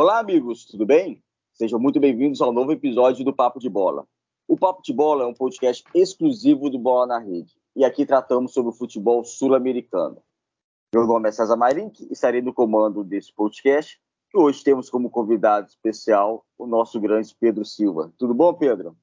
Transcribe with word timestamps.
Olá, 0.00 0.20
amigos, 0.20 0.64
tudo 0.64 0.86
bem? 0.86 1.20
Sejam 1.52 1.76
muito 1.76 1.98
bem-vindos 1.98 2.40
ao 2.40 2.52
novo 2.52 2.70
episódio 2.70 3.24
do 3.24 3.34
Papo 3.34 3.58
de 3.58 3.68
Bola. 3.68 4.06
O 4.46 4.56
Papo 4.56 4.80
de 4.80 4.92
Bola 4.92 5.24
é 5.24 5.26
um 5.26 5.34
podcast 5.34 5.82
exclusivo 5.92 6.70
do 6.70 6.78
Bola 6.78 7.04
na 7.04 7.18
Rede 7.18 7.56
e 7.74 7.84
aqui 7.84 8.06
tratamos 8.06 8.52
sobre 8.52 8.70
o 8.70 8.72
futebol 8.72 9.24
sul-americano. 9.24 10.22
Meu 10.94 11.04
nome 11.04 11.28
é 11.28 11.32
César 11.32 11.56
Mairink 11.56 12.04
e 12.04 12.12
estarei 12.12 12.40
no 12.40 12.54
comando 12.54 13.02
desse 13.02 13.32
podcast 13.32 14.00
e 14.32 14.38
hoje 14.38 14.62
temos 14.62 14.88
como 14.88 15.10
convidado 15.10 15.66
especial 15.66 16.46
o 16.56 16.64
nosso 16.64 17.00
grande 17.00 17.34
Pedro 17.34 17.64
Silva. 17.64 18.12
Tudo 18.16 18.32
bom, 18.34 18.54
Pedro? 18.54 18.96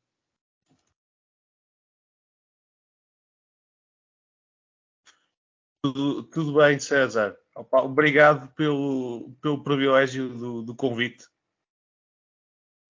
Tudo, 5.93 6.23
tudo 6.23 6.53
bem, 6.55 6.79
César. 6.79 7.37
Obrigado 7.71 8.51
pelo, 8.55 9.29
pelo 9.39 9.63
privilégio 9.63 10.29
do, 10.29 10.61
do 10.63 10.75
convite. 10.75 11.27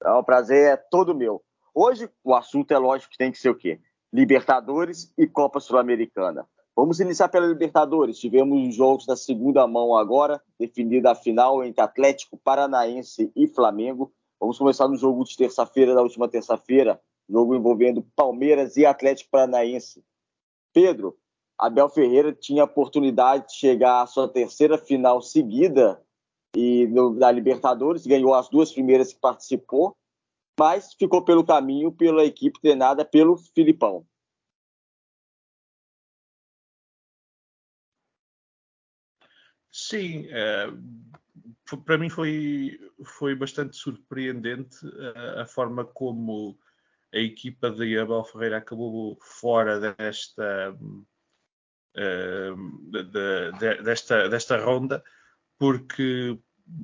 É, 0.02 0.12
o 0.12 0.24
prazer 0.24 0.72
é 0.72 0.78
todo 0.78 1.14
meu. 1.14 1.44
Hoje 1.74 2.10
o 2.24 2.34
assunto 2.34 2.72
é 2.72 2.78
lógico 2.78 3.12
que 3.12 3.18
tem 3.18 3.34
que 3.34 3.38
ser 3.38 3.50
o 3.50 3.56
quê? 3.56 3.82
Libertadores 4.14 5.14
e 5.18 5.28
Copa 5.28 5.60
Sul-Americana. 5.60 6.48
Vamos 6.74 7.02
iniciar 7.02 7.28
pela 7.28 7.46
Libertadores. 7.46 8.18
Tivemos 8.18 8.70
os 8.70 8.74
jogos 8.74 9.06
da 9.06 9.18
segunda 9.18 9.68
mão 9.68 9.98
agora, 9.98 10.42
definida 10.58 11.12
a 11.12 11.16
final 11.16 11.66
entre 11.66 11.82
Atlético 11.82 12.38
Paranaense 12.38 13.30
e 13.36 13.46
Flamengo. 13.46 14.14
Vamos 14.40 14.58
começar 14.58 14.88
no 14.88 14.96
jogo 14.96 15.26
de 15.26 15.36
terça-feira, 15.36 15.94
da 15.94 16.02
última 16.02 16.30
terça-feira, 16.30 17.02
jogo 17.30 17.56
envolvendo 17.56 18.08
Palmeiras 18.16 18.78
e 18.78 18.86
Atlético 18.86 19.32
Paranaense. 19.32 20.02
Pedro, 20.72 21.18
Abel 21.58 21.90
Ferreira 21.90 22.34
tinha 22.34 22.64
a 22.64 22.66
oportunidade 22.66 23.48
de 23.48 23.56
chegar 23.56 24.02
à 24.02 24.08
sua 24.08 24.28
terceira 24.28 24.78
final 24.78 25.22
seguida 25.22 26.02
e 26.56 26.88
no, 26.88 27.18
da 27.18 27.32
Libertadores, 27.32 28.06
ganhou 28.06 28.34
as 28.34 28.50
duas 28.50 28.72
primeiras 28.72 29.14
que 29.14 29.20
participou, 29.20 29.96
mas 30.60 30.94
ficou 30.94 31.24
pelo 31.24 31.46
caminho 31.46 31.92
pela 31.92 32.24
equipe 32.24 32.60
treinada 32.62 33.04
pelo 33.04 33.38
Filipão. 33.38 34.06
Sim, 39.70 40.26
é, 40.30 40.68
para 41.86 41.98
mim 41.98 42.10
foi, 42.10 42.80
foi 43.04 43.36
bastante 43.36 43.76
surpreendente 43.76 44.78
a, 45.16 45.42
a 45.42 45.46
forma 45.46 45.84
como 45.84 46.58
a 47.14 47.18
equipa 47.18 47.70
de 47.70 47.98
Abel 47.98 48.24
Ferreira 48.24 48.58
acabou 48.58 49.18
fora 49.22 49.94
desta 49.94 50.74
de, 51.96 53.04
de, 53.04 53.84
desta, 53.84 54.30
desta 54.30 54.58
ronda, 54.58 55.04
porque 55.58 56.38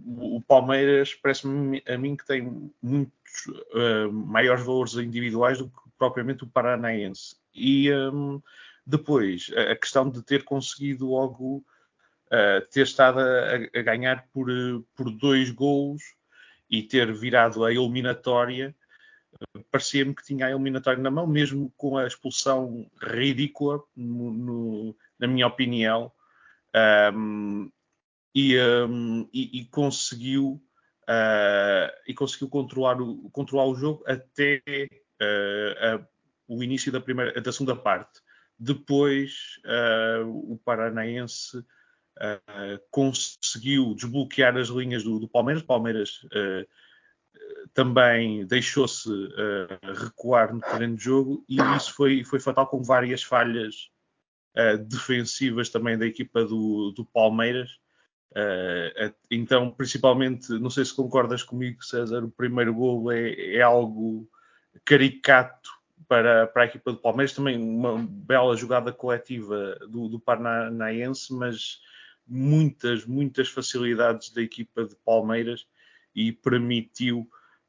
o 0.05 0.41
Palmeiras 0.41 1.13
parece-me 1.15 1.83
a 1.87 1.97
mim 1.97 2.15
que 2.15 2.25
tem 2.25 2.71
muitos 2.81 3.47
uh, 3.73 4.11
maiores 4.11 4.63
valores 4.63 4.93
individuais 4.93 5.57
do 5.57 5.67
que 5.67 5.75
propriamente 5.97 6.43
o 6.43 6.47
Paranaense. 6.47 7.35
E 7.53 7.91
um, 7.91 8.41
depois, 8.85 9.51
a, 9.55 9.75
questão 9.75 10.09
de 10.09 10.21
ter 10.23 10.43
conseguido 10.43 11.09
logo 11.09 11.57
uh, 11.57 12.67
ter 12.71 12.81
estado 12.81 13.19
a, 13.19 13.79
a, 13.79 13.81
ganhar 13.81 14.27
por, 14.31 14.47
por 14.95 15.11
dois 15.11 15.49
gols 15.49 16.01
e 16.69 16.83
ter 16.83 17.11
virado 17.13 17.65
a 17.65 17.71
eliminatória 17.71 18.75
parecia-me 19.71 20.13
que 20.13 20.23
tinha 20.23 20.45
a 20.45 20.51
eliminatória 20.51 21.01
na 21.01 21.11
mão, 21.11 21.25
mesmo 21.25 21.71
com 21.77 21.97
a 21.97 22.05
expulsão 22.05 22.89
ridícula, 23.01 23.81
no, 23.95 24.31
no, 24.31 24.95
na 25.17 25.27
minha 25.27 25.47
opinião, 25.47 26.11
um, 27.13 27.71
e, 28.33 28.57
um, 28.59 29.27
e, 29.33 29.59
e, 29.59 29.65
conseguiu 29.65 30.61
uh, 31.03 31.91
e 32.07 32.13
conseguiu 32.13 32.49
controlar 32.49 33.01
o, 33.01 33.29
controlar 33.31 33.65
o 33.65 33.75
jogo 33.75 34.03
até 34.07 34.61
uh, 34.67 35.99
a, 35.99 36.07
o 36.47 36.63
início 36.63 36.91
da 36.91 37.01
primeira 37.01 37.39
da 37.41 37.51
segunda 37.51 37.75
parte. 37.75 38.21
Depois 38.57 39.59
uh, 39.65 40.53
o 40.53 40.57
Paranaense 40.63 41.63
conseguiu 42.91 43.95
desbloquear 43.95 44.55
as 44.55 44.67
linhas 44.67 45.03
do, 45.03 45.19
do 45.19 45.27
Palmeiras. 45.27 45.63
Palmeiras 45.63 46.19
também 47.73 48.45
deixou-se 48.45 49.09
uh, 49.09 49.93
recuar 50.03 50.53
no 50.53 50.59
terreno 50.59 50.95
de 50.95 51.03
jogo 51.03 51.43
e 51.47 51.57
isso 51.77 51.93
foi, 51.93 52.23
foi 52.23 52.39
fatal 52.39 52.67
com 52.67 52.83
várias 52.83 53.23
falhas 53.23 53.89
uh, 54.57 54.77
defensivas 54.77 55.69
também 55.69 55.97
da 55.97 56.05
equipa 56.05 56.43
do, 56.43 56.91
do 56.91 57.05
Palmeiras. 57.05 57.79
Uh, 58.31 59.13
então, 59.29 59.71
principalmente, 59.71 60.49
não 60.53 60.69
sei 60.69 60.85
se 60.85 60.93
concordas 60.93 61.43
comigo, 61.43 61.83
César, 61.83 62.23
o 62.23 62.31
primeiro 62.31 62.73
gol 62.73 63.11
é, 63.11 63.55
é 63.55 63.61
algo 63.61 64.29
caricato 64.85 65.69
para, 66.07 66.47
para 66.47 66.63
a 66.63 66.65
equipa 66.65 66.91
do 66.91 66.97
Palmeiras. 66.97 67.33
Também 67.33 67.57
uma 67.57 68.05
bela 68.05 68.55
jogada 68.55 68.91
coletiva 68.91 69.77
do, 69.89 70.09
do 70.09 70.19
Paranaense, 70.19 71.33
mas 71.33 71.79
muitas, 72.27 73.05
muitas 73.05 73.49
facilidades 73.49 74.29
da 74.31 74.41
equipa 74.41 74.85
de 74.85 74.95
Palmeiras 75.05 75.65
e 76.15 76.31
permitiu 76.31 77.27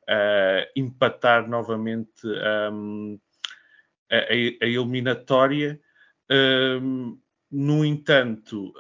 uh, 0.08 0.70
empatar 0.76 1.48
novamente 1.48 2.26
um, 2.72 3.19
a, 4.10 4.16
a, 4.16 4.66
eliminatória. 4.66 5.80
Um, 6.30 7.19
no 7.50 7.84
entanto, 7.84 8.72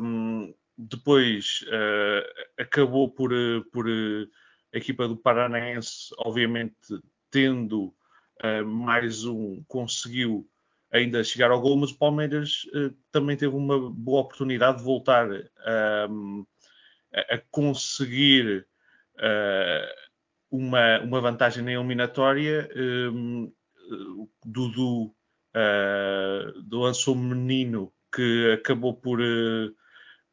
um, 0.00 0.54
depois 0.76 1.64
uh, 1.68 2.62
acabou 2.62 3.10
por, 3.10 3.30
por 3.70 3.86
a 3.86 4.76
equipa 4.78 5.06
do 5.06 5.16
Paranaense, 5.16 6.14
obviamente, 6.18 6.98
tendo 7.30 7.94
uh, 8.42 8.64
mais 8.66 9.24
um, 9.24 9.62
conseguiu 9.68 10.48
ainda 10.90 11.24
chegar 11.24 11.50
ao 11.50 11.60
gol, 11.60 11.76
mas 11.76 11.90
o 11.90 11.98
Palmeiras 11.98 12.64
uh, 12.74 12.94
também 13.10 13.36
teve 13.36 13.54
uma 13.54 13.90
boa 13.90 14.22
oportunidade 14.22 14.78
de 14.78 14.84
voltar 14.84 15.28
a, 15.58 16.08
conseguir 17.50 18.66
uma, 20.50 21.00
uma 21.00 21.20
vantagem 21.20 21.62
na 21.62 21.72
eliminatória. 21.72 22.68
Um, 22.76 23.52
Dudu 24.44 25.14
uh, 25.54 26.76
lançou 26.76 27.14
um 27.14 27.18
menino 27.18 27.92
que 28.14 28.52
acabou 28.52 28.94
por 28.94 29.20
uh, 29.20 29.74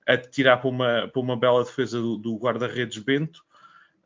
atirar 0.08 0.60
para 0.62 0.70
uma, 0.70 1.08
para 1.08 1.22
uma 1.22 1.38
bela 1.38 1.64
defesa 1.64 2.00
do, 2.00 2.18
do 2.18 2.38
guarda-redes 2.38 2.98
Bento. 3.00 3.44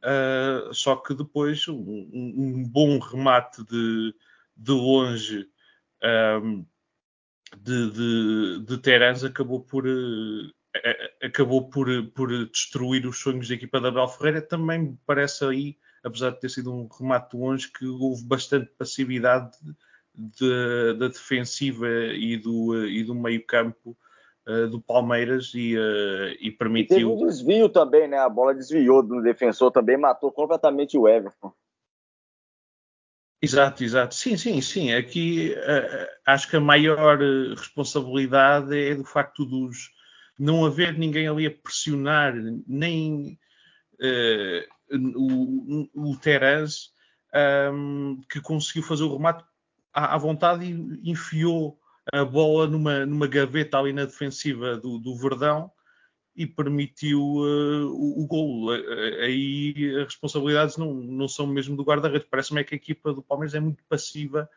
Uh, 0.02 0.74
só 0.74 0.96
que 0.96 1.16
depois 1.16 1.68
um, 1.68 2.09
um, 2.13 2.63
bom 2.63 3.00
remate 3.00 3.63
de, 3.66 4.13
de 4.56 4.72
longe 4.72 5.50
um, 6.44 6.66
de, 7.57 7.92
de, 7.92 8.66
de 8.66 8.78
Terans 8.78 9.24
acabou 9.24 9.62
por, 9.62 9.88
uh, 9.88 10.53
acabou 11.22 11.69
por, 11.69 11.88
por 12.12 12.30
destruir 12.47 13.06
os 13.06 13.19
sonhos 13.19 13.47
da 13.47 13.56
equipa 13.56 13.80
da 13.80 13.90
Abel 13.90 14.08
Ferreira. 14.08 14.41
Também 14.41 14.80
me 14.80 14.97
parece 15.06 15.46
aí 15.46 15.78
apesar 16.06 16.30
de 16.30 16.40
ter 16.40 16.50
sido 16.50 16.72
um 16.72 16.88
remate 16.88 17.31
de 17.31 17.44
longe, 17.44 17.72
que 17.72 17.86
houve 17.86 18.24
bastante 18.24 18.72
passividade 18.78 19.58
da 20.13 21.08
defensiva 21.08 21.88
e 22.13 22.38
do, 22.38 22.88
e 22.88 23.03
do 23.03 23.16
meio 23.16 23.44
campo 23.44 23.97
uh, 24.47 24.68
do 24.68 24.80
Palmeiras 24.80 25.52
e, 25.56 25.75
uh, 25.75 26.38
e 26.40 26.52
permitiu... 26.52 26.96
E 26.96 27.02
teve 27.02 27.06
um 27.06 27.28
desvio 27.28 27.68
também, 27.68 28.07
né? 28.07 28.19
A 28.19 28.30
bola 28.30 28.53
desviou 28.53 29.02
do 29.02 29.19
defensor 29.22 29.72
também, 29.72 29.97
matou 29.97 30.31
completamente 30.31 30.96
o 30.96 31.07
Everton. 31.07 31.52
Exato, 33.42 33.84
exato. 33.84 34.13
Sim, 34.13 34.38
sim, 34.38 34.62
sim. 34.62 34.94
Aqui 34.94 35.56
uh, 35.57 36.07
acho 36.27 36.50
que 36.50 36.56
a 36.56 36.62
maior 36.62 37.18
responsabilidade 37.57 38.77
é 38.77 38.94
do 38.94 39.04
facto 39.04 39.44
dos 39.44 39.92
não 40.38 40.66
haver 40.66 40.98
ninguém 40.98 41.28
ali 41.28 41.46
a 41.46 41.52
pressionar, 41.52 42.34
nem 42.68 43.40
uh, 43.96 45.08
o, 45.16 46.12
o 46.12 46.18
Terence, 46.18 46.90
um, 47.74 48.22
que 48.30 48.40
conseguiu 48.42 48.84
fazer 48.84 49.04
o 49.04 49.14
remate 49.14 49.44
à, 49.94 50.16
à, 50.16 50.18
vontade 50.18 50.66
e 50.66 51.10
enfiou 51.10 51.80
a 52.14 52.24
bola 52.24 52.68
numa, 52.68 53.06
numa 53.06 53.28
gaveta 53.28 53.78
ali 53.78 53.92
na 53.92 54.06
defensiva 54.06 54.78
do, 54.78 55.00
do 55.00 55.16
Verdão 55.16 55.72
e 56.36 56.46
permitiu 56.46 57.22
uh, 57.22 57.88
o, 57.88 58.24
o 58.24 58.28
gol. 58.28 58.72
Aí 58.72 59.96
as 60.02 60.06
responsabilidades 60.06 60.78
não, 60.78 60.94
não 60.94 61.28
são 61.28 61.48
mesmo 61.48 61.76
do 61.76 61.84
guarda-redes. 61.84 62.28
Parece-me 62.30 62.62
é 62.62 62.64
que 62.64 62.76
a 62.76 62.78
equipa 62.78 63.14
do 63.14 63.24
Palmeiras 63.24 63.56
é 63.56 63.60
muito 63.60 63.84
passiva 63.88 64.50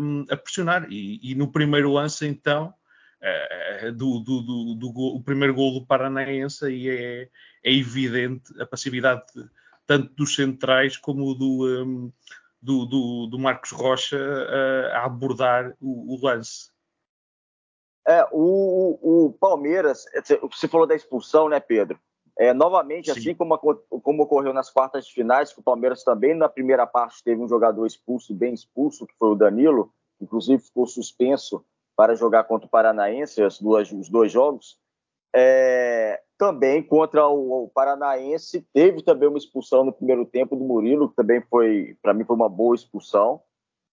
um, 0.00 0.26
a 0.28 0.36
pressionar. 0.36 0.86
E, 0.90 1.20
e, 1.22 1.34
no 1.34 1.50
primeiro 1.50 1.92
lance, 1.92 2.26
então, 2.26 2.74
uh, 3.22 3.92
do, 3.92 4.20
do, 4.20 4.42
do, 4.42 4.74
do 4.74 4.92
gol, 4.92 5.16
o 5.16 5.22
primeiro 5.22 5.54
gol 5.54 5.72
do 5.72 5.86
Paranaense, 5.86 6.64
aí 6.64 6.88
é, 6.88 7.28
é 7.64 7.72
evidente 7.72 8.50
a 8.60 8.66
passividade 8.66 9.24
tanto 9.86 10.12
dos 10.14 10.34
centrais 10.34 10.98
como 10.98 11.34
do, 11.34 11.66
um, 11.66 12.12
do, 12.60 12.84
do, 12.84 13.26
do, 13.26 13.38
Marcos 13.38 13.70
Rocha 13.70 14.18
uh, 14.18 14.94
a 14.94 15.06
abordar 15.06 15.74
o, 15.80 16.14
o 16.14 16.20
lance. 16.22 16.70
É, 18.06 18.26
o, 18.30 19.26
o, 19.26 19.32
Palmeiras, 19.32 20.04
você 20.50 20.68
falou 20.68 20.86
da 20.86 20.94
expulsão, 20.94 21.48
né, 21.48 21.58
Pedro? 21.58 21.98
É, 22.38 22.54
novamente, 22.54 23.12
Sim. 23.12 23.18
assim 23.18 23.34
como, 23.34 23.58
como 23.58 24.22
ocorreu 24.22 24.52
nas 24.52 24.70
quartas 24.70 25.06
de 25.06 25.12
finais, 25.12 25.52
que 25.52 25.60
o 25.60 25.62
Palmeiras 25.62 26.04
também 26.04 26.34
na 26.34 26.48
primeira 26.48 26.86
parte 26.86 27.22
teve 27.24 27.40
um 27.42 27.48
jogador 27.48 27.86
expulso, 27.86 28.34
bem 28.34 28.54
expulso, 28.54 29.06
que 29.06 29.14
foi 29.18 29.30
o 29.30 29.34
Danilo, 29.34 29.92
inclusive 30.20 30.62
ficou 30.62 30.86
suspenso 30.86 31.64
para 31.98 32.14
jogar 32.14 32.44
contra 32.44 32.68
o 32.68 32.70
Paranaense 32.70 33.42
as 33.42 33.60
duas, 33.60 33.90
os 33.90 34.08
dois 34.08 34.30
jogos. 34.30 34.78
É, 35.34 36.22
também 36.38 36.80
contra 36.80 37.26
o, 37.26 37.64
o, 37.64 37.68
Paranaense 37.68 38.64
teve 38.72 39.02
também 39.02 39.28
uma 39.28 39.36
expulsão 39.36 39.84
no 39.84 39.92
primeiro 39.92 40.24
tempo 40.24 40.54
do 40.54 40.64
Murilo, 40.64 41.08
que 41.08 41.16
também 41.16 41.42
foi, 41.50 41.96
para 42.00 42.14
mim, 42.14 42.22
foi 42.22 42.36
uma 42.36 42.48
boa 42.48 42.76
expulsão 42.76 43.42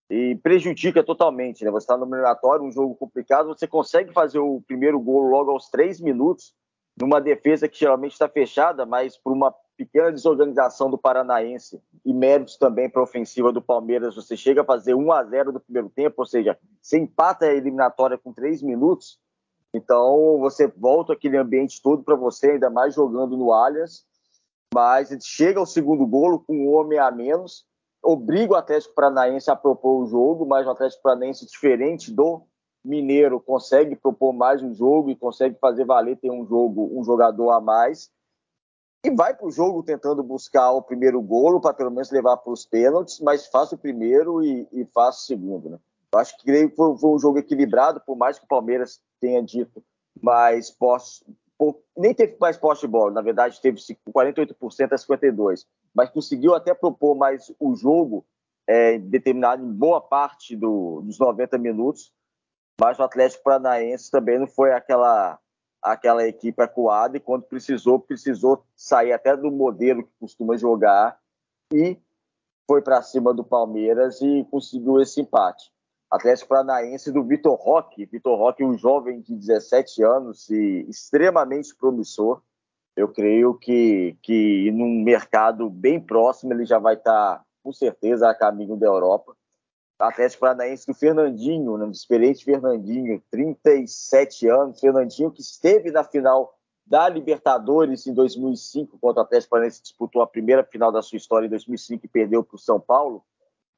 e 0.07 0.36
prejudica 0.36 1.04
totalmente, 1.04 1.66
né? 1.66 1.72
Você 1.72 1.86
está 1.86 1.98
no 1.98 2.04
eliminatório, 2.04 2.63
um 2.63 2.72
jogo 2.72 2.94
complicado, 2.94 3.48
você 3.48 3.68
consegue 3.68 4.13
fazer 4.13 4.38
o 4.38 4.62
primeiro 4.68 5.00
gol 5.00 5.24
logo 5.24 5.50
aos 5.50 5.68
três 5.72 6.00
minutos, 6.00 6.54
numa 7.00 7.19
defesa 7.19 7.68
que 7.68 7.77
geralmente 7.77 8.13
está 8.13 8.27
fechada, 8.30 8.86
mas 8.86 9.18
por 9.18 9.33
uma 9.33 9.53
pequena 9.75 10.12
desorganização 10.12 10.89
do 10.89 10.97
Paranaense 10.97 11.81
e 12.06 12.13
méritos 12.13 12.57
também 12.57 12.89
para 12.89 13.01
a 13.01 13.03
ofensiva 13.03 13.51
do 13.51 13.62
Palmeiras, 13.62 14.15
você 14.15 14.38
chega 14.38 14.62
a 14.62 14.65
fazer 14.65 14.94
1 14.94 15.12
a 15.12 15.24
0 15.24 15.51
no 15.51 15.59
primeiro 15.59 15.89
tempo, 15.89 16.15
ou 16.18 16.25
seja, 16.25 16.57
você 16.81 16.97
empata 16.97 17.45
a 17.45 17.53
eliminatória 17.53 18.18
com 18.18 18.31
três 18.31 18.62
minutos, 18.62 19.19
então 19.74 20.38
você 20.39 20.68
volta 20.68 21.13
aquele 21.13 21.38
ambiente 21.38 21.81
todo 21.81 22.03
para 22.03 22.15
você, 22.15 22.51
ainda 22.51 22.69
mais 22.69 22.95
jogando 22.95 23.36
no 23.36 23.51
Allianz, 23.51 24.06
mas 24.74 25.09
chega 25.24 25.59
ao 25.59 25.65
segundo 25.65 26.06
golo 26.07 26.39
com 26.39 26.56
um 26.56 26.74
homem 26.74 26.97
a 26.97 27.12
menos, 27.12 27.65
obriga 28.01 28.53
o 28.53 28.56
Atlético 28.56 28.94
Paranaense 28.94 29.51
a 29.51 29.56
propor 29.56 30.03
o 30.03 30.06
jogo, 30.06 30.45
mas 30.45 30.65
o 30.65 30.69
Atlético 30.69 31.03
Paranaense, 31.03 31.45
diferente 31.45 32.13
do 32.13 32.44
Mineiro, 32.85 33.39
consegue 33.39 33.95
propor 33.95 34.31
mais 34.31 34.61
um 34.61 34.73
jogo 34.73 35.09
e 35.09 35.15
consegue 35.15 35.57
fazer 35.59 35.85
valer 35.85 36.17
ter 36.17 36.29
um 36.29 36.45
jogo, 36.45 36.91
um 36.93 37.03
jogador 37.03 37.49
a 37.49 37.59
mais. 37.59 38.11
E 39.03 39.09
vai 39.09 39.33
para 39.33 39.47
o 39.47 39.51
jogo 39.51 39.81
tentando 39.81 40.21
buscar 40.21 40.71
o 40.71 40.83
primeiro 40.83 41.19
golo 41.21 41.59
para 41.59 41.73
pelo 41.73 41.89
menos 41.89 42.11
levar 42.11 42.37
para 42.37 42.53
os 42.53 42.65
pênaltis, 42.65 43.19
mas 43.19 43.47
faz 43.47 43.71
o 43.71 43.77
primeiro 43.77 44.43
e, 44.43 44.67
e 44.71 44.83
o 44.83 45.11
segundo. 45.11 45.69
Né? 45.69 45.79
Eu 46.13 46.19
acho 46.19 46.37
que 46.37 46.69
foi, 46.69 46.97
foi, 46.97 47.09
um 47.09 47.19
jogo 47.19 47.39
equilibrado, 47.39 47.99
por 48.01 48.15
mais 48.15 48.37
que 48.37 48.45
o 48.45 48.47
Palmeiras 48.47 49.01
tenha 49.19 49.41
dito 49.41 49.83
mais 50.21 50.69
posse, 50.69 51.25
nem 51.97 52.13
teve 52.13 52.37
mais 52.39 52.57
posse 52.57 52.81
de 52.81 52.87
bola, 52.87 53.11
na 53.11 53.21
verdade 53.21 53.59
teve 53.61 53.79
48% 53.79 54.55
a 54.91 54.95
52%, 54.95 55.65
mas 55.93 56.09
conseguiu 56.09 56.53
até 56.53 56.73
propor 56.73 57.15
mais 57.15 57.51
o 57.59 57.75
jogo 57.75 58.25
é, 58.67 58.97
determinado 58.97 59.63
em 59.63 59.71
boa 59.71 60.01
parte 60.01 60.55
do, 60.55 61.01
dos 61.01 61.19
90 61.19 61.57
minutos, 61.57 62.13
mas 62.80 63.00
o 63.00 63.04
Atlético 63.04 63.44
Paranaense 63.44 64.12
também 64.12 64.39
não 64.39 64.48
foi 64.48 64.72
aquela 64.72 65.39
aquela 65.81 66.27
equipe 66.27 66.60
acuada 66.63 67.16
e 67.16 67.19
quando 67.19 67.44
precisou, 67.44 68.00
precisou 68.00 68.66
sair 68.75 69.13
até 69.13 69.38
do 69.38 69.51
modelo 69.51 70.04
que 70.04 70.12
costuma 70.19 70.57
jogar 70.57 71.19
e 71.72 71.95
foi 72.68 72.81
para 72.81 73.04
cima 73.04 73.31
do 73.31 73.44
Palmeiras 73.44 74.19
e 74.19 74.44
conseguiu 74.50 75.00
esse 75.00 75.22
empate. 75.22 75.72
Atlético 76.10 76.50
Paranaense 76.50 77.12
do 77.12 77.24
Vitor 77.24 77.56
Roque. 77.56 78.06
Vitor 78.06 78.36
Roque, 78.36 78.63
um 78.63 78.75
jovem 78.75 79.21
de 79.21 79.36
17 79.36 80.04
anos 80.04 80.50
e 80.50 80.86
extremamente 80.89 81.75
promissor. 81.75 82.42
Eu 82.95 83.10
creio 83.10 83.54
que, 83.54 84.18
que 84.24 84.71
num 84.71 85.04
mercado 85.04 85.69
bem 85.69 86.00
próximo 86.00 86.54
ele 86.54 86.66
já 86.66 86.80
vai 86.80 86.95
estar, 86.95 87.44
com 87.62 87.71
certeza, 87.71 88.28
a 88.28 88.33
caminho 88.33 88.75
da 88.75 88.88
Europa. 88.88 89.36
Atlético 89.97 90.42
Paranaense 90.42 90.86
do 90.86 90.94
Fernandinho, 90.94 91.77
né, 91.77 91.86
do 91.86 91.92
experiente 91.92 92.44
Fernandinho, 92.44 93.21
37 93.31 94.47
anos. 94.47 94.80
Fernandinho 94.80 95.31
que 95.31 95.42
esteve 95.42 95.92
na 95.92 96.03
final 96.03 96.57
da 96.86 97.09
Libertadores 97.09 98.06
em 98.06 98.13
2005, 98.13 98.97
quando 99.00 99.18
o 99.18 99.21
Atlético 99.21 99.51
Paranaense 99.51 99.81
disputou 99.81 100.21
a 100.21 100.27
primeira 100.27 100.63
final 100.63 100.92
da 100.92 101.01
sua 101.01 101.18
história 101.18 101.47
em 101.47 101.50
2005 101.50 102.06
e 102.06 102.09
perdeu 102.09 102.44
para 102.44 102.56
o 102.56 102.59
São 102.59 102.80
Paulo. 102.80 103.24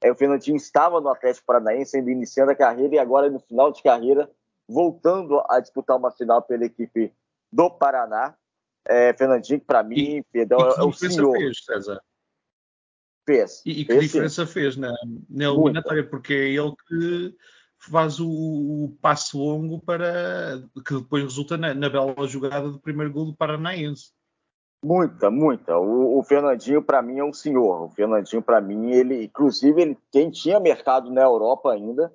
É, 0.02 0.12
o 0.12 0.16
Fernandinho 0.16 0.58
estava 0.58 1.00
no 1.00 1.10
Atlético 1.10 1.46
Paranaense, 1.46 1.98
ainda 1.98 2.12
iniciando 2.12 2.52
a 2.52 2.56
carreira, 2.56 2.96
e 2.96 3.00
agora 3.00 3.30
no 3.30 3.40
final 3.40 3.72
de 3.72 3.81
carreira, 3.81 4.30
voltando 4.68 5.42
a 5.50 5.60
disputar 5.60 5.98
uma 5.98 6.12
final 6.12 6.42
pela 6.42 6.66
equipe 6.66 7.14
do 7.52 7.69
Paraná. 7.69 8.36
É, 8.86 9.14
Fernandinho, 9.14 9.62
para 9.62 9.84
mim, 9.84 10.24
Pedro, 10.31 10.58
é, 10.60 10.81
é 10.81 10.84
o 10.84 10.92
senhor. 10.92 11.38
Fez, 11.38 11.64
César? 11.64 12.02
Fez. 13.28 13.62
E, 13.66 13.82
e 13.82 13.86
que 13.86 13.92
fez, 13.92 14.04
diferença 14.06 14.46
sim. 14.46 14.52
fez 14.54 14.78
na, 14.78 14.94
na 15.30 15.46
eliminatória? 15.46 16.08
Porque 16.08 16.34
é 16.34 16.48
ele 16.54 16.74
que 16.88 17.36
faz 17.78 18.22
o, 18.22 18.30
o 18.30 18.98
passo 19.02 19.38
longo 19.38 19.82
para 19.82 20.64
que 20.86 20.94
depois 20.94 21.24
resulta 21.24 21.58
na, 21.58 21.74
na 21.74 21.90
bela 21.90 22.16
jogada 22.26 22.72
do 22.72 22.80
primeiro 22.80 23.12
gol 23.12 23.26
do 23.26 23.36
Paranaense. 23.36 24.14
Muita, 24.82 25.30
muita. 25.30 25.78
O, 25.78 26.20
o 26.20 26.24
Fernandinho, 26.24 26.82
para 26.82 27.02
mim, 27.02 27.20
é 27.20 27.24
um 27.24 27.34
senhor. 27.34 27.84
O 27.84 27.90
Fernandinho, 27.90 28.42
para 28.42 28.62
mim, 28.62 28.92
ele, 28.92 29.26
inclusive, 29.26 29.82
ele, 29.82 29.98
quem 30.10 30.32
tinha 30.32 30.58
mercado 30.58 31.12
na 31.12 31.22
Europa 31.22 31.74
ainda, 31.74 32.14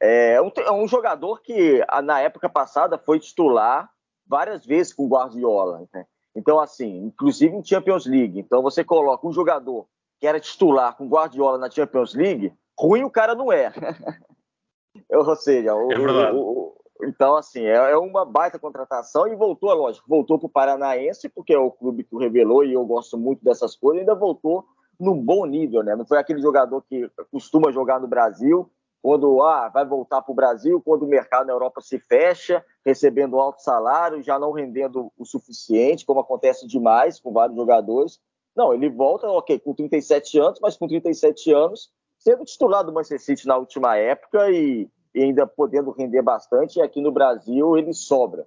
é 0.00 0.40
um, 0.40 0.50
é 0.56 0.72
um 0.72 0.88
jogador 0.88 1.42
que, 1.42 1.84
na 2.02 2.20
época 2.20 2.48
passada, 2.48 2.96
foi 2.96 3.20
titular 3.20 3.90
várias 4.26 4.64
vezes 4.64 4.94
com 4.94 5.04
o 5.04 5.08
Guardiola. 5.08 5.86
Né? 5.92 6.06
Então, 6.34 6.58
assim, 6.58 6.96
inclusive 7.04 7.54
em 7.54 7.64
Champions 7.64 8.06
League. 8.06 8.40
Então, 8.40 8.62
você 8.62 8.82
coloca 8.82 9.26
um 9.26 9.32
jogador 9.32 9.86
que 10.18 10.26
era 10.26 10.40
titular 10.40 10.96
com 10.96 11.08
Guardiola 11.08 11.58
na 11.58 11.70
Champions 11.70 12.14
League, 12.14 12.52
ruim 12.78 13.04
o 13.04 13.10
cara 13.10 13.34
não 13.34 13.52
é. 13.52 13.72
Ou 15.10 15.36
seja, 15.36 15.74
o, 15.74 15.92
é 15.92 16.32
o, 16.32 16.76
então, 17.02 17.36
assim, 17.36 17.64
é, 17.64 17.74
é, 17.74 17.96
uma 17.96 18.24
baita 18.24 18.58
contratação 18.58 19.26
e 19.26 19.34
voltou, 19.34 19.72
lógico, 19.74 20.08
voltou 20.08 20.38
para 20.38 20.46
o 20.46 20.50
Paranaense, 20.50 21.28
porque 21.28 21.52
é 21.52 21.58
o 21.58 21.70
clube 21.70 22.04
que 22.04 22.14
o 22.14 22.18
revelou 22.18 22.64
e 22.64 22.72
eu 22.72 22.84
gosto 22.84 23.18
muito 23.18 23.44
dessas 23.44 23.76
coisas, 23.76 24.00
ainda 24.00 24.14
voltou 24.14 24.64
num 24.98 25.20
bom 25.20 25.44
nível, 25.44 25.82
né? 25.82 25.94
Não 25.94 26.06
foi 26.06 26.18
aquele 26.18 26.40
jogador 26.40 26.82
que 26.82 27.10
costuma 27.30 27.70
jogar 27.70 28.00
no 28.00 28.08
Brasil, 28.08 28.70
quando 29.02 29.42
ah, 29.42 29.68
vai 29.68 29.84
voltar 29.84 30.22
para 30.22 30.32
o 30.32 30.34
Brasil, 30.34 30.82
quando 30.82 31.02
o 31.02 31.08
mercado 31.08 31.46
na 31.46 31.52
Europa 31.52 31.80
se 31.80 31.98
fecha, 31.98 32.64
recebendo 32.84 33.38
alto 33.38 33.62
salário, 33.62 34.22
já 34.22 34.38
não 34.38 34.50
rendendo 34.50 35.12
o 35.16 35.24
suficiente, 35.24 36.04
como 36.04 36.20
acontece 36.20 36.66
demais 36.66 37.20
com 37.20 37.32
vários 37.32 37.56
jogadores. 37.56 38.18
Não, 38.56 38.72
ele 38.72 38.88
volta, 38.88 39.28
ok, 39.28 39.58
com 39.58 39.74
37 39.74 40.38
anos, 40.38 40.58
mas 40.60 40.76
com 40.76 40.88
37 40.88 41.52
anos, 41.52 41.90
sendo 42.18 42.44
titular 42.44 42.82
do 42.82 42.92
Manchester 42.92 43.20
City 43.20 43.46
na 43.46 43.56
última 43.56 43.96
época 43.96 44.50
e 44.50 44.88
e 45.16 45.22
ainda 45.22 45.46
podendo 45.46 45.90
render 45.92 46.20
bastante, 46.20 46.78
e 46.78 46.82
aqui 46.82 47.00
no 47.00 47.10
Brasil 47.10 47.74
ele 47.78 47.94
sobra. 47.94 48.46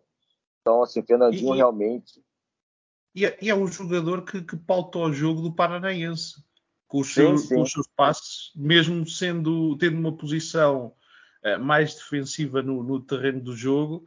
Então, 0.61 0.83
assim, 0.83 1.01
Fernandinho 1.01 1.55
e, 1.55 1.57
realmente. 1.57 2.23
E 3.15 3.25
é, 3.25 3.35
e 3.41 3.49
é 3.49 3.55
um 3.55 3.65
jogador 3.65 4.23
que, 4.23 4.43
que 4.43 4.55
pauta 4.55 4.99
o 4.99 5.11
jogo 5.11 5.41
do 5.41 5.51
Paranaense, 5.51 6.35
com 6.87 6.99
os, 6.99 7.07
sim, 7.07 7.13
seus, 7.13 7.41
sim. 7.47 7.55
Com 7.55 7.63
os 7.63 7.71
seus 7.71 7.87
passes, 7.95 8.51
mesmo 8.55 9.03
sendo 9.07 9.75
tendo 9.79 9.97
uma 9.97 10.15
posição 10.15 10.93
uh, 11.43 11.59
mais 11.59 11.95
defensiva 11.95 12.61
no, 12.61 12.83
no, 12.83 13.01
terreno 13.01 13.41
do 13.41 13.55
jogo, 13.55 14.05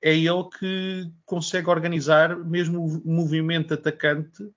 é 0.00 0.14
ele 0.14 0.44
que 0.56 1.10
consegue 1.24 1.68
organizar 1.68 2.38
mesmo 2.38 2.86
o 2.86 3.10
movimento 3.10 3.74
atacante 3.74 4.48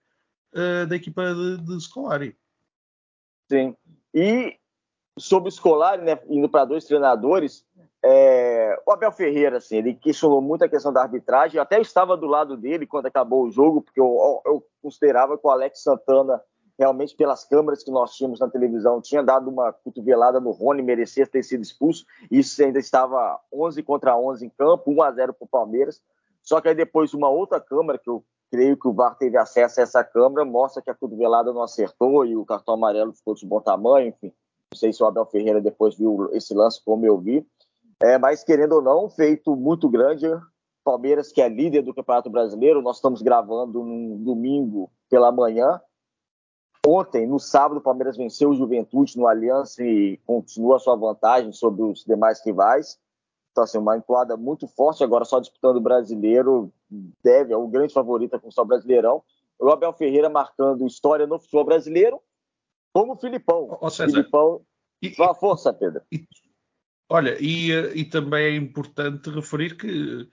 uh, 0.53 0.88
da 0.88 0.96
equipa 0.96 1.34
de, 1.34 1.58
de 1.58 1.82
Scolari. 1.82 2.36
Sim. 3.50 3.75
E 4.13 4.58
sobre 5.18 5.50
o 5.50 5.51
Scolari, 5.51 6.03
né, 6.03 6.20
indo 6.29 6.50
para 6.50 6.65
dois 6.65 6.86
treinadores, 6.86 7.65
é, 8.03 8.82
o 8.86 8.91
Abel 8.91 9.12
Ferreira, 9.12 9.58
assim, 9.58 9.77
ele 9.77 9.94
questionou 9.94 10.41
muito 10.41 10.63
a 10.63 10.70
questão 10.70 10.94
da 10.94 11.01
arbitragem. 11.01 11.58
Eu 11.58 11.63
até 11.63 11.79
estava 11.82 12.15
do 12.15 12.27
lado 12.27 12.56
dele 12.56 12.88
quando 12.88 13.08
acabou 13.08 13.44
o 13.44 13.51
jogo, 13.51 13.82
porque 13.82 14.00
eu, 14.00 14.41
eu, 14.46 14.65
considerava 14.82 15.38
que 15.38 15.46
o 15.46 15.50
Alex 15.50 15.84
Santana, 15.84 16.41
realmente 16.77 17.13
pelas 17.15 17.44
câmeras 17.44 17.84
que 17.84 17.91
nós 17.91 18.15
tínhamos 18.15 18.39
na 18.39 18.50
televisão, 18.50 19.01
tinha 19.01 19.22
dado 19.22 19.50
uma 19.50 19.74
cotovelada 19.74 20.39
no 20.39 20.51
Rony, 20.51 20.82
merecia 20.82 21.27
ter 21.27 21.44
sido 21.44 21.62
expulso. 21.62 22.06
Isso 22.32 22.63
ainda 22.63 22.79
estava 22.79 23.38
11 23.53 23.84
contra 23.84 24.18
11 24.18 24.46
em 24.46 24.50
campo, 24.50 24.91
1 24.91 25.03
a 25.03 25.12
0 25.12 25.34
para 25.34 25.46
o 25.46 25.50
Palmeiras. 25.50 26.01
Só 26.41 26.62
que 26.62 26.70
aí 26.70 26.75
depois 26.75 27.13
uma 27.13 27.27
outra 27.27 27.60
câmera, 27.60 28.00
que 28.00 28.10
eu 28.10 28.24
creio 28.51 28.77
que 28.77 28.88
o 28.88 28.94
VAR 28.94 29.18
teve 29.18 29.38
acesso 29.38 29.79
a 29.79 29.84
essa 29.84 30.03
câmera, 30.03 30.46
mostra 30.46 30.82
que 30.82 30.89
a 30.89 30.96
cotovelada 30.96 31.53
não 31.53 31.62
acertou 31.62 32.25
e 32.25 32.36
o 32.36 32.46
cartão 32.46 32.74
amarelo 32.74 33.13
ficou 33.13 33.36
de 33.36 33.46
bom 33.46 33.62
tamanho, 33.62 34.08
enfim. 34.08 34.34
Não 34.72 34.77
sei 34.77 34.94
se 34.94 35.01
o 35.01 35.06
Abel 35.06 35.25
Ferreira 35.25 35.62
depois 35.62 35.96
viu 35.96 36.29
esse 36.32 36.53
lance 36.53 36.84
como 36.84 37.06
eu 37.06 37.18
vi. 37.18 37.46
É, 38.01 38.18
mas 38.18 38.44
querendo 38.44 38.74
ou 38.74 38.82
não, 38.82 39.10
feito 39.10 39.56
muito 39.56 39.89
grande. 39.89 40.27
Palmeiras, 40.84 41.32
que 41.32 41.41
é 41.41 41.50
líder 41.50 41.82
do 41.82 41.94
Campeonato 41.94 42.29
Brasileiro, 42.29 42.82
nós 42.82 42.98
estamos 42.98 43.22
gravando 43.22 43.84
num 43.84 44.18
domingo 44.24 44.89
pela 45.10 45.32
manhã. 45.32 45.79
Ontem, 46.86 47.27
no 47.27 47.39
sábado, 47.39 47.77
o 47.77 47.84
Palmeiras 47.84 48.15
venceu 48.15 48.50
o 48.50 48.56
Juventude 48.56 49.18
no 49.18 49.27
Aliança 49.27 49.84
e 49.84 50.18
continua 50.25 50.79
sua 50.79 50.96
vantagem 50.96 51.51
sobre 51.51 51.84
os 51.84 52.03
demais 52.06 52.41
rivais. 52.44 52.98
Então, 53.51 53.63
assim, 53.63 53.77
uma 53.77 53.98
entoada 53.98 54.38
muito 54.38 54.68
forte. 54.68 55.03
Agora, 55.03 55.25
só 55.25 55.39
disputando 55.39 55.77
o 55.77 55.82
brasileiro, 55.82 56.72
deve, 57.24 57.53
é 57.53 57.58
o 57.58 57.67
grande 57.67 57.93
favorito 57.93 58.36
a 58.36 58.39
conquistar 58.39 58.63
o 58.63 58.65
Brasileirão. 58.65 59.24
O 59.60 59.69
Abel 59.69 59.93
Ferreira 59.93 60.29
marcando 60.29 60.88
história 60.88 61.27
no 61.27 61.39
futebol 61.39 61.65
brasileiro 61.65 62.22
como 62.93 63.13
o 63.13 63.17
Filipão. 63.17 63.77
Ou 63.79 63.89
seja, 63.89 64.12
Filipão, 64.12 64.65
e, 65.01 65.13
só 65.13 65.31
a 65.31 65.36
força, 65.36 65.74
Pedro. 65.74 66.01
E, 66.12 66.25
olha, 67.10 67.38
e, 67.39 67.72
e 67.96 68.05
também 68.05 68.46
é 68.46 68.55
importante 68.55 69.29
referir 69.29 69.77
que 69.77 70.27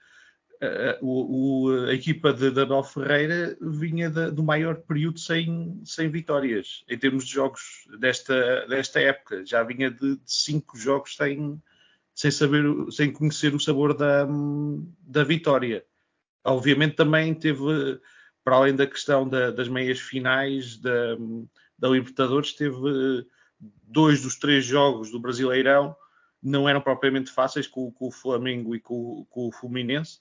a, 0.61 0.97
o, 1.01 1.69
a 1.87 1.93
equipa 1.93 2.33
de, 2.33 2.47
Abel 2.47 2.83
Ferreira 2.83 3.57
vinha 3.61 4.09
de, 4.09 4.31
do 4.31 4.43
maior 4.43 4.75
período 4.81 5.19
sem, 5.19 5.79
sem 5.85 6.09
vitórias 6.09 6.83
em 6.89 6.97
termos 6.97 7.25
de 7.25 7.33
jogos 7.33 7.87
desta, 7.99 8.65
desta 8.67 8.99
época. 8.99 9.45
Já 9.45 9.63
vinha 9.63 9.91
de, 9.91 10.15
de 10.15 10.21
cinco 10.25 10.77
jogos 10.77 11.15
sem, 11.15 11.61
sem 12.15 12.31
saber, 12.31 12.63
sem 12.91 13.11
conhecer 13.11 13.53
o 13.53 13.59
sabor 13.59 13.93
da, 13.93 14.27
da 15.01 15.23
vitória. 15.23 15.85
Obviamente 16.47 16.95
também 16.95 17.33
teve, 17.33 17.99
para 18.43 18.55
além 18.55 18.75
da 18.75 18.87
questão 18.87 19.27
da, 19.27 19.51
das 19.51 19.67
meias 19.67 19.99
finais 19.99 20.77
da, 20.77 21.17
da 21.77 21.89
Libertadores, 21.89 22.53
teve 22.53 22.77
dois 23.83 24.21
dos 24.21 24.35
três 24.37 24.65
jogos 24.65 25.11
do 25.11 25.19
Brasileirão 25.19 25.95
não 26.41 26.67
eram 26.67 26.81
propriamente 26.81 27.31
fáceis 27.31 27.67
com, 27.67 27.91
com 27.91 28.07
o 28.07 28.11
Flamengo 28.11 28.75
e 28.75 28.79
com, 28.79 29.25
com 29.29 29.47
o 29.47 29.51
Fluminense, 29.51 30.19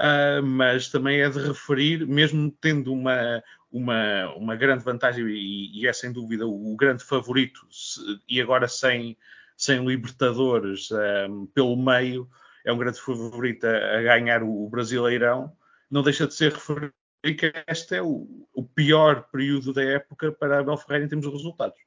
uh, 0.00 0.42
mas 0.42 0.88
também 0.88 1.20
é 1.20 1.28
de 1.28 1.38
referir, 1.38 2.06
mesmo 2.06 2.50
tendo 2.60 2.92
uma, 2.92 3.42
uma, 3.70 4.34
uma 4.36 4.56
grande 4.56 4.84
vantagem 4.84 5.26
e, 5.28 5.80
e, 5.80 5.86
é 5.86 5.92
sem 5.92 6.12
dúvida 6.12 6.46
o, 6.46 6.72
o 6.72 6.76
grande 6.76 7.04
favorito, 7.04 7.66
se, 7.70 8.00
e 8.28 8.40
agora 8.40 8.68
sem, 8.68 9.16
sem 9.56 9.84
Libertadores 9.84 10.88
um, 11.28 11.46
pelo 11.46 11.76
meio, 11.76 12.28
é 12.64 12.72
um 12.72 12.78
grande 12.78 13.00
favorito 13.00 13.64
a, 13.64 13.98
a, 13.98 14.02
ganhar 14.02 14.42
o 14.42 14.68
Brasileirão, 14.68 15.52
não 15.90 16.02
deixa 16.02 16.26
de 16.26 16.34
ser 16.34 16.52
referido 16.52 16.92
que 17.22 17.52
este 17.68 17.96
é 17.96 18.02
o, 18.02 18.26
o 18.52 18.64
pior 18.64 19.28
período 19.30 19.72
da 19.72 19.82
época 19.82 20.32
para 20.32 20.58
Abel 20.58 20.76
Ferreira 20.76 21.04
em 21.04 21.08
termos 21.08 21.26
de 21.26 21.32
resultados. 21.32 21.78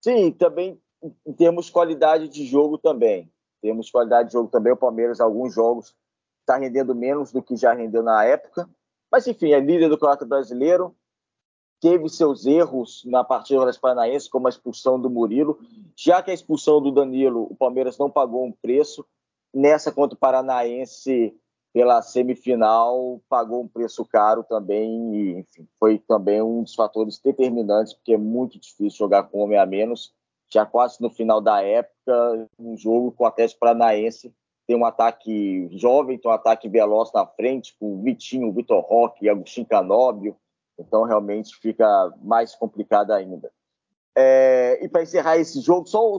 Sim, 0.00 0.30
também 0.32 0.80
temos 1.36 1.68
qualidade 1.68 2.28
de 2.28 2.46
jogo 2.46 2.78
também. 2.78 3.30
Temos 3.60 3.90
qualidade 3.90 4.28
de 4.28 4.32
jogo 4.34 4.48
também. 4.48 4.72
O 4.72 4.76
Palmeiras, 4.76 5.20
alguns 5.20 5.54
jogos, 5.54 5.94
está 6.40 6.56
rendendo 6.56 6.94
menos 6.94 7.32
do 7.32 7.42
que 7.42 7.56
já 7.56 7.72
rendeu 7.72 8.02
na 8.02 8.24
época. 8.24 8.68
Mas, 9.10 9.26
enfim, 9.26 9.52
é 9.52 9.60
líder 9.60 9.88
do 9.88 9.96
Campeonato 9.96 10.26
Brasileiro. 10.26 10.94
Teve 11.80 12.08
seus 12.08 12.46
erros 12.46 13.02
na 13.06 13.24
partida 13.24 13.64
das 13.64 13.78
Paranaenses, 13.78 14.28
como 14.28 14.46
a 14.46 14.50
expulsão 14.50 15.00
do 15.00 15.10
Murilo. 15.10 15.58
Já 15.96 16.22
que 16.22 16.30
a 16.30 16.34
expulsão 16.34 16.80
do 16.80 16.92
Danilo, 16.92 17.46
o 17.50 17.56
Palmeiras 17.56 17.98
não 17.98 18.10
pagou 18.10 18.44
um 18.46 18.52
preço. 18.52 19.04
Nessa 19.52 19.92
contra 19.92 20.16
o 20.16 20.18
Paranaense, 20.18 21.34
pela 21.72 22.02
semifinal, 22.02 23.20
pagou 23.28 23.62
um 23.62 23.68
preço 23.68 24.04
caro 24.04 24.44
também. 24.44 25.14
E, 25.14 25.38
enfim, 25.40 25.68
foi 25.78 25.98
também 25.98 26.42
um 26.42 26.62
dos 26.62 26.74
fatores 26.74 27.18
determinantes, 27.18 27.94
porque 27.94 28.14
é 28.14 28.18
muito 28.18 28.58
difícil 28.58 28.98
jogar 28.98 29.24
com 29.24 29.40
homem 29.40 29.58
a 29.58 29.66
menos 29.66 30.12
já 30.52 30.66
quase 30.66 31.00
no 31.00 31.08
final 31.08 31.40
da 31.40 31.62
época, 31.62 32.48
um 32.58 32.76
jogo 32.76 33.12
com 33.12 33.22
o 33.22 33.26
Atlético 33.26 33.60
Paranaense 33.60 34.34
tem 34.70 34.76
um 34.76 34.84
ataque 34.84 35.68
jovem, 35.72 36.16
tem 36.16 36.30
um 36.30 36.34
ataque 36.34 36.68
veloz 36.68 37.12
na 37.12 37.26
frente, 37.26 37.74
com 37.76 37.94
o 37.94 38.02
Vitinho, 38.02 38.48
o 38.48 38.52
Vitor 38.52 38.80
Roque 38.80 39.28
Agostinho 39.28 39.66
Canóbio, 39.66 40.36
então 40.78 41.02
realmente 41.02 41.56
fica 41.56 41.84
mais 42.22 42.54
complicado 42.54 43.10
ainda. 43.10 43.50
É, 44.16 44.78
e 44.82 44.88
para 44.88 45.02
encerrar 45.02 45.38
esse 45.38 45.60
jogo, 45.60 45.86
só, 45.86 46.18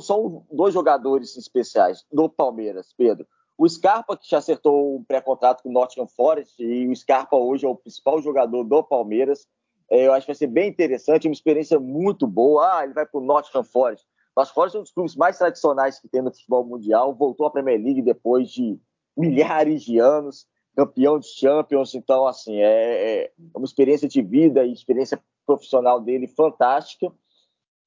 dois 0.52 0.74
jogadores 0.74 1.36
especiais 1.36 2.06
do 2.12 2.30
Palmeiras, 2.30 2.94
Pedro. 2.98 3.28
O 3.58 3.68
Scarpa, 3.68 4.18
que 4.18 4.30
já 4.30 4.40
acertou 4.40 4.96
um 4.98 5.04
pré-contrato 5.04 5.62
com 5.62 5.70
o 5.70 5.72
Nottingham 5.72 6.08
Forest, 6.08 6.64
e 6.64 6.88
o 6.88 6.96
Scarpa 6.96 7.36
hoje 7.36 7.66
é 7.66 7.70
o 7.70 7.76
principal 7.76 8.22
jogador 8.22 8.64
do 8.64 8.84
Palmeiras. 8.84 9.46
É, 9.90 10.08
eu 10.08 10.14
acho 10.14 10.26
que 10.26 10.32
vai 10.32 10.38
ser 10.38 10.48
bem 10.48 10.70
interessante, 10.70 11.28
uma 11.28 11.34
experiência 11.34 11.80
muito 11.80 12.26
boa. 12.26 12.78
Ah, 12.78 12.84
ele 12.84 12.94
vai 12.94 13.06
para 13.06 13.20
o 13.20 13.24
Nottingham 13.24 13.64
Forest. 13.64 14.06
Nós 14.36 14.50
Forest 14.50 14.78
é 14.78 14.80
um 14.80 14.84
dos 14.84 14.92
clubes 14.92 15.16
mais 15.16 15.38
tradicionais 15.38 16.00
que 16.00 16.08
tem 16.08 16.22
no 16.22 16.32
futebol 16.32 16.64
mundial, 16.64 17.14
voltou 17.14 17.46
à 17.46 17.52
Premier 17.52 17.80
League 17.80 18.02
depois 18.02 18.50
de 18.50 18.80
milhares 19.16 19.84
de 19.84 20.00
anos, 20.00 20.48
campeão 20.76 21.20
de 21.20 21.28
Champions, 21.28 21.94
então 21.94 22.26
assim, 22.26 22.56
é, 22.56 23.26
é 23.26 23.32
uma 23.54 23.66
experiência 23.66 24.08
de 24.08 24.22
vida 24.22 24.64
e 24.66 24.72
experiência 24.72 25.22
profissional 25.46 26.00
dele 26.00 26.28
fantástica. 26.28 27.12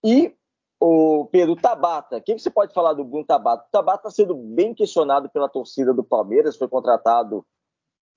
E 0.05 0.37
o 0.79 1.27
Pedro 1.33 1.57
Tabata, 1.57 2.19
o 2.19 2.23
que 2.23 2.39
você 2.39 2.51
pode 2.51 2.75
falar 2.75 2.93
do 2.93 3.05
Bruno 3.05 3.25
Tabata? 3.25 3.65
O 3.67 3.71
Tabata 3.71 4.09
está 4.09 4.11
sendo 4.11 4.35
bem 4.35 4.75
questionado 4.75 5.31
pela 5.31 5.49
torcida 5.49 5.95
do 5.95 6.05
Palmeiras, 6.05 6.57
foi 6.57 6.69
contratado 6.69 7.45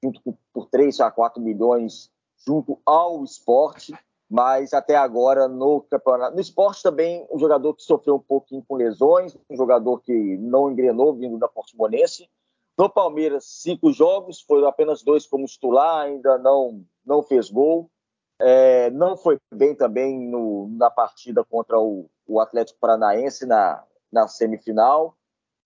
junto 0.03 0.21
por 0.53 0.67
3 0.67 0.99
a 0.99 1.09
4 1.09 1.41
milhões 1.41 2.11
junto 2.45 2.79
ao 2.85 3.23
esporte 3.23 3.93
mas 4.29 4.73
até 4.73 4.95
agora 4.95 5.47
no 5.47 5.81
campeonato. 5.81 6.35
No 6.35 6.41
esporte 6.41 6.83
também, 6.83 7.25
um 7.31 7.39
jogador 7.39 7.73
que 7.73 7.83
sofreu 7.83 8.15
um 8.15 8.19
pouquinho 8.19 8.63
com 8.67 8.75
lesões, 8.75 9.35
um 9.49 9.55
jogador 9.55 10.01
que 10.01 10.37
não 10.37 10.69
engrenou 10.69 11.15
vindo 11.15 11.37
da 11.37 11.47
Portimonense. 11.47 12.29
No 12.77 12.89
Palmeiras, 12.89 13.45
cinco 13.45 13.91
jogos, 13.91 14.41
foram 14.41 14.67
apenas 14.67 15.01
dois 15.01 15.25
como 15.25 15.45
titular, 15.45 16.05
ainda 16.05 16.37
não, 16.37 16.83
não 17.05 17.23
fez 17.23 17.49
gol. 17.49 17.89
É, 18.39 18.89
não 18.91 19.17
foi 19.17 19.39
bem 19.53 19.75
também 19.75 20.19
no, 20.19 20.67
na 20.77 20.91
partida 20.91 21.43
contra 21.43 21.79
o, 21.79 22.09
o 22.27 22.39
Atlético 22.39 22.79
Paranaense 22.79 23.45
na, 23.45 23.83
na 24.11 24.27
semifinal. 24.27 25.17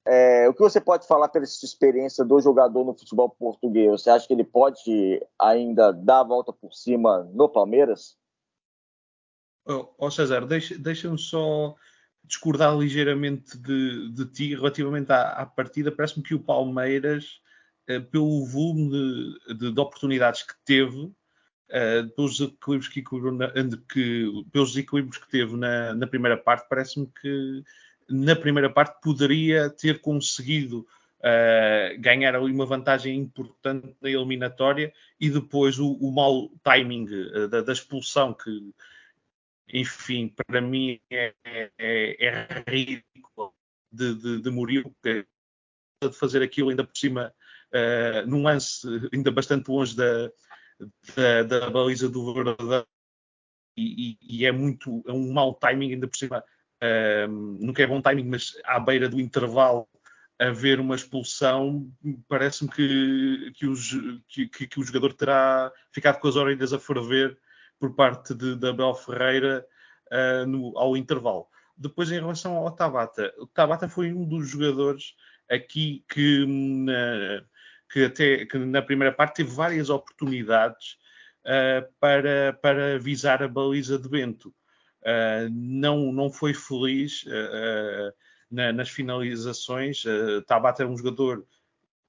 É, 0.06 0.50
o 0.50 0.54
que 0.54 0.62
você 0.62 0.82
pode 0.82 1.06
falar 1.06 1.30
pela 1.30 1.46
sua 1.46 1.66
experiência 1.66 2.25
do 2.25 2.40
jogador 2.40 2.84
no 2.84 2.98
futebol 2.98 3.30
português? 3.30 3.92
Você 3.92 4.10
acha 4.10 4.28
que 4.28 4.34
ele 4.34 4.44
pode 4.44 5.22
ainda 5.38 5.92
dar 5.92 6.22
a 6.22 6.24
volta 6.24 6.51
por 6.51 6.74
cima 6.74 7.30
no 7.34 7.48
Palmeiras? 7.48 8.18
Ó 9.68 9.75
oh, 9.75 10.06
oh 10.08 10.12
César, 10.12 10.48
deixa-me 10.48 10.82
deixa 10.82 11.18
só 11.18 11.75
discordar 12.24 12.75
ligeiramente 12.75 13.58
de, 13.58 14.12
de 14.12 14.25
ti 14.25 14.56
relativamente 14.56 15.12
à, 15.12 15.34
à 15.34 15.46
partida. 15.46 15.92
Parece-me 15.92 16.24
que 16.24 16.34
o 16.34 16.44
Palmeiras, 16.44 17.40
eh, 17.88 18.00
pelo 18.00 18.46
volume 18.46 18.90
de, 18.90 19.56
de, 19.56 19.72
de, 19.74 19.80
oportunidades 19.80 20.44
que 20.44 20.54
teve, 20.66 21.12
eh, 21.74 22.04
pelos, 22.18 22.42
equilíbrios 22.42 22.90
que, 22.90 23.01
que, 23.01 24.46
pelos 24.51 24.75
equilíbrios 24.75 25.18
que 25.18 25.30
teve 25.30 25.56
na, 25.56 25.94
na 25.94 26.06
primeira 26.06 26.36
parte, 26.36 26.68
parece-me 26.68 27.08
que 27.08 27.63
na 28.10 28.36
primeira 28.36 28.70
parte 28.70 29.00
poderia 29.01 29.70
ter 29.70 30.01
conseguido 30.01 30.86
Uh, 31.24 32.01
ganhar 32.01 32.36
ali 32.36 32.51
uma 32.51 32.66
vantagem 32.66 33.16
importante 33.16 33.96
na 34.01 34.10
eliminatória 34.10 34.92
e 35.20 35.30
depois 35.30 35.78
o, 35.78 35.94
o 35.94 36.12
mau 36.12 36.50
timing 36.63 37.06
uh, 37.06 37.48
da, 37.48 37.62
da, 37.62 37.72
expulsão 37.72 38.34
que, 38.34 38.74
enfim, 39.72 40.34
para 40.48 40.60
mim 40.60 41.00
é, 41.12 41.32
é, 41.46 41.72
é 41.78 42.63
ridículo 42.68 43.54
de, 43.92 44.16
de, 44.16 44.42
de 44.42 44.50
Murilo 44.50 44.92
de 45.04 45.24
fazer 46.13 46.42
aquilo 46.42 46.72
ainda 46.72 46.84
por 46.84 46.98
cima 46.98 47.32
num 48.25 48.42
lance 48.42 48.82
ainda 49.13 49.30
bastante 49.30 49.70
longe 49.70 49.96
da, 49.96 50.32
da, 51.16 51.44
da 51.44 51.70
baliza 51.70 52.10
do 52.10 52.34
Verdão 52.34 52.86
e, 53.78 54.18
e, 54.22 54.46
é 54.46 54.52
muito 54.52 55.04
é 55.08 55.12
um 55.12 55.32
mau 55.32 55.54
timing 55.56 55.94
ainda 55.94 56.08
por 56.08 56.18
cima 56.18 56.44
uh, 56.84 57.28
nunca 57.28 57.82
é 57.82 57.88
bom 57.88 58.02
timing 58.02 58.26
mas 58.26 58.54
à 58.66 58.80
beira 58.80 59.08
do 59.08 59.20
intervalo 59.20 59.88
haver 60.42 60.80
uma 60.80 60.96
expulsão 60.96 61.88
parece-me 62.28 62.70
que, 62.72 63.52
que, 63.56 64.48
que, 64.48 64.68
que, 64.68 64.80
o 64.80 64.84
jogador 64.84 65.14
terá 65.14 65.72
ficado 65.92 66.20
com 66.20 66.28
as 66.28 66.36
orelhas 66.36 66.74
a 66.74 66.80
ferver 66.80 67.38
por 67.80 67.96
parte 67.96 68.34
de, 68.34 68.56
de 68.56 68.68
Abel 68.68 68.96
Ferreira 68.96 69.66
uh, 70.12 70.46
no, 70.48 70.78
ao 70.78 70.98
intervalo. 70.98 71.48
Depois, 71.78 72.12
em 72.12 72.20
relação 72.20 72.58
ao 72.58 72.72
Tabata, 72.72 73.34
o 73.40 73.48
Tabata 73.48 73.88
foi 73.88 74.14
um 74.14 74.24
dos 74.24 74.50
jogadores 74.50 75.16
aqui 75.50 76.04
que, 76.08 76.46
na, 76.46 77.44
que 77.91 78.05
até 78.05 78.45
que 78.45 78.57
na 78.57 78.81
primeira 78.81 79.13
parte 79.13 79.38
teve 79.38 79.50
várias 79.50 79.89
oportunidades 79.89 80.98
uh, 81.45 81.91
para, 82.00 82.53
para 82.62 83.00
visar 83.00 83.43
a 83.43 83.48
baliza 83.48 83.98
de 83.98 84.07
Bento. 84.07 84.53
Uh, 85.01 85.50
não, 85.51 86.12
não 86.12 86.31
foi 86.31 86.53
feliz 86.53 87.25
na, 88.50 88.71
nas 88.71 88.89
finalizações. 88.89 90.03
Tabata 90.45 90.83
é 90.83 90.86
um 90.86 90.98
jogador 90.98 91.45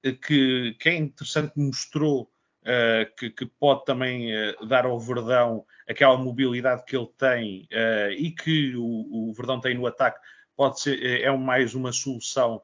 que, 0.03 0.75
que 0.79 0.89
é 0.89 0.95
interessante, 0.95 1.53
mostrou 1.55 2.29
uh, 2.63 3.15
que, 3.17 3.29
que, 3.29 3.45
pode 3.45 3.85
também 3.85 4.31
uh, 4.33 4.65
dar 4.65 4.85
ao 4.85 4.99
Verdão 4.99 5.65
aquela 5.87 6.17
mobilidade 6.17 6.83
que 6.85 6.95
ele 6.95 7.09
tem 7.17 7.67
uh, 7.71 8.11
e 8.11 8.31
que 8.31 8.75
o, 8.75 9.29
o, 9.29 9.33
Verdão 9.33 9.59
tem 9.59 9.75
no 9.75 9.87
ataque, 9.87 10.19
pode 10.55 10.81
ser, 10.81 11.21
é 11.21 11.31
mais 11.37 11.73
uma 11.73 11.91
solução 11.91 12.61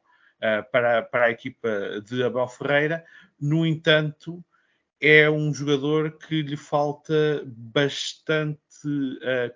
para, 0.72 1.02
para 1.02 1.26
a 1.26 1.32
equipa 1.32 2.02
de 2.06 2.24
Abel 2.24 2.48
Ferreira. 2.48 3.06
No 3.40 3.66
entanto, 3.66 4.44
é 5.02 5.30
um 5.30 5.54
jogador 5.54 6.18
que 6.18 6.42
lhe 6.42 6.58
falta 6.58 7.44
bastante 7.46 8.60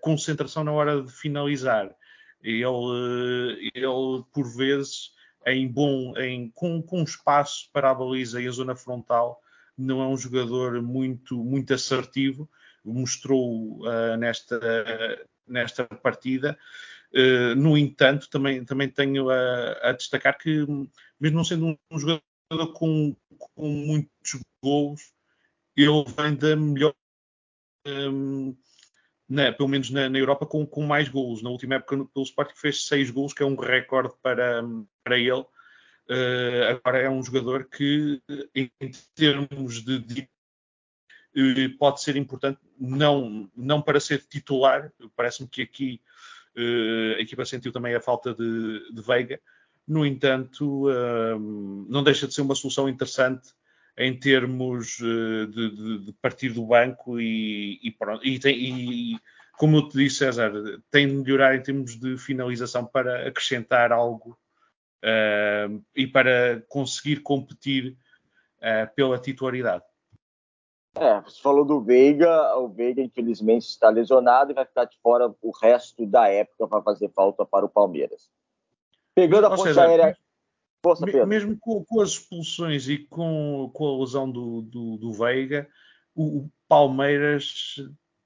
concentração 0.01 0.63
na 0.63 0.71
hora 0.71 1.01
de 1.01 1.11
finalizar. 1.11 1.93
Ele, 2.41 3.71
ele 3.73 4.23
por 4.33 4.45
vezes, 4.55 5.11
em 5.45 5.67
bom, 5.67 6.13
em, 6.17 6.49
com, 6.49 6.81
com 6.81 7.03
espaço 7.03 7.69
para 7.71 7.91
a 7.91 7.93
baliza 7.93 8.41
e 8.41 8.47
a 8.47 8.51
zona 8.51 8.75
frontal, 8.75 9.41
não 9.77 10.01
é 10.01 10.07
um 10.07 10.17
jogador 10.17 10.81
muito, 10.81 11.43
muito 11.43 11.73
assertivo, 11.73 12.49
mostrou 12.83 13.79
uh, 13.81 14.17
nesta, 14.17 14.59
nesta 15.47 15.85
partida. 15.85 16.57
Uh, 17.15 17.53
no 17.55 17.77
entanto, 17.77 18.27
também, 18.27 18.65
também 18.65 18.89
tenho 18.89 19.29
a, 19.29 19.89
a, 19.89 19.91
destacar 19.91 20.35
que, 20.35 20.65
mesmo 21.19 21.37
não 21.37 21.43
sendo 21.43 21.67
um, 21.67 21.77
um 21.91 21.99
jogador 21.99 22.73
com, 22.73 23.15
com 23.55 23.69
muito, 23.69 24.09
gols, 24.63 25.13
ele 25.75 26.05
vem 26.17 26.35
da 26.35 26.55
melhor, 26.55 26.95
um, 27.85 28.55
na, 29.29 29.51
pelo 29.51 29.69
menos 29.69 29.89
na, 29.89 30.09
na 30.09 30.17
Europa, 30.17 30.45
com, 30.45 30.65
com, 30.65 30.83
mais 30.83 31.07
gols. 31.09 31.43
Na 31.43 31.49
última 31.49 31.75
época, 31.75 32.05
pelo 32.13 32.25
Sporting, 32.25 32.55
fez 32.55 32.85
seis 32.85 33.11
gols, 33.11 33.33
que 33.33 33.43
é 33.43 33.45
um 33.45 33.55
recorde 33.55 34.13
para, 34.21 34.63
para 35.03 35.17
ele. 35.17 35.45
Uh, 36.09 36.63
agora 36.69 36.99
é 36.99 37.09
um 37.09 37.23
jogador 37.23 37.65
que, 37.65 38.21
em 38.55 38.91
termos 39.15 39.83
de, 39.83 39.99
de 39.99 40.29
uh, 41.35 41.77
pode 41.77 42.01
ser 42.01 42.15
importante, 42.15 42.59
não, 42.79 43.49
não 43.55 43.81
para 43.81 43.99
ser 43.99 44.23
titular. 44.23 44.91
Parece-me 45.15 45.47
que 45.47 45.61
aqui 45.61 46.01
a 46.55 47.21
equipa 47.21 47.45
sentiu 47.45 47.71
também 47.71 47.95
a 47.95 48.01
falta 48.01 48.33
de, 48.33 48.91
de 48.93 49.01
Veiga. 49.01 49.39
No 49.87 50.05
entanto, 50.05 50.87
não 51.89 52.03
deixa 52.03 52.27
de 52.27 52.33
ser 52.33 52.41
uma 52.41 52.55
solução 52.55 52.87
interessante 52.87 53.49
em 53.97 54.17
termos 54.17 54.97
de, 54.97 55.47
de, 55.47 56.05
de 56.05 56.13
partir 56.13 56.49
do 56.49 56.65
banco 56.65 57.19
e, 57.19 57.79
e, 57.83 57.91
pronto, 57.91 58.25
e, 58.25 58.39
tem, 58.39 58.55
e, 58.57 59.19
como 59.57 59.77
eu 59.77 59.89
te 59.89 59.97
disse, 59.97 60.17
César, 60.17 60.51
tem 60.89 61.07
de 61.07 61.13
melhorar 61.13 61.55
em 61.55 61.61
termos 61.61 61.99
de 61.99 62.17
finalização 62.17 62.85
para 62.85 63.27
acrescentar 63.27 63.91
algo 63.91 64.37
uh, 65.03 65.83
e 65.95 66.07
para 66.07 66.63
conseguir 66.67 67.17
competir 67.17 67.95
uh, 68.59 68.93
pela 68.95 69.19
titularidade. 69.19 69.83
É, 70.95 71.21
você 71.21 71.41
falou 71.41 71.65
do 71.65 71.81
Veiga, 71.81 72.55
o 72.57 72.69
Veiga 72.69 73.01
infelizmente 73.01 73.63
está 73.63 73.89
lesionado 73.89 74.51
e 74.51 74.53
vai 74.53 74.65
ficar 74.65 74.85
de 74.85 74.97
fora 74.99 75.33
o 75.41 75.51
resto 75.51 76.05
da 76.05 76.27
época 76.27 76.67
para 76.67 76.83
fazer 76.83 77.09
falta 77.09 77.43
para 77.45 77.65
o 77.65 77.69
Palmeiras. 77.69 78.29
Pegando 79.15 79.47
a 79.47 79.49
ponte 79.49 79.63
seja, 79.63 79.83
aérea. 79.83 80.17
Força, 80.83 81.05
mesmo 81.25 81.57
com, 81.57 81.83
com, 81.85 82.01
as 82.01 82.09
expulsões 82.09 82.89
e 82.89 82.97
com, 82.97 83.71
com 83.73 83.87
a 83.87 83.99
lesão 83.99 84.29
do, 84.29 84.61
do, 84.63 84.97
do 84.97 85.13
Veiga, 85.13 85.67
o, 86.13 86.39
o, 86.39 86.51
Palmeiras 86.67 87.75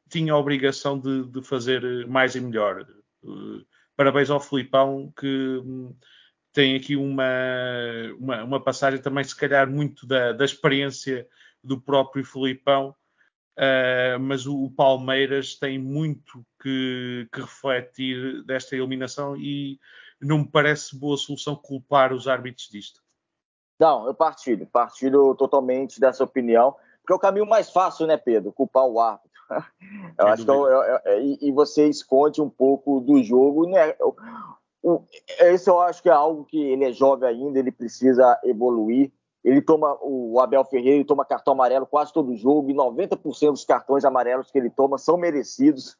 tinha 0.09 0.33
a 0.33 0.37
obrigação 0.37 0.99
de, 0.99 1.25
de 1.25 1.43
fazer 1.43 2.07
mais 2.07 2.35
e 2.35 2.41
melhor. 2.41 2.85
Uh, 3.23 3.63
parabéns 3.95 4.29
ao 4.29 4.39
Filipão 4.39 5.13
que 5.15 5.61
hum, 5.63 5.93
tem 6.51 6.75
aqui 6.75 6.95
uma, 6.95 7.23
uma, 8.17 8.43
uma, 8.43 8.63
passagem 8.63 8.99
também, 8.99 9.23
se 9.23 9.35
calhar, 9.35 9.69
muito 9.69 10.07
da, 10.07 10.31
da 10.31 10.45
experiência 10.45 11.27
do 11.67 11.79
próprio 11.79 12.23
Filipão, 12.23 12.95
uh, 13.57 14.19
mas 14.19 14.45
o, 14.47 14.65
o, 14.65 14.71
Palmeiras 14.71 15.55
tem 15.55 15.77
muito 15.77 16.45
que, 16.61 17.27
que, 17.31 17.41
refletir 17.41 18.43
desta 18.45 18.75
eliminação 18.75 19.35
e 19.35 19.79
não 20.21 20.39
me 20.39 20.47
parece 20.47 20.97
boa 20.97 21.17
solução 21.17 21.55
culpar 21.55 22.13
os 22.13 22.27
árbitros 22.27 22.69
disto. 22.69 23.01
Não, 23.79 24.07
eu 24.07 24.13
partilho, 24.13 24.65
partilho 24.65 25.35
totalmente 25.35 25.99
dessa 25.99 26.23
opinião, 26.23 26.75
porque 27.01 27.13
é 27.13 27.15
o 27.15 27.19
caminho 27.19 27.45
mais 27.45 27.69
fácil, 27.69 28.07
né, 28.07 28.17
Pedro? 28.17 28.51
Culpar 28.51 28.85
o 28.85 28.99
árbitro. 28.99 29.27
Eu 30.19 30.27
acho 30.27 30.43
que 30.43 30.51
eu, 30.51 30.65
eu, 30.65 30.81
eu, 30.81 31.37
e, 31.41 31.51
você 31.53 31.87
esconde 31.87 32.41
um 32.41 32.49
pouco 32.49 32.99
do 32.99 33.23
jogo, 33.23 33.65
né? 33.69 33.95
esse 35.39 35.69
eu 35.69 35.79
acho 35.79 36.01
que 36.01 36.09
é 36.09 36.13
algo 36.13 36.45
que 36.45 36.59
ele 36.59 36.85
é 36.85 36.91
jovem 36.91 37.29
ainda, 37.29 37.59
ele 37.59 37.71
precisa 37.71 38.39
evoluir. 38.43 39.11
Ele 39.47 39.61
toma, 39.61 39.97
o 40.01 40.41
Abel 40.41 40.65
Ferreira 40.65 40.97
ele 40.97 41.05
toma 41.05 41.23
cartão 41.23 41.53
amarelo 41.53 41.85
quase 41.85 42.11
todo 42.11 42.35
jogo, 42.35 42.69
e 42.69 42.73
90% 42.73 43.51
dos 43.51 43.63
cartões 43.63 44.03
amarelos 44.03 44.51
que 44.51 44.57
ele 44.57 44.69
toma 44.69 44.97
são 44.97 45.15
merecidos. 45.15 45.97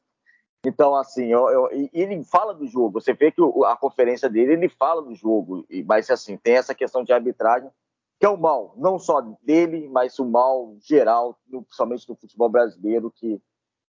Então, 0.66 0.94
assim, 0.94 1.28
eu, 1.28 1.48
eu, 1.50 1.90
ele 1.94 2.22
fala 2.26 2.54
do 2.54 2.68
jogo. 2.68 3.00
Você 3.00 3.14
vê 3.14 3.32
que 3.32 3.42
a 3.66 3.78
conferência 3.78 4.30
dele, 4.30 4.52
ele 4.52 4.68
fala 4.68 5.02
do 5.02 5.16
jogo. 5.16 5.66
Mas, 5.86 6.10
assim, 6.10 6.36
tem 6.36 6.56
essa 6.56 6.76
questão 6.76 7.06
de 7.06 7.14
arbitragem, 7.14 7.70
que 8.20 8.26
é 8.26 8.30
o 8.30 8.36
mal, 8.36 8.74
não 8.76 9.00
só 9.00 9.22
dele, 9.42 9.88
mas 9.88 10.20
o 10.20 10.26
mal 10.26 10.76
geral, 10.82 11.40
principalmente 11.50 12.06
do 12.06 12.16
futebol 12.18 12.50
brasileiro, 12.50 13.10
que 13.10 13.42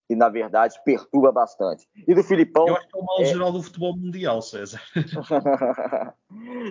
que 0.07 0.15
na 0.15 0.29
verdade 0.29 0.79
perturba 0.85 1.33
bastante. 1.33 1.89
E 2.07 2.15
do 2.15 2.23
Filipão. 2.23 2.69
Eu 2.69 2.77
acho 2.77 2.89
que 2.89 2.97
é 2.97 3.01
o 3.01 3.05
mal 3.05 3.21
é... 3.21 3.25
geral 3.25 3.53
do 3.53 3.63
futebol 3.63 3.97
mundial, 3.97 4.43
César. 4.43 4.81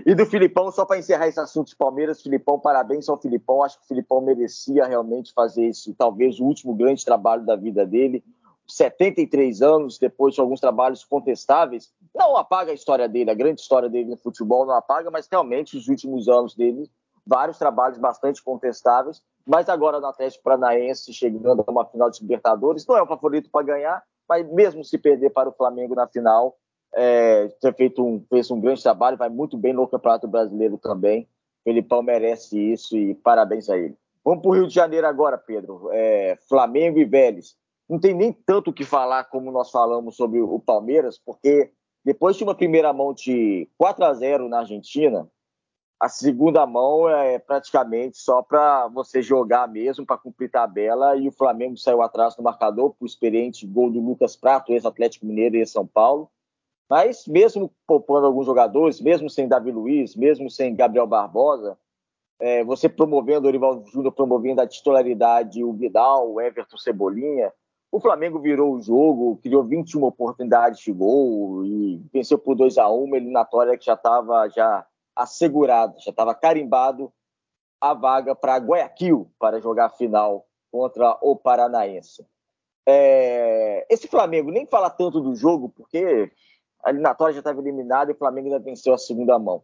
e 0.06 0.14
do 0.14 0.26
Filipão, 0.26 0.72
só 0.72 0.86
para 0.86 1.00
encerrar 1.00 1.28
esse 1.28 1.40
assunto 1.40 1.70
de 1.70 1.76
Palmeiras, 1.76 2.22
Filipão, 2.22 2.60
parabéns 2.60 3.10
ao 3.10 3.20
Filipão. 3.20 3.64
Acho 3.64 3.78
que 3.80 3.86
o 3.86 3.88
Filipão 3.88 4.22
merecia 4.22 4.86
realmente 4.86 5.34
fazer 5.34 5.66
esse, 5.66 5.94
talvez, 5.94 6.40
o 6.40 6.46
último 6.46 6.76
grande 6.76 7.04
trabalho 7.04 7.46
da 7.46 7.56
vida 7.56 7.86
dele. 7.86 8.24
73 8.68 9.62
anos, 9.62 9.98
depois 10.00 10.36
de 10.36 10.42
alguns 10.42 10.60
trabalhos 10.60 11.04
contestáveis, 11.04 11.92
não 12.16 12.38
apaga 12.38 12.72
a 12.72 12.76
história 12.76 13.10
dele, 13.10 13.30
a 13.30 13.36
grande 13.36 13.60
história 13.60 13.90
dele 13.90 14.12
no 14.12 14.18
futebol 14.18 14.66
não 14.66 14.74
apaga, 14.74 15.12
mas 15.12 15.28
realmente 15.30 15.76
os 15.76 15.90
últimos 15.90 16.30
anos 16.30 16.56
dele 16.56 16.90
vários 17.26 17.58
trabalhos 17.58 17.98
bastante 17.98 18.44
contestáveis, 18.44 19.22
mas 19.46 19.70
agora 19.70 20.00
no 20.00 20.08
Atlético 20.08 20.44
Paranaense, 20.44 21.14
chegando 21.14 21.64
a 21.66 21.72
uma 21.72 21.86
final 21.86 22.10
de 22.10 22.22
Libertadores, 22.22 22.86
não 22.88 22.98
é 22.98 23.02
o 23.02 23.08
favorito 23.08 23.50
para 23.50 23.66
ganhar, 23.66 24.04
mas 24.28 24.48
mesmo 24.52 24.84
se 24.84 24.98
perder 24.98 25.30
para 25.32 25.50
o 25.50 25.54
Flamengo 25.54 25.96
na 25.96 26.08
final, 26.08 26.58
é, 26.96 27.48
ter 27.60 27.74
feito 27.76 28.06
um, 28.06 28.24
fez 28.30 28.50
um 28.52 28.60
grande 28.60 28.82
trabalho, 28.82 29.18
vai 29.18 29.30
muito 29.30 29.58
bem 29.58 29.74
no 29.74 29.88
Campeonato 29.88 30.28
Brasileiro 30.28 30.78
também. 30.78 31.28
Felipão 31.64 32.02
merece 32.02 32.60
isso 32.60 32.98
e 32.98 33.16
parabéns 33.16 33.70
a 33.70 33.78
ele. 33.78 33.98
Vamos 34.24 34.42
para 34.42 34.50
o 34.52 34.54
Rio 34.54 34.68
de 34.68 34.74
Janeiro 34.74 35.08
agora, 35.08 35.38
Pedro. 35.38 35.90
É, 35.92 36.38
Flamengo 36.48 37.00
e 37.00 37.06
Vélez. 37.06 37.56
Não 37.90 38.00
tem 38.00 38.14
nem 38.14 38.32
tanto 38.32 38.70
o 38.70 38.74
que 38.74 38.86
falar 38.86 39.26
como 39.26 39.52
nós 39.52 39.70
falamos 39.70 40.16
sobre 40.16 40.42
o 40.42 40.60
Palmeiras, 40.60 41.18
porque 41.18 41.72
depois 42.04 42.36
de 42.36 42.44
uma 42.44 42.56
primeira 42.56 42.94
mão 42.94 43.14
de 43.14 43.68
4 43.78 44.06
a 44.06 44.14
0 44.14 44.48
na 44.48 44.60
Argentina, 44.60 45.28
a 46.04 46.10
segunda 46.10 46.66
mão 46.66 47.08
é 47.08 47.40
praticamente 47.40 48.18
só 48.18 48.42
para 48.42 48.90
você 48.90 49.22
jogar 49.22 49.70
mesmo, 49.70 50.06
para 50.06 50.18
cumprir 50.18 50.52
tabela, 50.52 51.16
e 51.16 51.30
o 51.30 51.32
Flamengo 51.32 51.78
saiu 51.78 52.02
atrás 52.02 52.36
do 52.36 52.44
marcador 52.44 52.94
por 52.94 53.06
experiente 53.06 53.66
gol 53.66 53.90
do 53.90 54.02
Lucas 54.02 54.36
Prato, 54.36 54.74
ex-Atlético 54.74 55.26
Mineiro 55.26 55.56
e 55.56 55.60
ex-São 55.60 55.88
Paulo. 55.88 56.30
Mas 56.90 57.26
mesmo 57.26 57.72
poupando 57.88 58.28
alguns 58.28 58.46
jogadores, 58.46 59.00
mesmo 59.00 59.30
sem 59.30 59.48
Davi 59.48 59.72
Luiz, 59.72 60.14
mesmo 60.14 60.50
sem 60.50 60.76
Gabriel 60.76 61.08
Barbosa, 61.08 61.78
é, 62.38 62.66
você 62.66 62.90
promovendo 62.90 63.46
o 63.46 63.48
Orival 63.48 63.82
Júnior, 63.86 64.12
promovendo 64.12 64.60
a 64.60 64.68
titularidade, 64.68 65.64
o 65.64 65.72
Vidal, 65.72 66.34
o 66.34 66.42
Everton 66.42 66.76
Cebolinha, 66.76 67.50
o 67.90 68.02
Flamengo 68.02 68.40
virou 68.40 68.74
o 68.74 68.82
jogo, 68.82 69.40
criou 69.42 69.64
21 69.64 70.04
oportunidades 70.04 70.82
de 70.82 70.92
gol 70.92 71.64
e 71.64 72.02
venceu 72.12 72.38
por 72.38 72.56
2 72.56 72.78
a 72.78 72.90
1 72.92 73.04
uma 73.06 73.16
eliminatória 73.16 73.78
que 73.78 73.86
já 73.86 73.94
estava 73.94 74.50
já 74.50 74.86
assegurado, 75.16 76.00
já 76.00 76.12
estava 76.12 76.34
carimbado 76.34 77.12
a 77.80 77.94
vaga 77.94 78.36
para 78.36 78.58
Guayaquil 78.58 79.32
para 79.38 79.60
jogar 79.60 79.88
a 79.88 79.90
final 79.90 80.48
contra 80.72 81.18
o 81.22 81.36
Paranaense. 81.36 82.26
É, 82.88 83.86
esse 83.90 84.08
Flamengo 84.08 84.52
nem 84.52 84.66
fala 84.66 84.90
tanto 84.90 85.22
do 85.22 85.36
jogo, 85.36 85.70
porque 85.70 86.32
a 86.84 86.90
eliminatória 86.90 87.34
já 87.34 87.40
estava 87.40 87.60
eliminada 87.60 88.12
e 88.12 88.14
o 88.14 88.18
Flamengo 88.18 88.48
ainda 88.48 88.60
venceu 88.60 88.94
a 88.94 88.98
segunda 88.98 89.38
mão. 89.40 89.64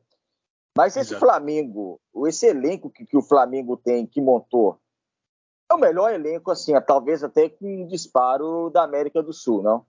Mas 0.78 0.96
esse 0.96 1.12
Exato. 1.12 1.20
Flamengo, 1.20 2.00
esse 2.28 2.46
elenco 2.46 2.90
que, 2.90 3.06
que, 3.06 3.18
o 3.18 3.22
Flamengo 3.22 3.76
tem, 3.76 4.06
que 4.06 4.22
montou, 4.22 4.80
é 5.70 5.74
o 5.74 5.80
melhor 5.80 6.14
elenco, 6.14 6.52
assim, 6.52 6.74
talvez 6.82 7.24
até 7.24 7.50
com 7.50 7.84
um 7.84 7.88
disparo 7.88 8.70
da 8.70 8.84
América 8.84 9.22
do 9.22 9.34
Sul, 9.34 9.62
não? 9.62 9.86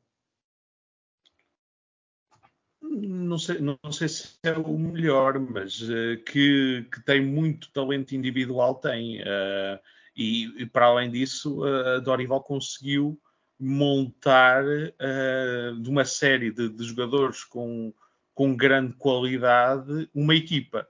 Não 2.91 3.39
sei, 3.39 3.61
não 3.61 3.79
sei 3.93 4.09
se 4.09 4.37
é 4.43 4.53
o 4.53 4.77
melhor, 4.77 5.39
mas 5.39 5.81
uh, 5.83 6.23
que, 6.27 6.87
que, 6.93 7.05
tem 7.05 7.25
muito 7.25 7.73
talento 7.73 8.15
individual, 8.15 8.75
tem. 8.75 9.21
Uh, 9.23 9.79
e, 10.17 10.63
e, 10.63 10.67
para 10.67 10.87
além 10.87 11.11
disso, 11.11 11.65
a 11.65 11.99
uh, 11.99 12.01
Dorival 12.01 12.43
conseguiu 12.43 13.19
montar 13.61 14.65
eh, 14.99 15.73
de 15.79 15.91
uma 15.91 16.07
série 16.07 16.51
de, 16.51 16.71
de, 16.71 16.83
jogadores 16.83 17.45
com, 17.45 17.93
com 18.35 18.57
grande 18.57 18.95
qualidade 18.95 20.09
uma 20.15 20.35
equipa 20.35 20.89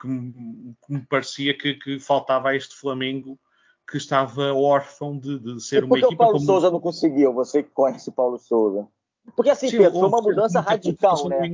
que, 0.00 0.08
que 0.08 0.92
me 0.92 1.04
parecia 1.06 1.56
que, 1.56 1.74
que, 1.74 2.00
faltava 2.00 2.48
a 2.48 2.56
este 2.56 2.74
Flamengo 2.74 3.38
que 3.86 3.98
estava 3.98 4.54
órfão 4.54 5.18
de, 5.18 5.38
de 5.38 5.62
ser 5.62 5.84
uma 5.84 5.98
equipa. 5.98 6.14
o 6.14 6.16
Paulo 6.16 6.32
como... 6.34 6.46
Souza 6.46 6.70
não 6.70 6.80
conseguiu? 6.80 7.34
Você 7.34 7.62
que 7.62 7.70
conhece 7.70 8.08
o 8.08 8.12
Paulo 8.12 8.38
Souza. 8.38 8.88
Porque 9.34 9.50
assim, 9.50 9.68
Sim, 9.68 9.78
Pedro, 9.78 10.00
foi 10.00 10.08
uma 10.08 10.22
mudança 10.22 10.60
radical, 10.60 11.28
né? 11.28 11.48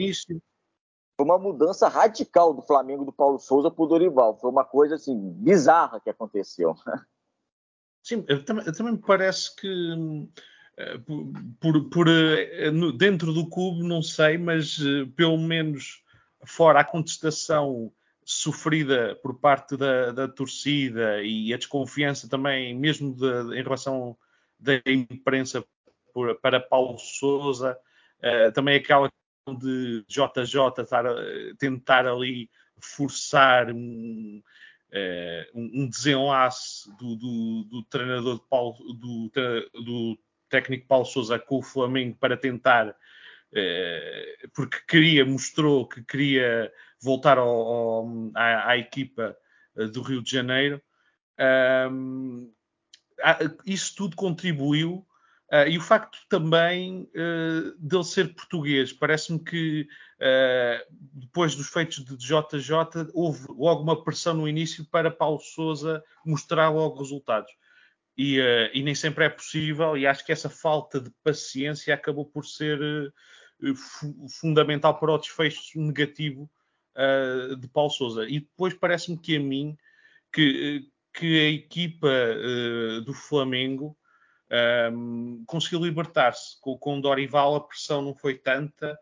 Foi 1.17 1.25
uma 1.25 1.39
mudança 1.39 1.89
radical 1.89 2.53
do 2.53 2.63
Flamengo 2.63 3.05
do 3.05 3.13
Paulo 3.13 3.39
Souza 3.39 3.71
para 3.71 3.85
o 3.85 3.87
Dorival. 3.87 4.37
Foi 4.39 4.51
uma 4.51 4.65
coisa 4.65 4.97
assim 4.97 5.17
bizarra 5.35 6.01
que 6.01 6.11
aconteceu. 6.11 6.75
Sim, 8.03 8.23
também, 8.45 8.65
também 8.73 8.93
me 8.93 8.99
parece 8.99 9.55
que 9.57 10.29
eh, 10.77 10.99
por, 11.61 11.89
por, 11.89 12.09
eh, 12.09 12.71
dentro 12.97 13.33
do 13.33 13.49
clube 13.49 13.83
não 13.83 14.03
sei, 14.03 14.37
mas 14.37 14.79
eh, 14.79 15.07
pelo 15.17 15.39
menos 15.39 16.03
fora 16.45 16.81
a 16.81 16.85
contestação 16.85 17.93
sofrida 18.25 19.19
por 19.23 19.39
parte 19.39 19.77
da, 19.77 20.11
da 20.11 20.29
torcida 20.29 21.23
e 21.23 21.55
a 21.55 21.57
desconfiança 21.57 22.29
também, 22.29 22.75
mesmo 22.75 23.15
de, 23.15 23.59
em 23.59 23.63
relação 23.63 24.17
da 24.59 24.75
imprensa 24.87 25.65
por, 26.15 26.35
para 26.41 26.61
Paulo 26.61 26.97
Souza, 26.97 27.77
uh, 28.21 28.53
também 28.53 28.77
aquela 28.77 29.11
de 29.59 30.03
JJ 30.09 30.83
estar, 30.83 31.05
tentar 31.59 32.07
ali 32.07 32.49
forçar 32.81 33.71
um, 33.71 34.43
uh, 34.91 35.59
um, 35.59 35.87
desenlace 35.89 36.89
do, 36.97 37.17
do, 37.17 37.65
do 37.65 37.83
treinador 37.85 38.37
de 38.37 38.49
Paulo, 38.49 38.79
do, 38.95 39.31
do, 39.75 40.19
técnico 40.49 40.87
Paulo 40.87 41.05
Sousa 41.05 41.39
com 41.39 41.59
o 41.59 41.63
Flamengo 41.63 42.17
para 42.19 42.37
tentar, 42.37 42.95
porque 44.53 44.79
queria, 44.87 45.27
mostrou 45.27 45.89
que 45.89 46.03
queria 46.03 46.73
voltar 47.01 47.39
ao, 47.39 47.49
ao, 47.49 48.31
à, 48.37 48.71
à, 48.71 48.79
equipa 48.79 49.37
do 49.93 50.03
Rio 50.03 50.23
de 50.23 50.31
Janeiro. 50.31 50.81
Um, 51.91 52.53
isso 53.67 53.95
tudo 53.97 54.17
contribuiu 54.17 55.05
Uh, 55.53 55.69
e 55.69 55.77
o 55.77 55.81
facto 55.81 56.19
também 56.29 57.03
uh, 57.15 57.79
dele 57.79 58.05
ser 58.05 58.35
português, 58.35 58.93
parece-me 58.93 59.39
que 59.39 59.87
uh, 60.19 60.95
depois 61.13 61.55
dos 61.55 61.69
feitos 61.69 62.03
de 62.03 62.17
JJ 62.17 63.11
houve 63.13 63.47
logo 63.51 63.83
uma 63.83 64.03
pressão 64.03 64.35
no 64.35 64.49
início 64.49 64.85
para 64.87 65.11
Paulo 65.11 65.39
Souza 65.39 66.03
mostrar 66.25 66.71
logo 66.71 66.99
resultados. 66.99 67.53
E, 68.17 68.39
e, 68.73 68.81
nem 68.85 68.95
sempre 68.95 69.25
é 69.25 69.29
possível, 69.29 69.97
e 69.97 70.07
acho 70.07 70.25
que 70.25 70.31
essa 70.31 70.49
falta 70.49 71.01
de 71.01 71.11
paciência 71.25 71.93
acabou 71.93 72.25
por 72.25 72.47
ser 72.47 72.79
fundamental 74.41 74.97
para 75.01 75.11
o 75.11 75.19
desfecho 75.19 75.81
negativo 75.81 76.49
de 77.59 77.67
Paulo 77.67 77.91
Souza. 77.91 78.25
E 78.29 78.39
depois 78.39 78.73
parece-me 78.73 79.19
que 79.19 79.37
a 79.37 79.41
mim 79.41 79.77
que, 80.33 80.89
que 81.13 81.41
a 81.41 81.51
equipa 81.51 82.09
do 83.05 83.13
Flamengo 83.13 83.99
um, 84.93 85.45
conseguiu 85.47 85.85
libertar-se. 85.85 86.61
Com, 86.61 86.77
com 86.79 87.01
Dorival 87.01 87.57
a 87.57 87.61
pressão 87.61 88.03
não 88.03 88.15
foi 88.15 88.35
tanta, 88.35 88.93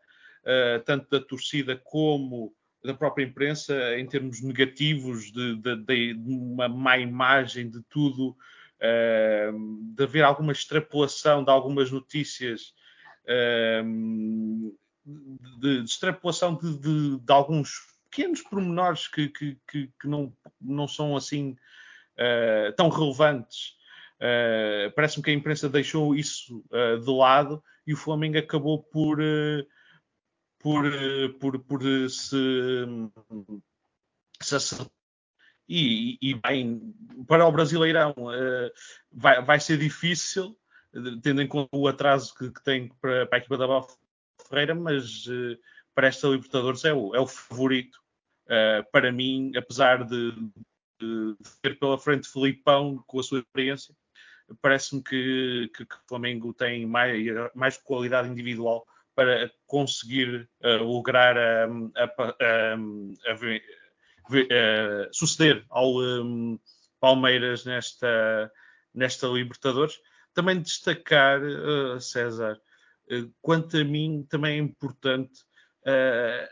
uh, 0.42 0.82
tanto 0.84 1.08
da 1.10 1.24
torcida 1.24 1.76
como 1.76 2.54
da 2.84 2.94
própria 2.94 3.24
imprensa, 3.24 3.96
em 3.96 4.06
termos 4.06 4.42
negativos, 4.42 5.30
de, 5.30 5.56
de, 5.56 6.14
de 6.14 6.30
uma 6.30 6.68
má 6.68 6.98
imagem 6.98 7.70
de 7.70 7.80
tudo, 7.82 8.30
uh, 8.30 9.94
de 9.94 10.02
haver 10.02 10.24
alguma 10.24 10.52
extrapolação 10.52 11.44
de 11.44 11.50
algumas 11.50 11.90
notícias, 11.90 12.74
de, 15.04 15.78
de, 15.78 15.84
extrapolação 15.84 16.58
de, 16.58 17.20
alguns 17.28 17.92
pequenos 18.10 18.42
pormenores 18.42 19.06
que, 19.06 19.28
que, 19.28 19.56
que, 19.70 19.88
que 20.00 20.08
não, 20.08 20.32
não 20.60 20.88
são 20.88 21.16
assim 21.16 21.56
uh, 22.18 22.72
tão 22.76 22.88
relevantes 22.88 23.76
Uh, 24.22 24.92
Parece-me 24.94 25.24
que 25.24 25.30
a 25.32 25.34
imprensa 25.34 25.68
deixou 25.68 26.14
isso 26.14 26.64
uh, 26.70 26.96
de 26.96 27.10
lado 27.10 27.60
e 27.84 27.92
o 27.92 27.96
Flamengo 27.96 28.38
acabou 28.38 28.80
por, 28.80 29.20
uh, 29.20 29.66
por, 30.60 30.84
por, 31.40 31.58
por 31.58 31.82
se, 32.08 32.86
se 34.40 34.90
e, 35.68 36.18
e, 36.22 36.34
bem, 36.34 36.94
para 37.26 37.46
o 37.46 37.50
Brasileirão 37.50 38.14
vai, 39.10 39.42
vai 39.42 39.58
ser 39.58 39.78
difícil, 39.78 40.56
tendo 41.22 41.40
em 41.40 41.48
conta 41.48 41.76
o 41.76 41.88
atraso 41.88 42.34
que, 42.34 42.50
que 42.50 42.62
tem 42.62 42.88
para, 43.00 43.26
para, 43.26 43.38
a 43.38 43.40
equipa 43.40 43.56
da 43.56 43.66
Boa 43.66 43.86
Ferreira, 44.48 44.74
mas 44.74 45.24
para 45.94 46.08
esta 46.08 46.28
Libertadores 46.28 46.84
é 46.84 46.92
o, 46.92 47.14
é 47.14 47.20
o 47.20 47.26
favorito. 47.26 47.98
para 48.92 49.10
mim, 49.10 49.52
apesar 49.56 50.04
de, 50.04 50.32
de, 51.00 51.36
ter 51.62 51.78
pela 51.78 51.98
frente 51.98 52.28
Felipão 52.28 53.02
com 53.06 53.18
a 53.18 53.22
sua 53.22 53.38
experiência, 53.38 53.94
parece-me 54.60 55.02
que, 55.02 55.70
que, 55.74 55.84
que, 55.84 55.94
o 55.94 56.08
Flamengo 56.08 56.52
tem 56.52 56.86
mais, 56.86 57.24
mais 57.54 57.76
qualidade 57.76 58.28
individual 58.28 58.86
para 59.14 59.50
conseguir 59.66 60.48
uh, 60.64 60.82
lograr 60.82 61.36
um, 61.68 61.90
a, 61.96 62.04
a, 62.04 62.26
a, 62.70 63.34
a, 64.34 65.12
suceder 65.12 65.64
ao 65.68 66.00
um, 66.00 66.58
Palmeiras 66.98 67.64
nesta, 67.64 68.50
nesta 68.94 69.26
Libertadores. 69.26 70.00
Também 70.34 70.60
destacar, 70.60 71.42
uh, 71.42 72.00
César, 72.00 72.58
uh, 73.10 73.30
quanto 73.42 73.76
a 73.76 73.84
mim 73.84 74.26
também 74.28 74.54
é 74.54 74.62
importante 74.62 75.40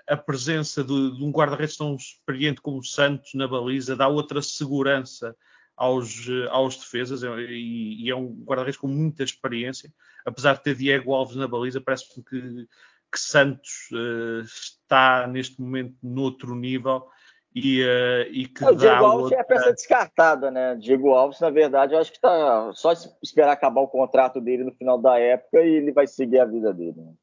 a 0.09 0.17
presença 0.17 0.83
de, 0.83 1.17
de 1.17 1.23
um 1.23 1.31
guarda-redes 1.31 1.77
tão 1.77 1.95
experiente 1.95 2.61
como 2.61 2.79
o 2.79 2.85
Santos 2.85 3.33
na 3.35 3.47
baliza, 3.47 3.95
dá 3.95 4.09
outra 4.09 4.43
segurança 4.43 5.37
aos, 5.81 6.29
aos 6.51 6.77
defesas 6.77 7.23
e, 7.23 8.05
e 8.05 8.11
é 8.11 8.14
um 8.14 8.27
guarda-redes 8.45 8.79
com 8.79 8.87
muita 8.87 9.25
experiência. 9.25 9.90
Apesar 10.27 10.53
de 10.57 10.62
ter 10.62 10.75
Diego 10.75 11.14
Alves 11.14 11.37
na 11.37 11.49
baliza, 11.49 11.81
parece-me 11.81 12.23
que, 12.23 12.69
que, 13.11 13.19
Santos 13.19 13.88
uh, 13.90 14.43
está 14.43 15.27
neste 15.27 15.59
momento 15.59 15.97
noutro 16.03 16.55
nível 16.55 17.09
e, 17.55 17.83
uh, 17.83 18.31
e 18.31 18.47
que 18.47 18.62
o 18.62 18.75
Diego 18.75 19.05
Alves 19.07 19.23
outra... 19.23 19.38
é 19.38 19.40
a 19.40 19.45
peça 19.45 19.73
descartada, 19.73 20.51
né? 20.51 20.77
Diego 20.77 21.14
Alves, 21.14 21.40
na 21.40 21.49
verdade, 21.49 21.95
eu 21.95 21.99
acho 21.99 22.11
que 22.11 22.19
está 22.19 22.71
só 22.75 22.93
esperar 23.23 23.53
acabar 23.53 23.81
o 23.81 23.88
contrato 23.88 24.38
dele 24.38 24.64
no 24.64 24.75
final 24.75 25.01
da 25.01 25.19
época 25.19 25.62
e 25.62 25.77
ele 25.77 25.93
vai 25.93 26.07
seguir 26.07 26.40
a 26.40 26.45
vida 26.45 26.75
dele. 26.75 27.01
Né? 27.01 27.14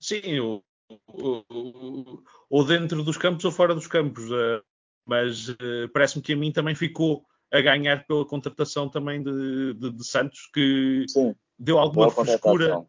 Sim, 0.00 0.38
ou, 0.38 0.64
ou, 1.08 2.22
ou, 2.48 2.64
dentro 2.64 3.02
dos 3.02 3.16
campos 3.16 3.44
ou 3.44 3.50
fora 3.50 3.74
dos 3.74 3.88
campos. 3.88 4.30
Uh, 4.30 4.62
mas 5.04 5.48
parece-me 5.92 6.22
que 6.22 6.32
a 6.32 6.36
mim 6.36 6.52
também 6.52 6.76
ficou 6.76 7.26
a 7.52 7.60
ganhar 7.60 8.06
pela 8.06 8.24
contratação 8.24 8.88
também 8.88 9.22
de, 9.22 9.74
de, 9.74 9.90
de 9.92 10.06
Santos, 10.06 10.48
que 10.52 11.04
Sim, 11.08 11.34
deu 11.58 11.78
alguma 11.78 12.10
frescura. 12.10 12.84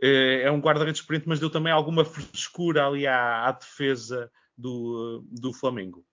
É, 0.00 0.42
é 0.42 0.50
um 0.50 0.60
guarda-redes 0.60 1.00
experiente, 1.00 1.28
mas 1.28 1.40
deu 1.40 1.48
também 1.48 1.72
alguma 1.72 2.04
frescura 2.04 2.86
ali 2.86 3.06
à, 3.06 3.48
à 3.48 3.52
defesa 3.52 4.30
do, 4.56 5.24
do 5.30 5.52
Flamengo. 5.52 6.04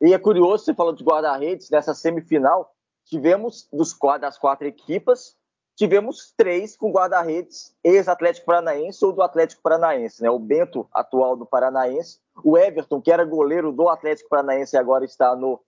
E 0.00 0.14
é 0.14 0.18
curioso, 0.18 0.64
você 0.64 0.74
falou 0.74 0.94
de 0.94 1.02
guarda-redes, 1.04 1.70
nessa 1.70 1.94
semifinal, 1.94 2.74
tivemos 3.04 3.68
dos 3.72 3.92
quatro, 3.92 4.22
das 4.22 4.38
quatro 4.38 4.66
equipas, 4.66 5.36
tivemos 5.76 6.32
três 6.36 6.76
com 6.76 6.92
guarda-redes 6.92 7.74
ex-Atlético 7.82 8.46
Paranaense 8.46 9.04
ou 9.04 9.12
do 9.12 9.22
Atlético 9.22 9.62
Paranaense, 9.62 10.22
né? 10.22 10.30
O 10.30 10.38
Bento, 10.38 10.86
atual 10.92 11.36
do 11.36 11.44
Paranaense, 11.44 12.20
o 12.44 12.56
Everton, 12.56 13.00
que 13.00 13.10
era 13.10 13.24
goleiro 13.24 13.72
do 13.72 13.88
Atlético 13.88 14.28
Paranaense 14.28 14.76
e 14.76 14.78
agora 14.78 15.04
está 15.04 15.34
no 15.34 15.60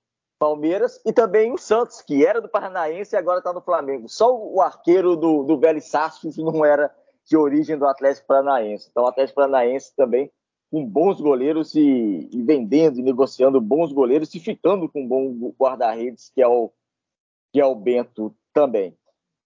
Palmeiras, 0.42 1.00
e 1.06 1.12
também 1.12 1.52
o 1.52 1.56
Santos, 1.56 2.02
que 2.02 2.26
era 2.26 2.40
do 2.40 2.48
Paranaense 2.48 3.14
e 3.14 3.16
agora 3.16 3.38
está 3.38 3.52
no 3.52 3.60
Flamengo. 3.60 4.08
Só 4.08 4.36
o 4.36 4.60
arqueiro 4.60 5.14
do, 5.14 5.44
do 5.44 5.56
Velho 5.56 5.80
Sarsfield 5.80 6.42
não 6.42 6.64
era 6.64 6.92
de 7.24 7.36
origem 7.36 7.78
do 7.78 7.86
Atlético 7.86 8.26
Paranaense. 8.26 8.88
Então, 8.90 9.04
o 9.04 9.06
Atlético 9.06 9.36
Paranaense 9.36 9.94
também 9.94 10.32
com 10.68 10.84
bons 10.84 11.20
goleiros 11.20 11.76
e, 11.76 12.28
e 12.32 12.42
vendendo 12.42 12.98
e 12.98 13.04
negociando 13.04 13.60
bons 13.60 13.92
goleiros 13.92 14.34
e 14.34 14.40
ficando 14.40 14.88
com 14.88 15.04
um 15.04 15.06
bom 15.06 15.54
guarda-redes, 15.56 16.32
que, 16.34 16.42
é 16.42 16.48
o, 16.48 16.72
que 17.52 17.60
é 17.60 17.64
o 17.64 17.76
Bento 17.76 18.34
também. 18.52 18.98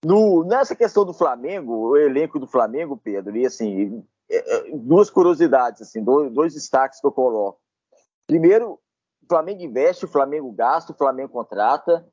No, 0.02 0.44
nessa 0.44 0.74
questão 0.74 1.04
do 1.04 1.12
Flamengo, 1.12 1.90
o 1.90 1.96
elenco 1.98 2.38
do 2.38 2.46
Flamengo, 2.46 2.96
Pedro, 2.96 3.36
e 3.36 3.44
assim, 3.44 4.02
é, 4.30 4.70
é, 4.70 4.70
duas 4.74 5.10
curiosidades, 5.10 5.82
assim, 5.82 6.02
dois, 6.02 6.32
dois 6.32 6.54
destaques 6.54 7.02
que 7.02 7.06
eu 7.06 7.12
coloco. 7.12 7.60
Primeiro, 8.26 8.80
o 9.26 9.28
Flamengo 9.28 9.62
investe, 9.62 10.04
o 10.04 10.08
Flamengo 10.08 10.52
gasta, 10.52 10.92
o 10.92 10.96
Flamengo 10.96 11.30
contrata, 11.30 12.06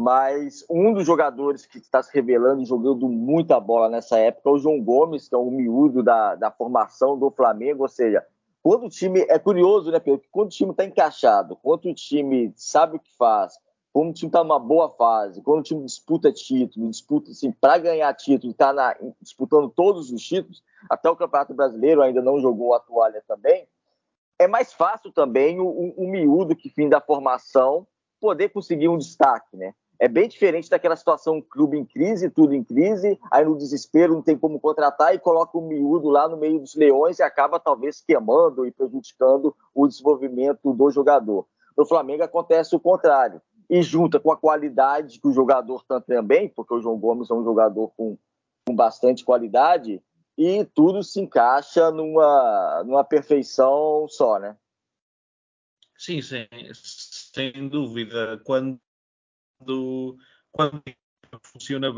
mas 0.00 0.64
um 0.70 0.92
dos 0.94 1.04
jogadores 1.04 1.66
que 1.66 1.78
está 1.78 2.00
se 2.00 2.14
revelando 2.14 2.62
e 2.62 2.64
jogando 2.64 3.08
muita 3.08 3.58
bola 3.58 3.88
nessa 3.88 4.16
época 4.18 4.48
é 4.48 4.52
o 4.52 4.58
João 4.58 4.80
Gomes, 4.80 5.28
que 5.28 5.34
é 5.34 5.38
o 5.38 5.50
miúdo 5.50 6.04
da, 6.04 6.36
da 6.36 6.52
formação 6.52 7.18
do 7.18 7.30
Flamengo, 7.32 7.82
ou 7.82 7.88
seja, 7.88 8.24
quando 8.62 8.86
o 8.86 8.88
time, 8.88 9.26
é 9.28 9.40
curioso, 9.40 9.90
né, 9.90 9.98
Pedro, 9.98 10.24
quando 10.30 10.46
o 10.46 10.50
time 10.50 10.70
está 10.70 10.84
encaixado, 10.84 11.56
quando 11.56 11.86
o 11.86 11.94
time 11.94 12.52
sabe 12.54 12.96
o 12.96 13.00
que 13.00 13.12
faz, 13.16 13.58
quando 13.92 14.10
o 14.10 14.12
time 14.12 14.28
está 14.28 14.44
numa 14.44 14.60
boa 14.60 14.88
fase, 14.90 15.42
quando 15.42 15.60
o 15.60 15.64
time 15.64 15.84
disputa 15.84 16.32
título, 16.32 16.88
disputa 16.88 17.32
assim, 17.32 17.50
para 17.50 17.76
ganhar 17.78 18.14
título, 18.14 18.52
está 18.52 18.96
disputando 19.20 19.68
todos 19.68 20.12
os 20.12 20.22
títulos, 20.22 20.62
até 20.88 21.10
o 21.10 21.16
Campeonato 21.16 21.54
Brasileiro 21.54 22.02
ainda 22.02 22.22
não 22.22 22.40
jogou 22.40 22.72
a 22.72 22.78
toalha 22.78 23.22
também, 23.26 23.66
é 24.42 24.48
mais 24.48 24.72
fácil 24.72 25.12
também 25.12 25.60
o, 25.60 25.66
o, 25.66 26.04
o 26.04 26.10
miúdo 26.10 26.56
que 26.56 26.68
fim 26.68 26.88
da 26.88 27.00
formação 27.00 27.86
poder 28.20 28.50
conseguir 28.50 28.88
um 28.88 28.98
destaque, 28.98 29.56
né? 29.56 29.74
É 29.98 30.08
bem 30.08 30.28
diferente 30.28 30.68
daquela 30.68 30.96
situação 30.96 31.40
clube 31.40 31.78
em 31.78 31.84
crise, 31.84 32.28
tudo 32.28 32.54
em 32.54 32.64
crise, 32.64 33.18
aí 33.30 33.44
no 33.44 33.56
desespero 33.56 34.14
não 34.14 34.22
tem 34.22 34.36
como 34.36 34.58
contratar 34.58 35.14
e 35.14 35.18
coloca 35.18 35.56
o 35.56 35.60
miúdo 35.60 36.08
lá 36.08 36.28
no 36.28 36.36
meio 36.36 36.58
dos 36.58 36.74
leões 36.74 37.20
e 37.20 37.22
acaba 37.22 37.60
talvez 37.60 38.00
queimando 38.00 38.66
e 38.66 38.72
prejudicando 38.72 39.54
o 39.72 39.86
desenvolvimento 39.86 40.72
do 40.72 40.90
jogador. 40.90 41.46
No 41.78 41.86
Flamengo 41.86 42.24
acontece 42.24 42.74
o 42.74 42.80
contrário. 42.80 43.40
E 43.70 43.80
junta 43.80 44.18
com 44.18 44.32
a 44.32 44.36
qualidade 44.36 45.20
que 45.20 45.28
o 45.28 45.32
jogador 45.32 45.84
tem 45.84 46.00
também, 46.16 46.48
porque 46.48 46.74
o 46.74 46.80
João 46.80 46.98
Gomes 46.98 47.30
é 47.30 47.34
um 47.34 47.44
jogador 47.44 47.92
com, 47.96 48.18
com 48.66 48.74
bastante 48.74 49.24
qualidade, 49.24 50.02
e 50.36 50.64
tudo 50.64 51.02
se 51.02 51.20
encaixa 51.20 51.90
numa, 51.90 52.82
numa 52.84 53.04
perfeição 53.04 54.06
só, 54.08 54.38
né? 54.38 54.56
Sim, 55.96 56.20
sim, 56.20 56.48
sem 56.74 57.68
dúvida. 57.68 58.40
Quando, 58.44 58.80
quando 60.50 60.82
funciona 61.42 61.88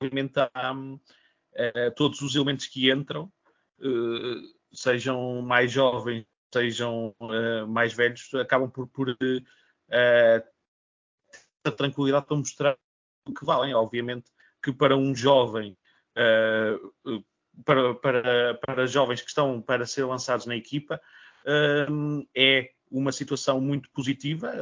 obviamente 0.00 0.34
há 0.40 0.74
é, 1.54 1.90
todos 1.90 2.20
os 2.20 2.34
elementos 2.34 2.66
que 2.66 2.90
entram, 2.90 3.32
uh, 3.80 4.76
sejam 4.76 5.40
mais 5.42 5.70
jovens, 5.70 6.26
sejam 6.52 7.14
uh, 7.20 7.66
mais 7.68 7.92
velhos, 7.92 8.32
acabam 8.34 8.70
por, 8.70 8.88
por, 8.88 9.16
a 11.64 11.70
tranquilidade 11.70 12.26
para 12.26 12.36
mostrar 12.36 12.78
o 13.26 13.34
que 13.34 13.44
valem. 13.44 13.74
Obviamente 13.74 14.30
que 14.62 14.72
para 14.72 14.96
um 14.96 15.14
jovem, 15.14 15.76
para, 17.64 17.94
para, 17.94 18.54
para 18.54 18.86
jovens 18.86 19.20
que 19.20 19.28
estão 19.28 19.60
para 19.60 19.86
ser 19.86 20.04
lançados 20.04 20.46
na 20.46 20.56
equipa, 20.56 21.00
é 22.34 22.70
uma 22.90 23.12
situação 23.12 23.60
muito 23.60 23.90
positiva, 23.90 24.52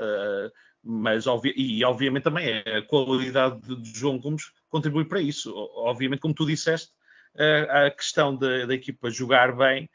mas 0.82 1.24
e 1.56 1.84
obviamente 1.84 2.24
também 2.24 2.58
a 2.58 2.82
qualidade 2.82 3.60
de 3.76 3.98
João 3.98 4.18
Gomes 4.18 4.52
contribui 4.68 5.04
para 5.04 5.20
isso. 5.20 5.52
Obviamente, 5.74 6.20
como 6.20 6.34
tu 6.34 6.46
disseste, 6.46 6.92
a 7.70 7.90
questão 7.90 8.36
da, 8.36 8.66
da 8.66 8.74
equipa 8.74 9.10
jogar 9.10 9.54
bem 9.56 9.88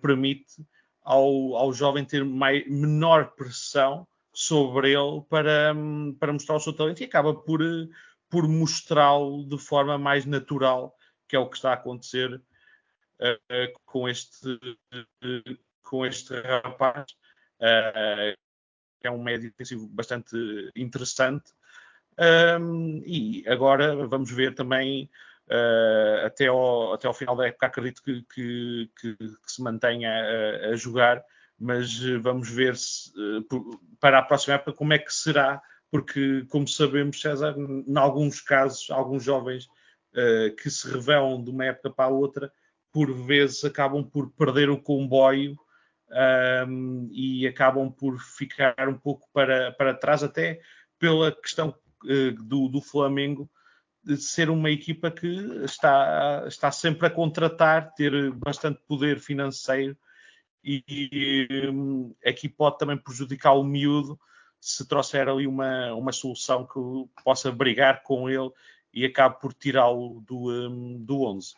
permite 0.00 0.64
ao, 1.02 1.56
ao 1.56 1.72
jovem 1.72 2.04
ter 2.04 2.24
mai, 2.24 2.64
menor 2.68 3.32
pressão 3.34 4.06
sobre 4.32 4.92
ele 4.92 5.22
para, 5.28 5.74
para 6.20 6.32
mostrar 6.32 6.56
o 6.56 6.60
seu 6.60 6.72
talento 6.72 7.00
e 7.00 7.04
acaba 7.04 7.34
por, 7.34 7.60
por 8.28 8.46
mostrá-lo 8.46 9.44
de 9.48 9.58
forma 9.58 9.98
mais 9.98 10.26
natural, 10.26 10.94
que 11.28 11.36
é 11.36 11.38
o 11.38 11.48
que 11.48 11.56
está 11.56 11.70
a 11.70 11.74
acontecer 11.74 12.34
uh, 12.34 13.80
com, 13.84 14.08
este, 14.08 14.48
uh, 14.48 15.58
com 15.82 16.06
este 16.06 16.34
rapaz, 16.40 17.06
que 19.00 19.06
é 19.06 19.10
um 19.10 19.22
médio 19.22 19.50
defensivo 19.50 19.86
bastante 19.88 20.36
interessante. 20.74 21.52
Um, 22.60 23.00
e 23.06 23.44
agora 23.46 23.94
vamos 24.08 24.30
ver 24.32 24.52
também 24.54 25.08
uh, 25.48 26.26
até, 26.26 26.46
ao, 26.46 26.94
até 26.94 27.06
ao 27.06 27.14
final 27.14 27.36
da 27.36 27.46
época 27.46 27.66
acredito 27.66 28.02
que, 28.02 28.22
que, 28.22 28.90
que, 29.00 29.16
que 29.16 29.52
se 29.52 29.62
mantenha 29.62 30.10
a, 30.10 30.70
a, 30.70 30.74
jogar, 30.74 31.24
mas 31.56 32.00
vamos 32.20 32.50
ver 32.50 32.76
se, 32.76 33.12
para 34.00 34.18
a 34.18 34.22
próxima 34.22 34.56
época 34.56 34.72
como 34.72 34.92
é 34.92 34.98
que 34.98 35.14
será, 35.14 35.62
porque 35.92 36.44
como 36.48 36.66
sabemos, 36.66 37.20
César, 37.20 37.54
em 37.56 37.96
alguns 37.96 38.40
casos, 38.40 38.90
alguns 38.90 39.22
jovens 39.22 39.68
uh, 40.18 40.56
que 40.56 40.70
se 40.70 40.90
revelam 40.90 41.42
de 41.42 41.50
uma 41.50 41.66
época 41.66 41.90
para 41.90 42.06
a 42.06 42.12
outra, 42.12 42.52
por 42.92 43.12
vezes 43.12 43.64
acabam 43.64 44.02
por 44.02 44.30
perder 44.30 44.70
o 44.70 44.80
comboio 44.80 45.56
um, 46.66 47.08
e 47.12 47.46
acabam 47.46 47.90
por 47.90 48.18
ficar 48.18 48.88
um 48.88 48.98
pouco 48.98 49.28
para, 49.32 49.72
para 49.72 49.94
trás, 49.94 50.22
até 50.22 50.60
pela 50.98 51.30
questão 51.30 51.74
uh, 52.04 52.32
do, 52.42 52.68
do 52.68 52.80
Flamengo 52.80 53.48
de 54.02 54.16
ser 54.16 54.48
uma 54.48 54.70
equipa 54.70 55.10
que 55.10 55.26
está, 55.64 56.44
está 56.46 56.70
sempre 56.70 57.06
a 57.06 57.10
contratar, 57.10 57.92
ter 57.94 58.32
bastante 58.32 58.80
poder 58.86 59.18
financeiro 59.20 59.96
e, 60.64 60.82
e 60.88 61.68
um, 61.68 62.14
aqui 62.24 62.48
pode 62.48 62.78
também 62.78 62.96
prejudicar 62.96 63.52
o 63.52 63.64
miúdo 63.64 64.18
se 64.60 64.86
trouxer 64.88 65.28
ali 65.28 65.46
uma, 65.46 65.92
uma 65.94 66.12
solução 66.12 66.66
que 66.66 67.22
possa 67.22 67.52
brigar 67.52 68.02
com 68.02 68.28
ele 68.28 68.50
e 68.92 69.04
acabe 69.04 69.40
por 69.40 69.52
tirá-lo 69.52 70.20
do, 70.20 70.50
um, 70.50 70.98
do 71.04 71.22
11. 71.22 71.54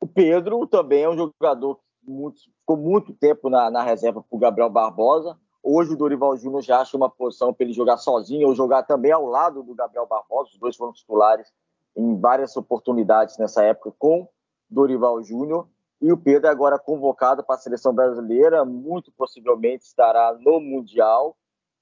O 0.00 0.06
Pedro 0.06 0.66
também 0.66 1.02
é 1.02 1.10
um 1.10 1.16
jogador 1.16 1.76
que 1.76 2.10
muito, 2.10 2.40
ficou 2.40 2.76
muito 2.76 3.12
tempo 3.12 3.50
na, 3.50 3.70
na 3.70 3.82
reserva 3.82 4.22
para 4.22 4.36
o 4.36 4.38
Gabriel 4.38 4.70
Barbosa. 4.70 5.38
Hoje 5.62 5.92
o 5.92 5.96
Dorival 5.96 6.36
Júnior 6.36 6.62
já 6.62 6.80
acha 6.80 6.96
uma 6.96 7.10
posição 7.10 7.52
para 7.52 7.64
ele 7.64 7.74
jogar 7.74 7.98
sozinho 7.98 8.48
ou 8.48 8.54
jogar 8.54 8.84
também 8.84 9.12
ao 9.12 9.26
lado 9.26 9.62
do 9.62 9.74
Gabriel 9.74 10.06
Barbosa. 10.06 10.50
Os 10.52 10.58
dois 10.58 10.76
foram 10.76 10.92
titulares 10.92 11.52
em 11.94 12.18
várias 12.18 12.56
oportunidades 12.56 13.36
nessa 13.36 13.62
época 13.62 13.92
com 13.98 14.26
Dorival 14.70 15.22
Júnior. 15.22 15.68
E 16.00 16.10
o 16.10 16.16
Pedro 16.16 16.46
é 16.48 16.50
agora 16.50 16.78
convocado 16.78 17.44
para 17.44 17.56
a 17.56 17.58
seleção 17.58 17.92
brasileira, 17.92 18.64
muito 18.64 19.12
possivelmente 19.12 19.84
estará 19.84 20.32
no 20.32 20.58
Mundial. 20.58 21.36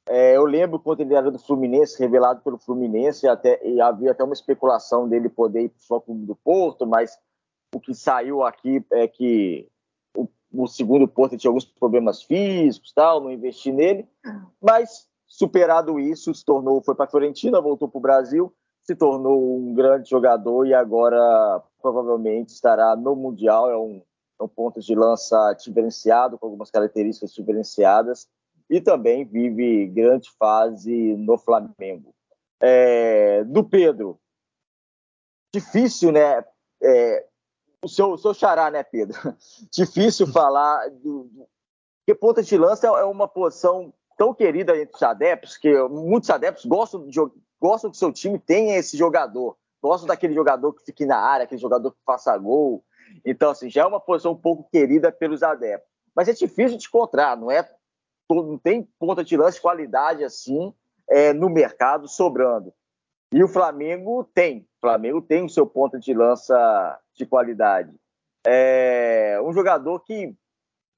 É, 0.08 0.36
eu 0.36 0.44
lembro 0.44 0.78
quando 0.78 1.00
ele 1.00 1.14
era 1.14 1.30
do 1.30 1.38
Fluminense, 1.38 1.98
revelado 1.98 2.40
pelo 2.40 2.58
Fluminense, 2.58 3.28
até, 3.28 3.60
e 3.66 3.80
havia 3.80 4.12
até 4.12 4.24
uma 4.24 4.32
especulação 4.32 5.08
dele 5.08 5.28
poder 5.28 5.62
ir 5.62 5.68
para 5.68 5.96
o 5.96 6.00
Clube 6.00 6.26
do 6.26 6.34
Porto, 6.34 6.86
mas 6.86 7.18
o 7.74 7.80
que 7.80 7.94
saiu 7.94 8.42
aqui 8.42 8.84
é 8.90 9.06
que 9.06 9.68
o 10.52 10.66
segundo 10.66 11.06
Porto 11.06 11.36
tinha 11.36 11.50
alguns 11.50 11.64
problemas 11.64 12.22
físicos, 12.22 12.92
tal, 12.92 13.20
não 13.20 13.30
investi 13.30 13.70
nele, 13.70 14.08
mas 14.60 15.06
superado 15.26 16.00
isso, 16.00 16.34
se 16.34 16.44
tornou, 16.44 16.82
foi 16.82 16.94
para 16.94 17.04
a 17.04 17.08
Fiorentina, 17.08 17.60
voltou 17.60 17.88
para 17.88 17.98
o 17.98 18.02
Brasil, 18.02 18.52
se 18.82 18.96
tornou 18.96 19.58
um 19.58 19.74
grande 19.74 20.08
jogador 20.08 20.66
e 20.66 20.72
agora 20.72 21.62
provavelmente 21.82 22.48
estará 22.48 22.96
no 22.96 23.14
Mundial, 23.14 23.70
é 23.70 23.76
um, 23.76 24.02
é 24.40 24.42
um 24.42 24.48
ponto 24.48 24.80
de 24.80 24.94
lança 24.94 25.52
diferenciado, 25.52 26.38
com 26.38 26.46
algumas 26.46 26.70
características 26.70 27.34
diferenciadas, 27.34 28.26
e 28.68 28.80
também 28.80 29.24
vive 29.24 29.86
grande 29.86 30.30
fase 30.38 31.16
no 31.16 31.38
Flamengo. 31.38 32.14
É, 32.60 33.44
do 33.44 33.62
Pedro, 33.64 34.18
difícil, 35.54 36.12
né? 36.12 36.44
É, 36.82 37.26
o 37.82 37.88
seu, 37.88 38.18
seu 38.18 38.34
xará, 38.34 38.70
né, 38.70 38.82
Pedro? 38.82 39.16
Difícil 39.70 40.26
falar 40.26 40.88
do, 40.90 41.30
porque 42.08 42.18
ponta 42.18 42.42
de 42.42 42.56
lança 42.56 42.86
é 42.86 43.04
uma 43.04 43.28
posição 43.28 43.92
tão 44.16 44.32
querida 44.32 44.74
entre 44.74 44.96
os 44.96 45.02
adeptos 45.02 45.58
que 45.58 45.70
muitos 45.88 46.30
adeptos 46.30 46.64
gostam, 46.64 47.06
de, 47.06 47.20
gostam 47.60 47.90
que 47.90 47.98
seu 47.98 48.10
time 48.10 48.38
tenha 48.38 48.78
esse 48.78 48.96
jogador, 48.96 49.58
gostam 49.82 50.08
daquele 50.08 50.32
jogador 50.32 50.72
que 50.72 50.86
fique 50.86 51.04
na 51.04 51.18
área, 51.18 51.44
aquele 51.44 51.60
jogador 51.60 51.90
que 51.90 51.98
faça 52.06 52.34
gol. 52.38 52.82
Então, 53.26 53.50
assim, 53.50 53.68
já 53.68 53.82
é 53.82 53.86
uma 53.86 54.00
posição 54.00 54.32
um 54.32 54.40
pouco 54.40 54.70
querida 54.70 55.12
pelos 55.12 55.42
adeptos. 55.42 55.86
Mas 56.16 56.28
é 56.28 56.32
difícil 56.32 56.78
de 56.78 56.86
encontrar, 56.86 57.36
não 57.36 57.50
é? 57.50 57.70
Não 58.30 58.58
tem 58.58 58.82
ponta 58.98 59.24
de 59.24 59.36
lança 59.36 59.56
de 59.56 59.62
qualidade 59.62 60.24
assim 60.24 60.74
é, 61.08 61.32
no 61.32 61.48
mercado 61.48 62.06
sobrando. 62.06 62.72
E 63.32 63.42
o 63.42 63.48
Flamengo 63.48 64.24
tem. 64.34 64.60
O 64.60 64.80
Flamengo 64.80 65.22
tem 65.22 65.44
o 65.44 65.48
seu 65.48 65.66
ponta 65.66 65.98
de 65.98 66.14
lança 66.14 66.98
de 67.14 67.26
qualidade. 67.26 67.94
É 68.46 69.38
um 69.42 69.52
jogador 69.52 70.00
que 70.00 70.34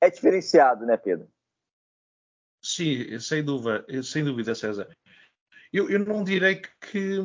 é 0.01 0.11
diferenciado, 0.11 0.87
né, 0.87 0.97
Pedro? 0.97 1.29
Sim, 2.63 3.19
sem 3.19 3.43
dúvida, 3.43 3.85
sem 4.03 4.25
dúvida, 4.25 4.55
César. 4.55 4.89
Eu, 5.73 5.89
eu 5.89 6.01
não 6.01 6.25
direi 6.25 6.57
que, 6.57 7.19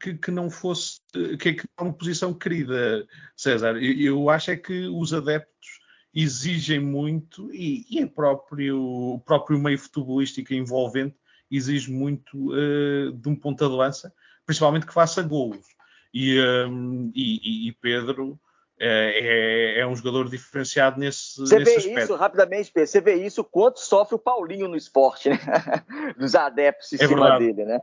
que, 0.00 0.18
que, 0.18 0.30
não 0.30 0.50
fosse 0.50 1.00
que 1.38 1.50
é 1.50 1.82
uma 1.82 1.92
posição 1.92 2.34
querida, 2.34 3.06
César. 3.36 3.76
Eu, 3.76 4.16
eu, 4.16 4.30
acho 4.30 4.50
é 4.50 4.56
que 4.56 4.86
os 4.88 5.12
adeptos 5.14 5.77
exigem 6.14 6.80
muito 6.80 7.52
e, 7.52 7.86
e 7.90 8.06
próprio, 8.06 8.80
o 8.80 9.20
próprio 9.20 9.58
meio 9.58 9.78
futebolístico 9.78 10.54
envolvente 10.54 11.16
exige 11.50 11.90
muito 11.90 12.52
uh, 12.52 13.12
de 13.12 13.28
um 13.28 13.36
ponta 13.36 13.68
de 13.68 13.74
lança, 13.74 14.12
principalmente 14.44 14.86
que 14.86 14.92
faça 14.92 15.22
golos. 15.22 15.66
E, 16.12 16.40
um, 16.40 17.10
e, 17.14 17.68
e 17.68 17.72
Pedro 17.72 18.38
é, 18.80 19.76
é, 19.76 19.80
é, 19.80 19.86
um 19.86 19.96
jogador 19.96 20.28
diferenciado 20.28 21.00
nesse, 21.00 21.40
você 21.40 21.58
nesse 21.58 21.70
vê 21.70 21.76
aspecto. 21.78 22.00
isso, 22.04 22.14
rapidamente, 22.14 22.70
Pedro, 22.72 22.88
você 22.88 23.00
vê 23.00 23.14
isso 23.14 23.42
quanto 23.42 23.80
sofre 23.80 24.14
o 24.14 24.18
Paulinho 24.18 24.68
no 24.68 24.76
esporte, 24.76 25.28
né? 25.28 25.38
Dos 26.16 26.34
adeptos 26.34 26.92
em 26.92 26.96
é 26.96 26.98
cima 26.98 27.20
verdade. 27.20 27.52
dele, 27.52 27.64
né? 27.64 27.80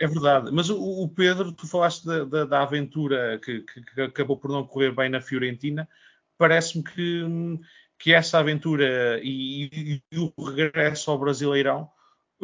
É 0.00 0.08
verdade, 0.08 0.50
mas 0.50 0.68
o, 0.68 1.04
o 1.04 1.08
Pedro, 1.08 1.52
tu 1.52 1.68
falaste 1.68 2.04
da, 2.04 2.24
da, 2.24 2.44
da 2.44 2.62
aventura 2.62 3.38
que, 3.38 3.60
que, 3.60 3.82
que, 3.82 4.00
acabou 4.02 4.36
por 4.36 4.50
não 4.50 4.66
correr 4.66 4.92
bem 4.92 5.08
na 5.08 5.20
Fiorentina, 5.20 5.88
parece-me 6.38 6.84
que, 6.84 7.22
que 7.98 8.12
essa 8.12 8.38
aventura 8.38 9.20
e, 9.22 10.00
e, 10.12 10.18
o 10.18 10.44
regresso 10.44 11.10
ao 11.10 11.18
Brasileirão 11.18 11.90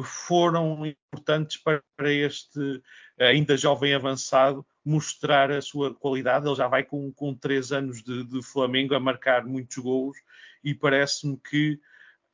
foram 0.02 0.86
importantes 0.86 1.60
para 1.62 2.12
este 2.12 2.82
ainda 3.18 3.56
jovem 3.56 3.94
avançado 3.94 4.64
mostrar 4.84 5.50
a 5.50 5.60
sua 5.60 5.94
qualidade. 5.94 6.46
Ele 6.46 6.54
já 6.54 6.66
vai 6.66 6.82
com, 6.82 7.12
com 7.12 7.34
três 7.34 7.72
anos 7.72 8.02
de, 8.02 8.24
de 8.24 8.42
Flamengo 8.42 8.94
a 8.94 9.00
marcar 9.00 9.44
muitos 9.44 9.76
gols 9.78 10.16
e 10.64 10.74
parece-me 10.74 11.36
que, 11.36 11.78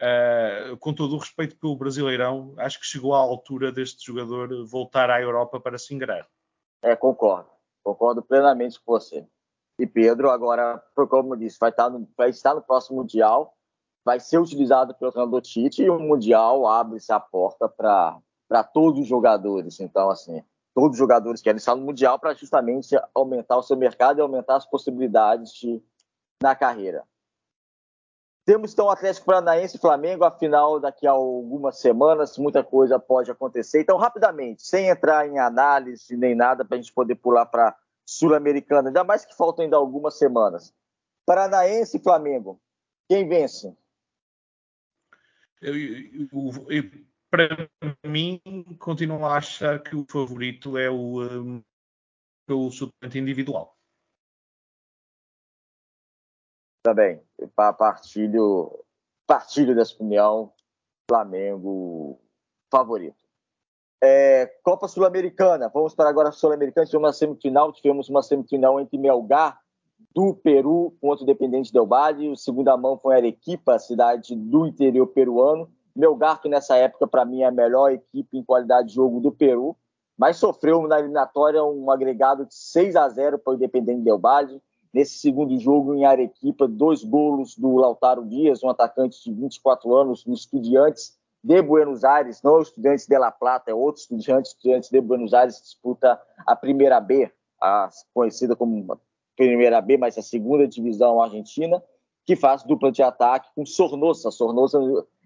uh, 0.01 0.77
com 0.79 0.93
todo 0.93 1.15
o 1.15 1.19
respeito 1.19 1.57
pelo 1.57 1.77
Brasileirão, 1.77 2.55
acho 2.59 2.81
que 2.81 2.87
chegou 2.87 3.15
à 3.15 3.19
altura 3.19 3.73
deste 3.73 4.07
jogador 4.07 4.65
voltar 4.67 5.11
à 5.11 5.21
Europa 5.21 5.61
para 5.61 5.79
se 5.79 5.95
ingrar. 5.95 6.27
É, 6.83 6.95
concordo. 6.95 7.51
Concordo 7.83 8.23
plenamente 8.23 8.81
com 8.81 8.93
você. 8.93 9.27
E 9.79 9.87
Pedro, 9.87 10.31
agora, 10.31 10.83
como 11.09 11.35
eu 11.35 11.39
disse, 11.39 11.59
vai 11.61 11.71
estar 11.71 11.91
no, 11.91 12.09
vai 12.17 12.31
estar 12.31 12.55
no 12.55 12.63
próximo 12.63 12.99
Mundial, 12.99 13.55
vai 14.05 14.19
ser 14.19 14.39
utilizado 14.39 14.95
pelo 14.95 15.13
treinador 15.13 15.43
Tite 15.43 15.83
e 15.83 15.91
o 15.91 15.99
Mundial 15.99 16.67
abre-se 16.67 17.13
a 17.13 17.21
porta 17.21 17.69
para 17.69 18.65
todos 18.73 19.01
os 19.01 19.07
jogadores. 19.07 19.79
Então, 19.81 20.09
assim, 20.09 20.43
todos 20.75 20.93
os 20.93 20.99
jogadores 20.99 21.43
querem 21.43 21.59
estar 21.59 21.75
no 21.75 21.85
Mundial 21.85 22.19
para 22.19 22.33
justamente 22.33 22.97
aumentar 23.15 23.59
o 23.59 23.63
seu 23.63 23.77
mercado 23.77 24.19
e 24.19 24.23
aumentar 24.23 24.57
as 24.57 24.65
possibilidades 24.65 25.53
de, 25.53 25.83
na 26.43 26.55
carreira. 26.55 27.05
Temos 28.47 28.73
então 28.73 28.87
o 28.87 28.91
Atlético 28.91 29.27
Paranaense 29.27 29.77
e 29.77 29.81
Flamengo, 29.81 30.25
afinal, 30.25 30.79
daqui 30.79 31.05
a 31.05 31.11
algumas 31.11 31.81
semanas, 31.81 32.39
muita 32.39 32.63
coisa 32.63 32.97
pode 32.97 33.29
acontecer. 33.29 33.81
Então, 33.81 33.99
rapidamente, 33.99 34.63
sem 34.63 34.89
entrar 34.89 35.29
em 35.29 35.37
análise 35.41 36.17
nem 36.17 36.33
nada, 36.33 36.65
para 36.65 36.77
a 36.77 36.81
gente 36.81 36.93
poder 36.93 37.17
pular 37.17 37.45
para 37.47 37.77
Sul-Americana, 38.07 38.89
ainda 38.89 39.03
mais 39.03 39.25
que 39.25 39.37
faltam 39.37 39.65
ainda 39.65 39.77
algumas 39.77 40.17
semanas. 40.17 40.73
Paranaense 41.27 41.97
e 41.97 42.03
Flamengo, 42.03 42.61
quem 43.09 43.29
vence? 43.29 43.77
para 47.31 47.69
mim, 48.05 48.41
continuo 48.79 49.25
a 49.25 49.37
achar 49.37 49.83
que 49.83 49.97
o 49.97 50.07
favorito 50.09 50.79
é 50.79 50.89
o, 50.89 51.23
um, 51.23 51.63
o 52.49 52.71
suplente 52.71 53.19
individual. 53.19 53.77
Também, 56.83 57.21
partilho, 57.77 58.85
partilho 59.27 59.75
dessa 59.75 59.95
opinião, 59.95 60.55
Flamengo 61.11 62.21
favorito. 62.71 63.26
É, 64.03 64.47
Copa 64.63 64.89
Sul-Americana, 64.89 65.71
vamos 65.73 65.95
para 65.95 66.09
agora 66.09 66.31
Sul-Americana, 66.31 66.87
tivemos 66.87 67.07
uma 67.07 67.13
semifinal, 67.13 67.73
tivemos 67.73 68.09
uma 68.09 68.23
semifinal 68.23 68.79
entre 68.79 68.99
Melgar 68.99 69.59
do 70.15 70.35
Peru 70.35 70.95
contra 71.01 71.25
o 71.25 71.27
Dependente 71.27 71.73
Del 71.73 71.87
Valle, 71.87 72.29
o 72.29 72.37
segunda 72.37 72.77
mão 72.77 72.99
foi 72.99 73.17
Arequipa, 73.17 73.79
cidade 73.79 74.35
do 74.35 74.67
interior 74.67 75.07
peruano, 75.07 75.71
Melgar 75.95 76.43
que 76.43 76.49
nessa 76.49 76.77
época 76.77 77.07
para 77.07 77.25
mim 77.25 77.41
é 77.41 77.47
a 77.47 77.51
melhor 77.51 77.91
equipe 77.91 78.37
em 78.37 78.45
qualidade 78.45 78.89
de 78.89 78.95
jogo 78.95 79.19
do 79.19 79.33
Peru, 79.33 79.75
mas 80.17 80.37
sofreu 80.37 80.87
na 80.87 80.99
eliminatória 80.99 81.65
um 81.65 81.91
agregado 81.91 82.45
de 82.45 82.55
6 82.55 82.97
a 82.97 83.09
0 83.09 83.39
para 83.39 83.53
o 83.53 83.57
Independente 83.57 84.03
Del 84.03 84.19
Valle, 84.19 84.61
nesse 84.93 85.19
segundo 85.19 85.59
jogo 85.59 85.95
em 85.95 86.05
Arequipa, 86.05 86.69
dois 86.69 87.03
golos 87.03 87.57
do 87.57 87.77
Lautaro 87.77 88.25
Dias, 88.27 88.63
um 88.63 88.69
atacante 88.69 89.23
de 89.23 89.33
24 89.33 89.95
anos, 89.95 90.25
no 90.27 90.35
Estudiantes, 90.35 91.15
de 91.47 91.63
Buenos 91.63 92.03
Aires, 92.03 92.43
não 92.43 92.61
Estudiantes 92.61 93.07
de 93.07 93.17
La 93.17 93.31
Plata, 93.31 93.71
é 93.71 93.75
outro 93.75 94.03
Estudiantes 94.03 94.91
de 94.91 95.01
Buenos 95.01 95.33
Aires, 95.33 95.63
disputa 95.63 96.21
a 96.45 96.57
Primeira 96.57 96.99
B, 97.01 97.31
a, 97.63 97.89
conhecida 98.13 98.57
como 98.57 98.99
Primeira 99.37 99.81
B, 99.81 99.97
mas 99.97 100.19
a 100.19 100.23
segunda 100.23 100.67
divisão 100.67 101.23
argentina, 101.23 101.81
que 102.25 102.35
faz 102.35 102.65
dupla 102.65 102.91
de 102.91 103.01
ataque 103.01 103.49
com 103.55 103.65
Sornosa. 103.65 104.33
Sornosa 104.33 104.81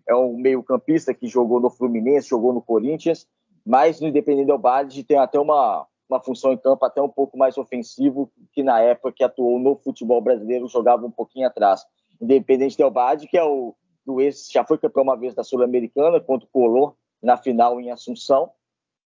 é 0.07 0.15
um 0.15 0.37
meio-campista 0.37 1.15
que 1.15 1.27
jogou 1.27 1.59
no 1.59 1.71
Fluminense, 1.71 2.29
jogou 2.29 2.53
no 2.53 2.61
Corinthians, 2.61 3.27
mas 3.65 3.99
no 3.99 4.09
Independente 4.09 4.49
Del 4.49 4.59
Valle 4.59 5.03
tem 5.03 5.17
até 5.17 5.41
uma, 5.41 5.87
uma 6.07 6.21
função 6.21 6.53
em 6.53 6.59
campo 6.59 6.85
até 6.85 7.01
um 7.01 7.09
pouco 7.09 7.39
mais 7.39 7.57
ofensivo 7.57 8.31
que 8.53 8.63
na 8.63 8.79
época 8.83 9.13
que 9.13 9.25
atuou 9.25 9.59
no 9.59 9.75
futebol 9.75 10.21
brasileiro 10.21 10.69
jogava 10.69 11.07
um 11.07 11.11
pouquinho 11.11 11.47
atrás. 11.47 11.83
Independente 12.21 12.77
Del 12.77 12.91
Valle, 12.91 13.27
que 13.27 13.39
é 13.39 13.43
o 13.43 13.75
do 14.11 14.21
ex, 14.21 14.51
já 14.51 14.65
foi 14.65 14.77
campeão 14.77 15.05
uma 15.05 15.17
vez 15.17 15.35
da 15.35 15.45
Sul-Americana 15.45 16.21
contra 16.21 16.47
o 16.47 16.51
Color 16.51 16.95
na 17.23 17.37
final 17.37 17.81
em 17.81 17.91
Assunção, 17.91 18.51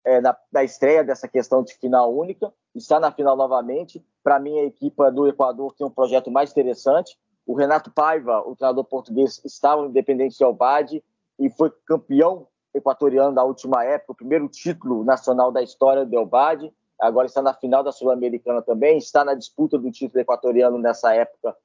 é, 0.04 0.20
na, 0.20 0.36
na, 0.52 0.62
estreia 0.62 1.02
dessa 1.02 1.26
questão 1.26 1.62
de 1.62 1.74
final 1.74 2.14
única, 2.14 2.52
está 2.74 3.00
na 3.00 3.10
final 3.10 3.36
novamente. 3.36 4.04
Para 4.22 4.38
mim, 4.38 4.58
a 4.60 4.64
equipa 4.64 5.10
do 5.10 5.26
Equador 5.26 5.74
tem 5.74 5.86
um 5.86 5.90
projeto 5.90 6.30
mais 6.30 6.50
interessante. 6.50 7.18
O 7.46 7.54
Renato 7.54 7.90
Paiva, 7.90 8.40
o 8.46 8.54
treinador 8.54 8.84
português, 8.84 9.40
estava 9.44 9.82
no 9.82 9.88
Independente 9.88 10.36
de 10.36 10.44
Albade 10.44 11.02
e 11.38 11.50
foi 11.50 11.70
campeão 11.86 12.46
equatoriano 12.74 13.34
da 13.34 13.44
última 13.44 13.84
época, 13.84 14.12
o 14.12 14.16
primeiro 14.16 14.48
título 14.48 15.04
nacional 15.04 15.50
da 15.52 15.62
história 15.62 16.04
do 16.04 16.18
Albade. 16.18 16.72
Agora 17.00 17.26
está 17.26 17.42
na 17.42 17.52
final 17.52 17.82
da 17.82 17.92
Sul-Americana 17.92 18.62
também, 18.62 18.98
está 18.98 19.24
na 19.24 19.34
disputa 19.34 19.78
do 19.78 19.90
título 19.90 20.20
equatoriano 20.20 20.78
nessa 20.78 21.12
época 21.14 21.56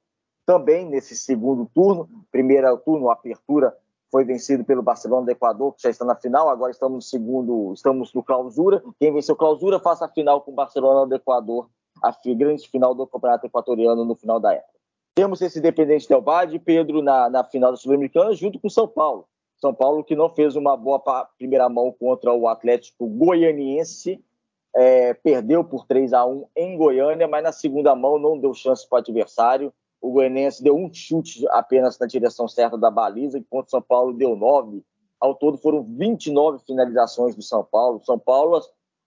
também 0.48 0.86
nesse 0.86 1.14
segundo 1.14 1.70
turno. 1.74 2.08
Primeiro 2.32 2.74
turno, 2.78 3.10
a 3.10 3.12
apertura, 3.12 3.76
foi 4.10 4.24
vencido 4.24 4.64
pelo 4.64 4.82
Barcelona 4.82 5.26
do 5.26 5.30
Equador, 5.30 5.74
que 5.74 5.82
já 5.82 5.90
está 5.90 6.06
na 6.06 6.16
final. 6.16 6.48
Agora 6.48 6.70
estamos 6.70 6.94
no 6.94 7.02
segundo, 7.02 7.74
estamos 7.74 8.14
no 8.14 8.22
clausura. 8.22 8.82
Quem 8.98 9.12
venceu 9.12 9.36
clausura, 9.36 9.78
faça 9.78 10.06
a 10.06 10.08
final 10.08 10.40
com 10.40 10.50
o 10.50 10.54
Barcelona 10.54 11.06
do 11.06 11.14
Equador, 11.14 11.68
a 12.02 12.16
grande 12.34 12.66
final 12.66 12.94
do 12.94 13.06
Campeonato 13.06 13.46
Equatoriano 13.46 14.06
no 14.06 14.14
final 14.14 14.40
da 14.40 14.54
época. 14.54 14.72
Temos 15.14 15.42
esse 15.42 15.58
Independente 15.58 16.08
Del 16.08 16.22
Valle, 16.22 16.58
Pedro, 16.58 17.02
na, 17.02 17.28
na 17.28 17.44
final 17.44 17.70
da 17.70 17.76
Sul-Americana, 17.76 18.32
junto 18.32 18.58
com 18.58 18.70
São 18.70 18.88
Paulo. 18.88 19.26
São 19.58 19.74
Paulo 19.74 20.02
que 20.02 20.16
não 20.16 20.30
fez 20.30 20.56
uma 20.56 20.78
boa 20.78 20.98
primeira 21.36 21.68
mão 21.68 21.92
contra 21.92 22.32
o 22.32 22.48
Atlético 22.48 23.06
Goianiense, 23.06 24.24
é, 24.74 25.12
perdeu 25.12 25.62
por 25.62 25.84
3 25.86 26.14
a 26.14 26.24
1 26.24 26.46
em 26.56 26.74
Goiânia, 26.78 27.28
mas 27.28 27.42
na 27.42 27.52
segunda 27.52 27.94
mão 27.94 28.18
não 28.18 28.38
deu 28.38 28.54
chance 28.54 28.88
para 28.88 28.96
o 28.96 29.00
adversário 29.00 29.70
o 30.00 30.12
Goianense 30.12 30.62
deu 30.62 30.76
um 30.76 30.92
chute 30.92 31.46
apenas 31.50 31.98
na 31.98 32.06
direção 32.06 32.46
certa 32.46 32.78
da 32.78 32.90
baliza, 32.90 33.38
enquanto 33.38 33.66
o 33.66 33.70
São 33.70 33.82
Paulo 33.82 34.12
deu 34.12 34.36
nove. 34.36 34.84
Ao 35.20 35.34
todo 35.34 35.58
foram 35.58 35.82
29 35.82 36.64
finalizações 36.64 37.34
do 37.34 37.42
São 37.42 37.64
Paulo. 37.64 38.00
São 38.04 38.18
Paulo 38.18 38.60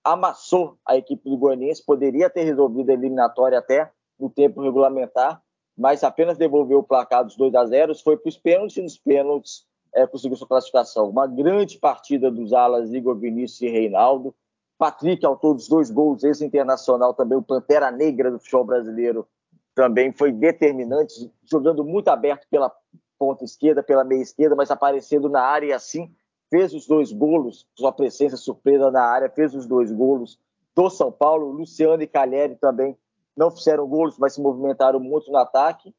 amassou 0.03 0.77
a 0.85 0.97
equipe 0.97 1.29
do 1.29 1.37
Goianense, 1.37 1.85
poderia 1.85 2.29
ter 2.29 2.43
resolvido 2.43 2.89
a 2.89 2.93
eliminatória 2.93 3.57
até 3.57 3.89
no 4.19 4.29
tempo 4.29 4.61
regulamentar, 4.61 5.41
mas 5.77 6.03
apenas 6.03 6.37
devolveu 6.37 6.79
o 6.79 6.83
placar 6.83 7.23
dos 7.23 7.35
2 7.35 7.55
a 7.55 7.65
0 7.65 7.95
foi 7.95 8.17
para 8.17 8.29
os 8.29 8.37
pênaltis 8.37 8.77
e 8.77 8.81
nos 8.81 8.97
pênaltis 8.97 9.65
é, 9.93 10.05
conseguiu 10.05 10.37
sua 10.37 10.47
classificação. 10.47 11.09
Uma 11.09 11.27
grande 11.27 11.77
partida 11.77 12.29
dos 12.29 12.53
alas 12.53 12.93
Igor 12.93 13.15
Vinícius 13.15 13.61
e 13.61 13.69
Reinaldo. 13.69 14.35
Patrick, 14.77 15.23
ao 15.25 15.37
todos 15.37 15.67
dois 15.67 15.91
gols, 15.91 16.23
esse 16.23 16.43
internacional 16.43 17.13
também, 17.13 17.37
o 17.37 17.43
Pantera 17.43 17.91
Negra 17.91 18.31
do 18.31 18.39
futebol 18.39 18.65
brasileiro, 18.65 19.27
também 19.73 20.11
foi 20.11 20.31
determinante, 20.31 21.31
jogando 21.43 21.83
muito 21.83 22.09
aberto 22.09 22.47
pela 22.49 22.71
ponta 23.17 23.43
esquerda, 23.43 23.83
pela 23.83 24.03
meia 24.03 24.21
esquerda, 24.21 24.55
mas 24.55 24.71
aparecendo 24.71 25.29
na 25.29 25.41
área 25.41 25.67
e 25.67 25.73
assim 25.73 26.13
fez 26.49 26.73
os 26.73 26.85
dois 26.85 27.13
golos, 27.13 27.65
sua 27.77 27.91
presença 27.91 28.35
surpresa 28.35 28.91
na 28.91 29.03
área, 29.03 29.29
fez 29.29 29.55
os 29.55 29.65
dois 29.65 29.91
golos 29.91 30.37
do 30.75 30.89
São 30.89 31.11
Paulo. 31.11 31.51
Luciano 31.51 32.03
e 32.03 32.07
Calheri 32.07 32.55
também 32.55 32.97
não 33.35 33.49
fizeram 33.49 33.87
golos, 33.87 34.17
mas 34.17 34.33
se 34.33 34.41
movimentaram 34.41 34.99
muito 34.99 35.31
no 35.31 35.37
ataque. 35.37 35.95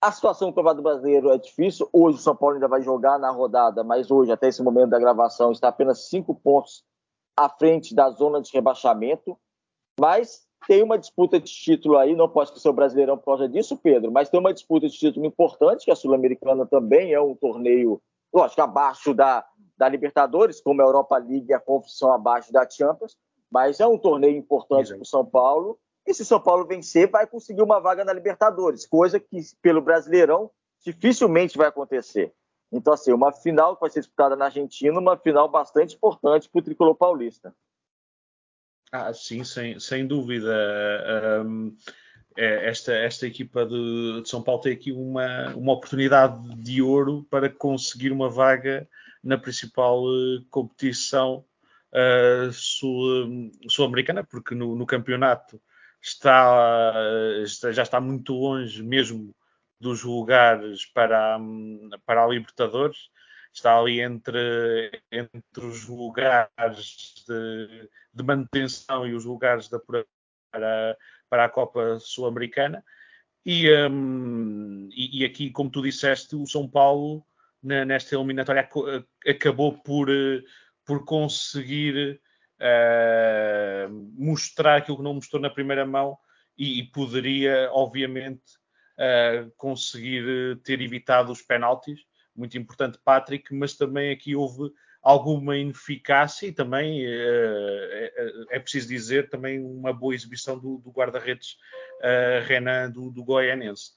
A 0.00 0.10
situação 0.10 0.48
do 0.48 0.54
Campeonato 0.54 0.82
Brasileiro 0.82 1.30
é 1.30 1.38
difícil. 1.38 1.88
Hoje 1.92 2.18
o 2.18 2.20
São 2.20 2.34
Paulo 2.34 2.54
ainda 2.54 2.68
vai 2.68 2.82
jogar 2.82 3.18
na 3.18 3.30
rodada, 3.30 3.84
mas 3.84 4.10
hoje, 4.10 4.32
até 4.32 4.48
esse 4.48 4.62
momento 4.62 4.90
da 4.90 4.98
gravação, 4.98 5.52
está 5.52 5.68
apenas 5.68 6.08
cinco 6.08 6.34
pontos 6.34 6.84
à 7.36 7.48
frente 7.48 7.94
da 7.94 8.10
zona 8.10 8.40
de 8.40 8.50
rebaixamento. 8.52 9.38
Mas 9.98 10.46
tem 10.66 10.82
uma 10.82 10.98
disputa 10.98 11.38
de 11.38 11.50
título 11.50 11.98
aí, 11.98 12.14
não 12.14 12.28
pode 12.28 12.58
ser 12.58 12.68
o 12.68 12.72
Brasileirão 12.72 13.16
por 13.16 13.26
causa 13.26 13.48
disso, 13.48 13.76
Pedro, 13.76 14.10
mas 14.10 14.28
tem 14.28 14.40
uma 14.40 14.52
disputa 14.52 14.88
de 14.88 14.96
título 14.96 15.26
importante, 15.26 15.84
que 15.84 15.90
a 15.90 15.96
Sul-Americana 15.96 16.66
também 16.66 17.12
é 17.12 17.20
um 17.20 17.34
torneio, 17.34 18.00
lógico, 18.32 18.62
abaixo 18.62 19.14
da, 19.14 19.44
da 19.76 19.88
Libertadores, 19.88 20.60
como 20.60 20.80
a 20.80 20.84
Europa 20.84 21.16
League 21.18 21.46
e 21.48 21.54
a 21.54 21.60
Confissão 21.60 22.12
abaixo 22.12 22.52
da 22.52 22.68
Champions, 22.68 23.16
mas 23.50 23.80
é 23.80 23.86
um 23.86 23.98
torneio 23.98 24.36
importante 24.36 24.92
para 24.92 25.02
o 25.02 25.06
São 25.06 25.24
Paulo. 25.24 25.78
E 26.06 26.12
se 26.12 26.22
o 26.22 26.26
São 26.26 26.40
Paulo 26.40 26.66
vencer, 26.66 27.10
vai 27.10 27.26
conseguir 27.26 27.62
uma 27.62 27.80
vaga 27.80 28.04
na 28.04 28.12
Libertadores, 28.12 28.86
coisa 28.86 29.18
que 29.20 29.40
pelo 29.62 29.80
Brasileirão 29.80 30.50
dificilmente 30.84 31.56
vai 31.56 31.68
acontecer. 31.68 32.32
Então, 32.70 32.92
assim, 32.92 33.12
uma 33.12 33.32
final 33.32 33.76
que 33.76 33.80
vai 33.80 33.90
ser 33.90 34.00
disputada 34.00 34.34
na 34.34 34.46
Argentina, 34.46 34.98
uma 34.98 35.16
final 35.16 35.48
bastante 35.48 35.94
importante 35.94 36.48
para 36.50 36.58
o 36.58 36.62
tricolor 36.62 36.94
paulista. 36.94 37.54
Ah, 38.96 39.12
sim, 39.12 39.42
sem, 39.42 39.80
sem 39.80 40.06
dúvida. 40.06 41.42
Um, 41.44 41.76
é, 42.36 42.68
esta, 42.68 42.92
esta 42.94 43.26
equipa 43.26 43.66
de, 43.66 44.22
de, 44.22 44.28
São 44.28 44.40
Paulo 44.40 44.60
tem 44.60 44.72
aqui 44.72 44.92
uma, 44.92 45.52
uma 45.56 45.72
oportunidade 45.72 46.54
de 46.62 46.80
ouro 46.80 47.26
para 47.28 47.50
conseguir 47.50 48.12
uma 48.12 48.30
vaga 48.30 48.88
na 49.20 49.36
principal 49.36 50.04
uh, 50.04 50.44
competição 50.48 51.44
uh, 51.90 52.52
sul-americana, 52.52 54.20
sul 54.20 54.28
porque 54.30 54.54
no, 54.54 54.76
no 54.76 54.86
campeonato 54.86 55.60
está, 56.00 56.94
já 57.72 57.82
está 57.82 58.00
muito 58.00 58.32
longe 58.32 58.80
mesmo 58.80 59.34
dos 59.80 60.04
lugares 60.04 60.86
para, 60.86 61.36
para 62.06 62.24
a 62.24 62.28
Libertadores 62.28 63.10
está 63.54 63.78
ali 63.78 64.00
entre, 64.00 64.90
entre 65.10 65.64
os 65.64 65.86
lugares 65.86 67.14
de, 67.26 67.88
de 68.12 68.22
manutenção 68.24 69.06
e 69.06 69.14
os 69.14 69.24
lugares 69.24 69.68
da 69.68 69.78
para, 70.50 70.96
para 71.30 71.44
a 71.44 71.48
Copa 71.48 71.98
Sul-Americana. 72.00 72.84
E, 73.46 73.70
um, 73.88 74.88
e, 74.90 75.20
e, 75.20 75.24
aqui, 75.24 75.50
como 75.50 75.70
tu 75.70 75.82
disseste, 75.82 76.34
o 76.34 76.46
São 76.46 76.68
Paulo, 76.68 77.24
na, 77.62 77.84
nesta 77.84 78.14
eliminatória, 78.14 78.68
acabou 79.26 79.78
por, 79.78 80.08
por 80.84 81.04
conseguir 81.04 82.20
uh, 82.60 84.12
mostrar 84.16 84.76
aquilo 84.76 84.96
que 84.96 85.02
não 85.02 85.14
mostrou 85.14 85.40
na 85.40 85.50
primeira 85.50 85.86
mão 85.86 86.18
e, 86.56 86.80
e 86.80 86.84
poderia, 86.84 87.68
obviamente, 87.72 88.42
uh, 88.98 89.50
conseguir 89.56 90.58
ter 90.64 90.80
evitado 90.80 91.30
os 91.30 91.42
penaltis 91.42 92.00
muito 92.34 92.58
importante 92.58 92.98
Patrick, 93.04 93.54
mas 93.54 93.74
também 93.74 94.10
aqui 94.10 94.34
houve 94.34 94.72
alguma 95.04 95.56
ineficácia 95.56 96.46
e 96.46 96.52
também 96.52 97.04
é, 97.06 98.46
é, 98.50 98.58
preciso 98.58 98.88
dizer 98.88 99.28
também 99.28 99.62
uma 99.62 99.92
boa 99.92 100.14
exibição 100.14 100.58
do, 100.58 100.78
do 100.78 100.90
guarda-redes 100.90 101.58
uh, 102.00 102.46
Renan 102.46 102.90
do, 102.90 103.10
do 103.10 103.22
Goianense. 103.22 103.92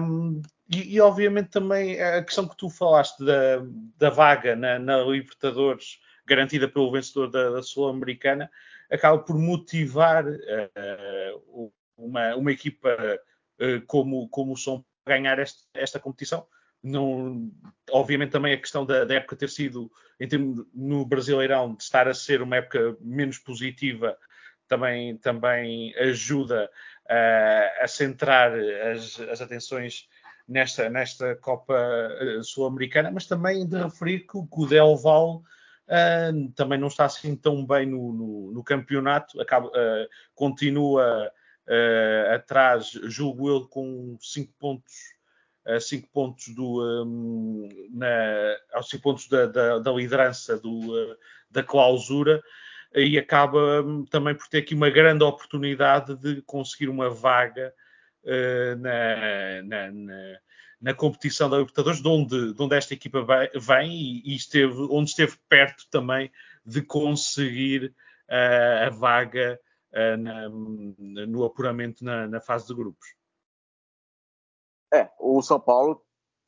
Um, 0.00 0.42
e, 0.68 0.96
e, 0.96 1.00
obviamente 1.00 1.50
também 1.50 2.00
a 2.00 2.22
questão 2.22 2.46
que 2.46 2.56
tu 2.56 2.68
falaste 2.68 3.24
da, 3.24 3.62
da 3.96 4.10
vaga 4.10 4.54
na, 4.54 4.78
na, 4.78 4.98
Libertadores 4.98 6.00
garantida 6.24 6.68
pelo 6.68 6.90
vencedor 6.90 7.30
da, 7.30 7.50
da 7.50 7.62
Sul-Americana 7.62 8.50
acaba 8.90 9.18
por 9.18 9.36
motivar 9.38 10.24
uh, 10.26 11.72
uma, 11.96 12.34
uma 12.36 12.52
equipa 12.52 12.96
uh, 13.60 13.86
como, 13.86 14.28
como 14.28 14.52
o 14.52 14.56
São 14.56 14.84
ganhar 15.06 15.38
esta 15.74 16.00
competição 16.00 16.46
não, 16.86 17.50
obviamente 17.90 18.30
também 18.30 18.54
a 18.54 18.60
questão 18.60 18.86
da, 18.86 19.04
da 19.04 19.14
época 19.14 19.34
ter 19.34 19.50
sido, 19.50 19.90
termos, 20.18 20.64
no 20.72 21.04
Brasileirão, 21.04 21.74
de 21.74 21.82
estar 21.82 22.06
a 22.06 22.14
ser 22.14 22.40
uma 22.40 22.56
época 22.56 22.96
menos 23.00 23.38
positiva, 23.38 24.16
também, 24.68 25.16
também 25.18 25.94
ajuda 25.96 26.70
uh, 27.06 27.82
a 27.84 27.88
centrar 27.88 28.52
as, 28.92 29.18
as 29.20 29.40
atenções 29.40 30.08
nesta, 30.46 30.88
nesta 30.88 31.34
Copa 31.36 31.74
uh, 31.74 32.44
Sul-Americana, 32.44 33.10
mas 33.10 33.26
também 33.26 33.66
de 33.66 33.76
referir 33.76 34.20
que, 34.20 34.38
o 34.38 34.66
Del 34.66 34.96
Valle 34.96 35.38
uh, 35.38 36.52
também 36.54 36.78
não 36.78 36.88
está 36.88 37.04
assim 37.04 37.34
tão 37.34 37.66
bem 37.66 37.86
no, 37.86 38.12
no, 38.12 38.52
no 38.52 38.64
campeonato, 38.64 39.40
acaba, 39.40 39.70
continua 40.34 41.32
atrás, 42.32 42.92
julgo 43.06 43.48
eu, 43.48 43.66
com 43.66 44.16
5 44.20 44.52
pontos 44.56 45.15
a 45.66 45.80
5 45.80 46.08
pontos 46.12 46.48
do 46.54 47.04
um, 47.04 47.68
na, 47.90 48.06
aos 48.72 48.88
5 48.88 49.02
pontos 49.02 49.28
da, 49.28 49.46
da, 49.46 49.78
da 49.80 49.92
liderança 49.92 50.56
do, 50.58 50.70
uh, 50.70 51.16
da 51.50 51.62
clausura 51.62 52.40
e 52.94 53.18
acaba 53.18 53.84
também 54.08 54.34
por 54.34 54.46
ter 54.46 54.58
aqui 54.58 54.74
uma 54.74 54.88
grande 54.88 55.24
oportunidade 55.24 56.16
de 56.16 56.40
conseguir 56.42 56.88
uma 56.88 57.10
vaga 57.10 57.74
uh, 58.22 58.76
na, 58.78 59.62
na, 59.64 59.90
na, 59.90 60.38
na, 60.80 60.94
competição 60.94 61.50
da 61.50 61.58
Libertadores, 61.58 62.00
de 62.00 62.08
onde, 62.08 62.54
de 62.54 62.62
onde 62.62 62.76
esta 62.76 62.94
equipa 62.94 63.26
vem 63.54 63.92
e, 63.92 64.22
e, 64.32 64.36
esteve, 64.36 64.86
onde 64.88 65.10
esteve 65.10 65.36
perto 65.48 65.84
também 65.90 66.30
de 66.64 66.80
conseguir 66.80 67.92
uh, 68.28 68.86
a 68.86 68.90
vaga 68.90 69.60
no 71.26 71.42
apuramento 71.42 72.04
na 72.04 72.38
fase 72.38 72.66
de 72.66 72.74
grupos. 72.74 73.15
É, 74.92 75.08
o 75.18 75.42
São 75.42 75.58
Paulo 75.58 76.00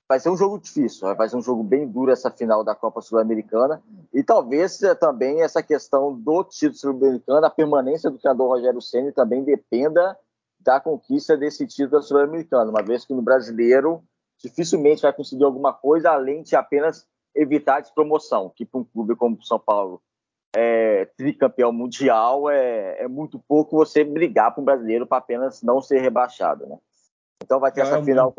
vai 0.09 0.19
ser 0.19 0.31
um 0.31 0.37
jogo 0.37 0.59
difícil, 0.59 1.15
vai 1.15 1.29
ser 1.29 1.37
um 1.37 1.43
jogo 1.43 1.63
bem 1.63 1.87
duro 1.87 2.11
essa 2.11 2.31
final 2.31 2.65
da 2.65 2.75
Copa 2.75 3.03
Sul-Americana 3.03 3.83
e 4.13 4.25
talvez 4.25 4.83
é, 4.83 4.95
também 4.95 5.43
essa 5.43 5.63
questão 5.63 6.15
do 6.15 6.43
título 6.45 6.79
sul-americano, 6.79 7.45
a 7.45 7.51
permanência 7.51 8.11
do 8.11 8.19
treinador 8.19 8.49
Rogério 8.49 8.81
Ceni 8.81 9.13
também 9.13 9.45
dependa 9.45 10.19
da 10.59 10.81
conquista 10.81 11.37
desse 11.37 11.67
título 11.67 12.03
sul-americano, 12.03 12.71
uma 12.71 12.83
vez 12.83 13.05
que 13.05 13.13
no 13.13 13.21
brasileiro 13.21 14.03
dificilmente 14.39 15.03
vai 15.03 15.13
conseguir 15.13 15.45
alguma 15.45 15.75
coisa 15.75 16.11
além 16.11 16.43
de 16.43 16.57
apenas 16.57 17.07
evitar 17.35 17.77
a 17.77 17.81
despromoção, 17.81 18.51
que 18.55 18.65
para 18.65 18.81
um 18.81 18.85
clube 18.85 19.15
como 19.15 19.37
o 19.37 19.45
São 19.45 19.59
Paulo 19.59 20.01
é, 20.57 21.05
tricampeão 21.17 21.71
mundial 21.71 22.49
é, 22.49 23.03
é 23.03 23.09
muito 23.09 23.39
pouco 23.39 23.77
você 23.77 24.03
brigar 24.03 24.53
para 24.55 24.63
um 24.63 24.65
brasileiro 24.65 25.07
para 25.07 25.19
apenas 25.19 25.63
não 25.63 25.83
ser 25.83 26.01
rebaixado, 26.01 26.67
né? 26.67 26.79
Então 27.49 27.59
vai 27.59 27.73
ter 27.73 27.81
é 27.81 27.85
essa 27.85 27.99
um, 27.99 28.05
final. 28.05 28.35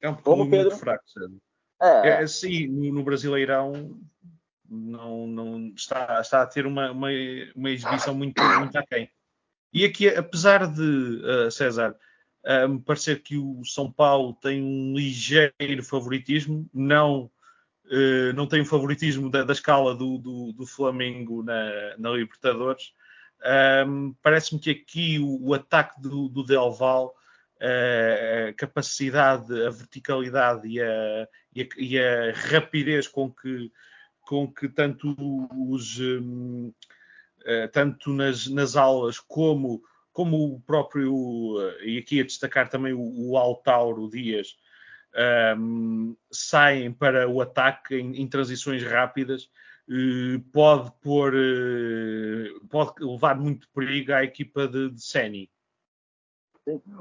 É 0.00 0.08
um 0.08 0.14
pouco 0.14 0.46
muito 0.46 0.74
fraco, 0.78 1.04
sabe? 1.06 1.36
É. 1.82 2.22
é 2.22 2.26
sim, 2.26 2.66
no, 2.66 3.04
Brasileirão 3.04 4.00
não, 4.66 5.26
não 5.26 5.66
está, 5.76 6.18
está 6.18 6.40
a 6.40 6.46
ter 6.46 6.64
uma, 6.64 6.90
uma, 6.90 7.08
uma 7.54 7.70
exibição 7.70 8.14
muito, 8.14 8.42
muito 8.42 8.76
aquém. 8.78 9.10
E 9.70 9.84
aqui, 9.84 10.08
apesar 10.08 10.66
de, 10.66 10.80
uh, 10.82 11.50
César, 11.50 11.94
uh, 12.46 12.68
me 12.70 12.80
parecer 12.80 13.22
que 13.22 13.36
o 13.36 13.62
São 13.66 13.92
Paulo 13.92 14.32
tem 14.40 14.62
um 14.62 14.94
ligeiro 14.96 15.82
favoritismo, 15.82 16.68
não, 16.72 17.30
uh, 17.84 18.32
não 18.34 18.46
tem 18.46 18.62
o 18.62 18.66
favoritismo 18.66 19.30
da, 19.30 19.44
da 19.44 19.52
escala 19.52 19.94
do, 19.94 20.16
do, 20.16 20.52
do, 20.54 20.66
Flamengo 20.66 21.42
na, 21.42 21.96
na 21.98 22.10
Libertadores, 22.10 22.94
um, 23.86 24.14
parece-me 24.22 24.60
que 24.60 24.70
aqui 24.70 25.18
o, 25.18 25.48
o 25.48 25.54
ataque 25.54 26.00
do, 26.00 26.28
do 26.28 26.42
Del 26.42 26.72
Val 26.72 27.14
a 27.60 28.52
capacidade, 28.54 29.52
a 29.66 29.70
verticalidade 29.70 30.66
e 30.66 30.80
a, 30.80 31.28
e 31.54 31.62
a, 31.62 31.66
e 31.76 31.98
a 31.98 32.32
rapidez 32.32 33.06
com 33.06 33.30
que, 33.30 33.70
com 34.22 34.50
que 34.50 34.68
tanto 34.68 35.14
os 35.70 35.98
um, 36.00 36.72
uh, 37.40 37.68
tanto 37.72 38.10
nas, 38.12 38.46
nas 38.46 38.76
aulas 38.76 39.18
como, 39.18 39.82
como 40.12 40.54
o 40.54 40.60
próprio, 40.60 41.14
uh, 41.14 41.84
e 41.84 41.98
aqui 41.98 42.20
a 42.20 42.24
destacar 42.24 42.68
também 42.68 42.92
o, 42.92 43.30
o 43.30 43.36
Altauro 43.36 44.08
Dias, 44.08 44.56
um, 45.58 46.16
saem 46.30 46.92
para 46.92 47.28
o 47.28 47.40
ataque 47.40 47.96
em, 47.96 48.22
em 48.22 48.26
transições 48.28 48.82
rápidas, 48.82 49.50
uh, 49.88 50.40
pode 50.52 50.90
pôr, 51.02 51.34
pode 52.70 52.94
levar 53.00 53.36
muito 53.36 53.68
perigo 53.74 54.12
à 54.12 54.24
equipa 54.24 54.66
de, 54.66 54.90
de 54.90 55.02
Seni. 55.02 55.50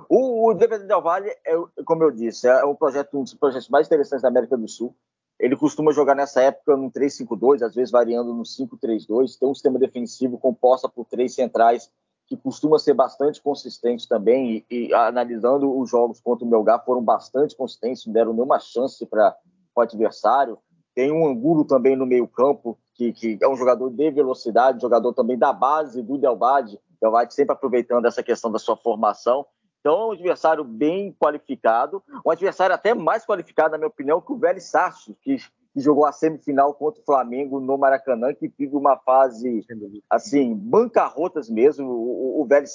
O, 0.07 0.47
o 0.47 0.51
Independente 0.51 0.88
Del 0.88 1.01
Valle, 1.01 1.30
é, 1.45 1.55
como 1.86 2.03
eu 2.03 2.11
disse, 2.11 2.47
é 2.47 2.65
um 2.65 2.76
projeto, 2.76 3.17
um 3.17 3.24
dos 3.24 3.34
projetos 3.34 3.70
mais 3.70 3.88
interessantes 3.88 4.22
da 4.24 4.30
América 4.30 4.57
do 4.57 4.67
Sul. 4.67 4.95
Ele 5.39 5.55
costuma 5.55 5.93
jogar 5.93 6.15
nessa 6.15 6.41
época 6.41 6.76
no 6.76 6.91
3-5-2, 6.91 7.63
às 7.63 7.74
vezes 7.74 7.91
variando 7.91 8.34
no 8.34 8.43
5-3-2. 8.43 9.38
Tem 9.39 9.47
um 9.47 9.53
sistema 9.53 9.80
defensivo 9.80 10.38
composto 10.38 10.89
por 10.89 11.05
três 11.05 11.34
centrais 11.34 11.89
que 12.28 12.38
costuma 12.38 12.78
ser 12.78 12.93
bastante 12.93 13.41
consistente 13.41 14.07
também. 14.07 14.65
E, 14.70 14.89
e 14.89 14.93
analisando 14.93 15.78
os 15.80 15.89
jogos 15.89 16.20
contra 16.20 16.45
o 16.45 16.49
Melgar, 16.49 16.84
foram 16.86 17.01
bastante 17.01 17.55
consistentes, 17.55 18.05
não 18.05 18.13
deram 18.13 18.34
nenhuma 18.34 18.59
chance 18.59 19.05
para 19.05 19.36
o 19.76 19.82
adversário. 19.82 20.57
Tem 20.93 21.11
um 21.11 21.26
Angulo 21.26 21.65
também 21.65 21.95
no 21.95 22.05
meio-campo, 22.05 22.78
que, 22.93 23.13
que, 23.13 23.38
é 23.41 23.47
um 23.47 23.55
jogador 23.55 23.89
de 23.89 24.11
velocidade, 24.11 24.82
jogador 24.82 25.13
também 25.13 25.38
da 25.38 25.53
base 25.53 26.03
do 26.03 26.17
Del 26.17 26.38
Valle. 26.38 26.80
Del 27.01 27.11
Valle 27.11 27.32
sempre 27.32 27.53
aproveitando 27.53 28.05
essa 28.05 28.22
questão 28.22 28.51
da 28.51 28.59
sua 28.59 28.76
formação. 28.76 29.45
Então, 29.80 29.98
é 29.98 30.06
um 30.08 30.12
adversário 30.12 30.64
bem 30.64 31.14
qualificado, 31.14 32.04
um 32.26 32.32
adversário 32.32 32.76
até 32.76 32.94
mais 32.94 33.26
qualificado, 33.26 33.72
na 33.72 33.78
minha 33.78 33.88
opinião, 33.88 34.20
que 34.20 34.32
o 34.32 34.38
Vélez 34.38 34.66
Sarsfield, 34.66 35.18
que, 35.22 35.38
que, 35.38 35.80
jogou 35.80 36.06
a 36.06 36.12
semifinal 36.12 36.74
contra 36.74 37.02
o 37.02 37.06
Flamengo 37.06 37.60
no 37.60 37.78
Maracanã, 37.78 38.34
que 38.34 38.52
vive 38.58 38.76
uma 38.76 38.98
fase, 38.98 39.66
assim, 40.10 40.54
bancarrotas 40.54 41.50
mesmo. 41.50 41.90
O, 41.90 42.40
o, 42.40 42.42
o 42.42 42.46
Vélez 42.46 42.74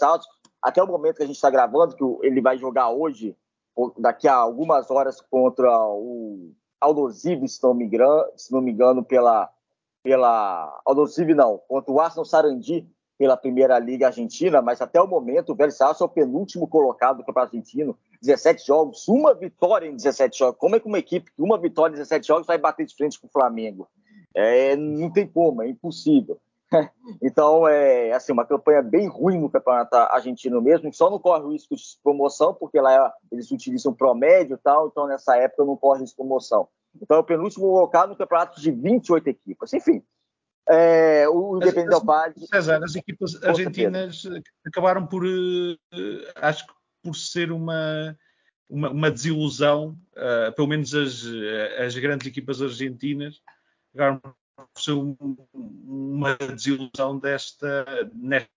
até 0.62 0.82
o 0.82 0.86
momento 0.86 1.16
que 1.16 1.22
a 1.22 1.26
gente 1.26 1.36
está 1.36 1.50
gravando, 1.50 1.94
que 1.94 2.26
ele 2.26 2.40
vai 2.40 2.56
jogar 2.56 2.88
hoje, 2.88 3.36
daqui 3.98 4.26
a 4.26 4.34
algumas 4.34 4.90
horas, 4.90 5.20
contra 5.20 5.68
o 5.86 6.52
Aldosivi, 6.80 7.46
se 7.48 7.62
não 7.62 7.74
me 7.74 7.84
engano, 7.84 8.24
se 8.34 8.50
não 8.50 8.62
me 8.62 8.72
engano 8.72 9.04
pela, 9.04 9.50
pela 10.02 10.80
Aldosivi 10.86 11.34
não, 11.34 11.58
contra 11.68 11.92
o 11.92 12.00
Arsenal 12.00 12.24
Sarandi, 12.24 12.88
pela 13.18 13.36
Primeira 13.36 13.78
Liga 13.78 14.06
Argentina, 14.06 14.60
mas 14.60 14.80
até 14.80 15.00
o 15.00 15.06
momento 15.06 15.52
o 15.52 15.54
Vélez 15.54 15.80
é 15.80 16.04
o 16.04 16.08
penúltimo 16.08 16.66
colocado 16.66 17.18
do 17.18 17.24
Campeonato 17.24 17.56
Argentino, 17.56 17.96
17 18.20 18.66
jogos, 18.66 19.06
uma 19.08 19.34
vitória 19.34 19.86
em 19.86 19.96
17 19.96 20.38
jogos. 20.38 20.58
Como 20.58 20.76
é 20.76 20.80
que 20.80 20.86
uma 20.86 20.98
equipe 20.98 21.30
com 21.36 21.44
uma 21.44 21.58
vitória 21.58 21.92
em 21.92 21.96
17 21.96 22.26
jogos 22.26 22.46
vai 22.46 22.58
bater 22.58 22.86
de 22.86 22.94
frente 22.94 23.20
com 23.20 23.26
o 23.26 23.30
Flamengo? 23.30 23.88
É, 24.34 24.74
não 24.74 25.10
tem 25.12 25.26
como, 25.26 25.62
é 25.62 25.68
impossível. 25.68 26.38
Então, 27.22 27.68
é 27.68 28.12
assim, 28.12 28.32
uma 28.32 28.44
campanha 28.44 28.82
bem 28.82 29.06
ruim 29.06 29.38
no 29.38 29.50
Campeonato 29.50 29.94
Argentino 29.94 30.60
mesmo, 30.60 30.92
só 30.92 31.08
não 31.08 31.18
corre 31.18 31.44
o 31.44 31.52
risco 31.52 31.76
de 31.76 31.82
promoção, 32.02 32.52
porque 32.52 32.80
lá 32.80 33.12
eles 33.30 33.50
utilizam 33.50 33.92
promédio 33.92 34.54
e 34.54 34.58
tal, 34.58 34.88
então 34.88 35.06
nessa 35.06 35.36
época 35.36 35.64
não 35.64 35.76
corre 35.76 36.00
risco 36.00 36.16
de 36.16 36.16
promoção. 36.16 36.66
Então 37.00 37.16
é 37.16 37.20
o 37.20 37.24
penúltimo 37.24 37.66
colocado 37.66 38.10
no 38.10 38.16
campeonato 38.16 38.60
de 38.60 38.70
28 38.70 39.28
equipes. 39.28 39.72
Enfim, 39.72 40.02
é, 40.68 41.28
o 41.28 41.56
Independente 41.56 41.90
Del 41.90 42.04
Valle. 42.04 42.34
César, 42.46 42.82
as 42.82 42.94
equipas 42.94 43.42
argentinas 43.42 44.22
acabaram 44.66 45.06
por, 45.06 45.24
uh, 45.24 45.78
acho 46.36 46.66
que 46.66 46.72
por 47.02 47.14
ser 47.14 47.52
uma, 47.52 48.16
uma, 48.68 48.90
uma 48.90 49.10
desilusão, 49.10 49.98
uh, 50.16 50.52
pelo 50.54 50.68
menos 50.68 50.94
as, 50.94 51.22
as 51.78 51.96
grandes 51.96 52.26
equipas 52.26 52.62
argentinas, 52.62 53.42
acabaram 53.94 54.20
por 54.20 54.34
ser 54.80 54.92
um, 54.92 55.16
uma 55.52 56.34
desilusão 56.36 57.18
desta, 57.18 57.84
nesta, 58.14 58.48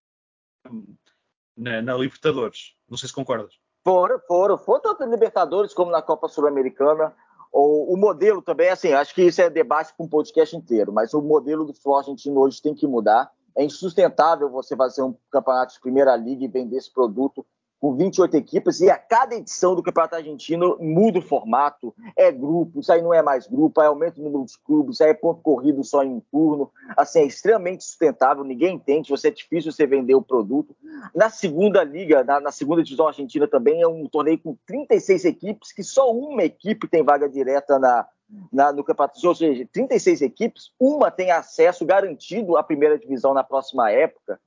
na, 1.58 1.82
na, 1.82 1.94
Libertadores. 1.96 2.74
Não 2.90 2.98
sei 2.98 3.10
se 3.10 3.16
concordas. 3.16 3.54
Foram, 3.84 4.20
foram, 4.28 4.58
foram 4.58 4.82
tanto 4.82 5.00
na 5.02 5.08
Libertadores 5.08 5.74
como 5.74 5.92
na 5.92 6.02
Copa 6.02 6.28
Sul-Americana. 6.28 7.14
O, 7.52 7.94
o, 7.94 7.98
modelo 7.98 8.42
também, 8.42 8.70
assim, 8.70 8.94
acho 8.94 9.14
que 9.16 9.24
isso 9.24 9.42
é 9.42 9.50
debate 9.50 9.94
para 9.96 10.06
um 10.06 10.10
podcast 10.10 10.56
inteiro, 10.56 10.92
mas 10.92 11.14
o 11.14 11.22
modelo 11.22 11.66
do 11.66 11.74
futebol 11.74 11.98
argentino 11.98 12.40
hoje 12.40 12.62
tem 12.62 12.76
que 12.76 12.86
mudar. 12.86 13.32
É 13.56 13.64
insustentável 13.64 14.50
você 14.50 14.76
fazer 14.76 15.02
um 15.02 15.16
campeonato 15.32 15.74
de 15.74 15.80
primeira 15.80 16.16
liga 16.16 16.46
e 16.46 16.48
vender 16.48 16.78
esse 16.78 16.92
produto 16.92 17.46
com 17.80 17.96
28 17.96 18.36
equipes, 18.38 18.80
e 18.82 18.90
a 18.90 18.98
cada 18.98 19.36
edição 19.36 19.76
do 19.76 19.84
Campeonato 19.84 20.16
Argentino 20.16 20.78
muda 20.80 21.20
o 21.20 21.22
formato, 21.22 21.94
é 22.16 22.32
grupo, 22.32 22.80
isso 22.80 22.92
aí 22.92 23.02
não 23.02 23.14
é 23.14 23.22
mais 23.22 23.48
grupo, 23.48 23.80
aí 23.80 23.88
aumenta 23.88 24.20
o 24.20 24.24
número 24.24 24.46
de 24.46 24.58
clubes, 24.60 25.00
aí 25.00 25.12
é 25.12 25.14
ponto 25.14 25.42
corrido 25.42 25.84
só 25.84 26.04
em 26.04 26.10
um 26.10 26.22
turno, 26.32 26.72
assim, 26.96 27.20
é 27.20 27.26
extremamente 27.26 27.84
sustentável, 27.84 28.44
ninguém 28.44 28.76
entende, 28.76 29.10
você 29.10 29.28
é 29.28 29.32
difícil 29.32 29.72
você 29.72 29.86
vender 29.86 30.16
o 30.16 30.22
produto. 30.22 30.76
Na 31.14 31.30
segunda 31.30 31.84
liga, 31.84 32.24
na, 32.24 32.40
na 32.40 32.52
segunda 32.52 32.84
divisão 32.84 33.08
argentina 33.08 33.48
também, 33.48 33.82
é 33.82 33.88
um 33.88 34.08
torneio 34.08 34.40
com 34.40 34.58
36 34.66 35.26
equipes, 35.26 35.72
que 35.72 35.84
só 35.84 36.12
uma 36.12 36.44
equipe 36.44 36.88
tem 36.88 37.04
vaga 37.04 37.30
direta 37.30 37.78
na, 37.78 38.08
na, 38.52 38.74
no 38.74 38.84
campeonato, 38.84 39.26
ou 39.26 39.36
seja, 39.36 39.68
36 39.72 40.22
equipes, 40.22 40.72
uma 40.80 41.12
tem 41.12 41.32
acesso 41.32 41.86
garantido 41.86 42.58
à 42.58 42.64
primeira 42.64 42.98
divisão 42.98 43.34
na 43.34 43.44
próxima 43.44 43.92
época, 43.92 44.40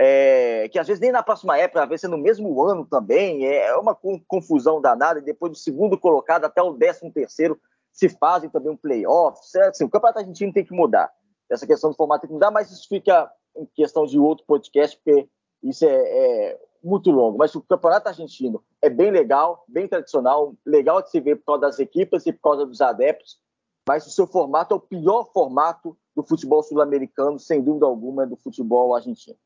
é, 0.00 0.68
que 0.68 0.78
às 0.78 0.86
vezes 0.86 1.00
nem 1.00 1.10
na 1.10 1.24
próxima 1.24 1.58
época, 1.58 1.82
às 1.82 1.88
vezes 1.88 2.04
é 2.04 2.08
no 2.08 2.16
mesmo 2.16 2.62
ano 2.62 2.86
também, 2.86 3.44
é 3.44 3.74
uma 3.76 3.96
confusão 4.28 4.80
danada, 4.80 5.18
e 5.18 5.22
depois 5.22 5.50
do 5.50 5.58
segundo 5.58 5.98
colocado 5.98 6.44
até 6.44 6.62
o 6.62 6.72
décimo 6.72 7.12
terceiro 7.12 7.60
se 7.92 8.08
fazem 8.08 8.48
também 8.48 8.70
um 8.70 8.76
playoff, 8.76 9.44
certo? 9.44 9.70
Assim, 9.70 9.84
o 9.84 9.90
campeonato 9.90 10.20
argentino 10.20 10.52
tem 10.52 10.64
que 10.64 10.72
mudar, 10.72 11.12
essa 11.50 11.66
questão 11.66 11.90
do 11.90 11.96
formato 11.96 12.22
tem 12.22 12.28
que 12.28 12.34
mudar, 12.34 12.52
mas 12.52 12.70
isso 12.70 12.86
fica 12.88 13.28
em 13.56 13.66
questão 13.74 14.06
de 14.06 14.20
outro 14.20 14.46
podcast, 14.46 14.96
porque 14.96 15.28
isso 15.64 15.84
é, 15.84 15.90
é 15.90 16.60
muito 16.84 17.10
longo, 17.10 17.36
mas 17.36 17.52
o 17.56 17.60
campeonato 17.60 18.08
argentino 18.08 18.62
é 18.80 18.88
bem 18.88 19.10
legal, 19.10 19.64
bem 19.66 19.88
tradicional, 19.88 20.54
legal 20.64 21.02
de 21.02 21.10
se 21.10 21.18
ver 21.18 21.36
por 21.36 21.46
causa 21.46 21.62
das 21.62 21.78
equipes 21.80 22.24
e 22.24 22.32
por 22.32 22.42
causa 22.42 22.64
dos 22.64 22.80
adeptos, 22.80 23.40
mas 23.88 24.06
o 24.06 24.10
seu 24.10 24.28
formato 24.28 24.74
é 24.74 24.76
o 24.76 24.80
pior 24.80 25.24
formato 25.32 25.98
do 26.14 26.22
futebol 26.22 26.62
sul-americano, 26.62 27.38
sem 27.38 27.60
dúvida 27.60 27.86
alguma, 27.86 28.22
é 28.22 28.26
do 28.26 28.36
futebol 28.36 28.94
argentino. 28.94 29.36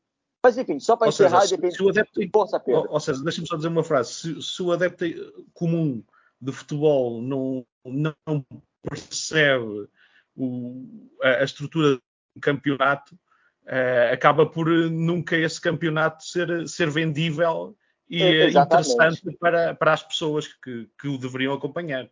Mas 0.43 0.57
enfim, 0.57 0.77
só 0.77 0.97
para 0.97 1.07
encerrar, 1.07 1.41
seja, 1.41 1.55
depende 1.55 1.75
se 1.77 1.83
o 1.83 1.89
adepto, 1.89 2.19
força, 2.33 2.59
Pedro. 2.59 2.81
Ou, 2.81 2.91
ou 2.91 2.99
seja, 2.99 3.23
deixa-me 3.23 3.47
só 3.47 3.55
dizer 3.55 3.69
uma 3.69 3.83
frase: 3.83 4.13
se, 4.13 4.41
se, 4.41 4.61
o 4.61 4.73
adepto 4.73 5.05
comum 5.53 6.03
de 6.41 6.51
futebol 6.51 7.21
não, 7.21 7.65
não 7.85 8.45
percebe 8.81 9.87
o, 10.35 11.09
a, 11.21 11.29
a, 11.29 11.43
estrutura 11.45 11.95
do 12.35 12.41
campeonato, 12.41 13.15
uh, 13.63 14.11
acaba 14.11 14.45
por 14.45 14.67
nunca 14.67 15.37
esse 15.37 15.61
campeonato 15.61 16.25
ser, 16.25 16.67
ser 16.67 16.89
vendível 16.89 17.73
e 18.09 18.21
é, 18.21 18.49
interessante 18.49 19.37
para, 19.37 19.73
para 19.73 19.93
as 19.93 20.03
pessoas 20.03 20.45
que, 20.45 20.89
que 20.99 21.07
o 21.07 21.17
deveriam 21.17 21.53
acompanhar. 21.53 22.09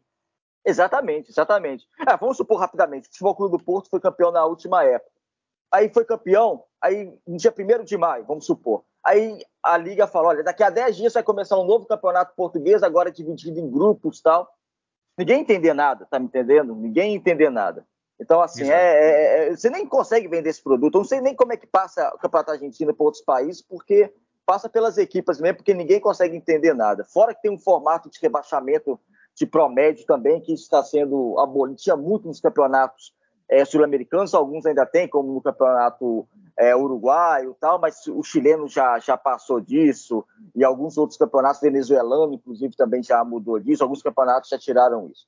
Exatamente, 0.63 1.29
exatamente. 1.29 1.85
É, 2.07 2.15
vamos 2.15 2.37
supor 2.37 2.61
rapidamente: 2.61 3.09
o 3.09 3.11
Futebol 3.11 3.35
Clube 3.35 3.57
do 3.57 3.63
Porto 3.63 3.89
foi 3.89 3.99
campeão 3.99 4.31
na 4.31 4.45
última 4.45 4.85
época 4.85 5.10
aí 5.71 5.89
foi 5.89 6.05
campeão, 6.05 6.63
aí 6.81 7.13
no 7.25 7.37
dia 7.37 7.53
1 7.57 7.83
de 7.83 7.97
maio, 7.97 8.25
vamos 8.25 8.45
supor. 8.45 8.83
Aí 9.03 9.43
a 9.63 9.77
Liga 9.77 10.05
falou: 10.05 10.29
olha, 10.29 10.43
daqui 10.43 10.63
a 10.63 10.69
10 10.69 10.95
dias 10.95 11.13
vai 11.13 11.23
começar 11.23 11.57
um 11.57 11.65
novo 11.65 11.85
campeonato 11.85 12.35
português, 12.35 12.83
agora 12.83 13.11
dividido 13.11 13.59
em 13.59 13.69
grupos 13.69 14.21
tal. 14.21 14.47
Ninguém 15.17 15.41
entender 15.41 15.73
nada, 15.73 16.05
tá 16.09 16.19
me 16.19 16.25
entendendo? 16.25 16.75
Ninguém 16.75 17.15
entender 17.15 17.49
nada. 17.49 17.85
Então, 18.19 18.39
assim, 18.39 18.69
é, 18.69 18.75
é, 18.75 19.47
é, 19.47 19.55
você 19.55 19.69
nem 19.69 19.85
consegue 19.85 20.27
vender 20.27 20.49
esse 20.49 20.61
produto. 20.61 20.95
Eu 20.95 20.99
não 20.99 21.07
sei 21.07 21.19
nem 21.21 21.35
como 21.35 21.53
é 21.53 21.57
que 21.57 21.65
passa 21.65 22.13
o 22.13 22.19
campeonato 22.19 22.51
argentino 22.51 22.93
para 22.93 23.03
outros 23.03 23.23
países, 23.23 23.63
porque 23.63 24.13
passa 24.45 24.69
pelas 24.69 24.97
equipes 24.97 25.41
mesmo, 25.41 25.57
porque 25.57 25.73
ninguém 25.73 25.99
consegue 25.99 26.35
entender 26.35 26.73
nada. 26.75 27.03
Fora 27.03 27.33
que 27.33 27.41
tem 27.41 27.51
um 27.51 27.57
formato 27.57 28.09
de 28.09 28.19
rebaixamento 28.21 28.99
de 29.35 29.47
promédio 29.47 30.05
também, 30.05 30.39
que 30.39 30.53
está 30.53 30.83
sendo 30.83 31.39
abolido. 31.39 31.79
Tinha 31.81 31.95
muito 31.95 32.27
nos 32.27 32.39
campeonatos 32.39 33.11
é, 33.51 33.65
sul-americanos, 33.65 34.33
alguns 34.33 34.65
ainda 34.65 34.85
tem, 34.85 35.09
como 35.09 35.33
no 35.33 35.41
campeonato 35.41 36.25
é, 36.57 36.73
uruguaio 36.73 37.51
e 37.51 37.59
tal, 37.59 37.77
mas 37.81 38.07
o 38.07 38.23
chileno 38.23 38.65
já, 38.69 38.97
já 38.97 39.17
passou 39.17 39.59
disso, 39.59 40.25
e 40.55 40.63
alguns 40.63 40.97
outros 40.97 41.17
campeonatos 41.17 41.59
venezuelanos, 41.59 42.33
inclusive, 42.33 42.73
também 42.77 43.03
já 43.03 43.21
mudou 43.25 43.59
disso, 43.59 43.83
alguns 43.83 44.01
campeonatos 44.01 44.49
já 44.49 44.57
tiraram 44.57 45.11
isso. 45.11 45.27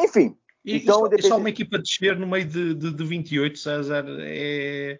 Enfim. 0.00 0.36
E, 0.64 0.76
então, 0.76 0.98
e 0.98 1.00
só, 1.00 1.08
depende... 1.08 1.28
só 1.28 1.36
uma 1.36 1.50
equipa 1.50 1.78
de 1.78 1.82
descer 1.82 2.16
no 2.16 2.28
meio 2.28 2.46
de, 2.46 2.74
de, 2.74 2.94
de 2.94 3.04
28, 3.04 3.58
César, 3.58 4.04
é. 4.20 4.96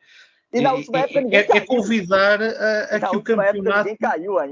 E 0.52 0.60
na 0.60 0.72
última 0.72 1.00
época 1.00 1.20
ninguém 1.20 1.40
é, 1.40 1.44
caiu. 1.44 1.62
É 1.62 1.66
convidar 1.66 2.42
a, 2.42 2.82
a 2.96 3.00
que 3.00 3.16
o 3.16 3.22
campeonato 3.22 3.96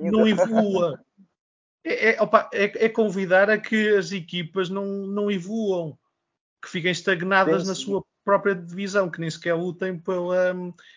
não 0.02 0.28
evolua. 0.28 1.00
É, 1.82 2.10
é, 2.10 2.22
opa, 2.22 2.48
é, 2.52 2.84
é, 2.84 2.88
convidar 2.88 3.48
a 3.48 3.58
que 3.58 3.96
as 3.96 4.12
equipas 4.12 4.68
não, 4.68 4.84
não 4.84 5.30
evoluam 5.30 5.98
que 6.62 6.68
fiquem 6.68 6.90
estagnadas 6.90 7.66
na 7.66 7.74
sua 7.74 8.02
própria 8.24 8.54
divisão, 8.54 9.08
que 9.08 9.20
nem 9.20 9.30
sequer 9.30 9.54
lutem 9.54 9.98
pela. 9.98 10.52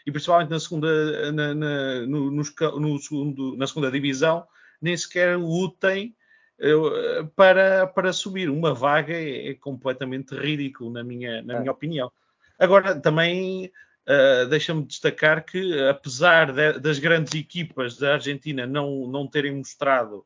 E 0.06 0.12
principalmente 0.12 0.50
na 0.50 0.60
segunda, 0.60 1.32
na, 1.32 1.54
na, 1.54 2.00
no, 2.08 2.32
no, 2.32 2.44
no 2.80 3.00
segundo, 3.00 3.56
na 3.56 3.68
segunda 3.68 3.92
divisão, 3.92 4.46
nem 4.82 4.98
sequer 4.98 5.38
lutem 5.38 6.16
uh, 6.60 7.28
para, 7.36 7.86
para 7.86 8.12
subir. 8.12 8.50
Uma 8.50 8.74
vaga 8.74 9.14
é, 9.14 9.50
é 9.50 9.54
completamente 9.54 10.36
ridículo, 10.36 10.92
na 10.92 11.04
minha, 11.04 11.42
na 11.44 11.56
é. 11.56 11.60
minha 11.60 11.72
opinião. 11.72 12.12
Agora, 12.58 13.00
também 13.00 13.72
uh, 14.08 14.48
deixa-me 14.50 14.84
destacar 14.84 15.46
que, 15.46 15.80
apesar 15.88 16.52
de, 16.52 16.80
das 16.80 16.98
grandes 16.98 17.34
equipas 17.36 17.98
da 17.98 18.14
Argentina 18.14 18.66
não, 18.66 19.08
não 19.08 19.28
terem 19.28 19.56
mostrado. 19.56 20.26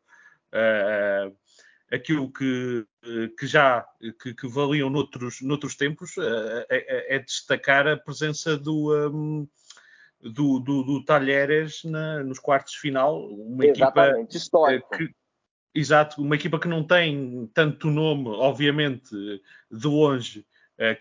Uh, 0.53 1.35
aquilo 1.93 2.31
que, 2.31 2.85
que 3.37 3.45
já 3.45 3.85
que, 4.21 4.33
que, 4.33 4.47
valiam 4.47 4.89
noutros, 4.89 5.41
noutros 5.41 5.75
tempos 5.75 6.15
é, 6.17 7.15
é, 7.15 7.19
destacar 7.19 7.87
a 7.87 7.95
presença 7.95 8.57
do, 8.57 8.91
um, 9.09 9.47
do, 10.19 10.59
do, 10.59 10.83
do 10.83 11.05
Talheres 11.05 11.83
na, 11.83 12.23
nos 12.23 12.39
quartos 12.39 12.73
de 12.73 12.79
final, 12.79 13.23
uma 13.29 13.65
Exatamente, 13.65 14.21
equipa 14.21 14.37
histórica. 14.37 14.97
Que, 14.97 15.09
exato, 15.75 16.21
uma 16.21 16.35
equipa 16.35 16.59
que 16.59 16.67
não 16.67 16.83
tem 16.83 17.49
tanto 17.53 17.89
nome, 17.89 18.29
obviamente, 18.29 19.15
de 19.71 19.87
longe, 19.87 20.45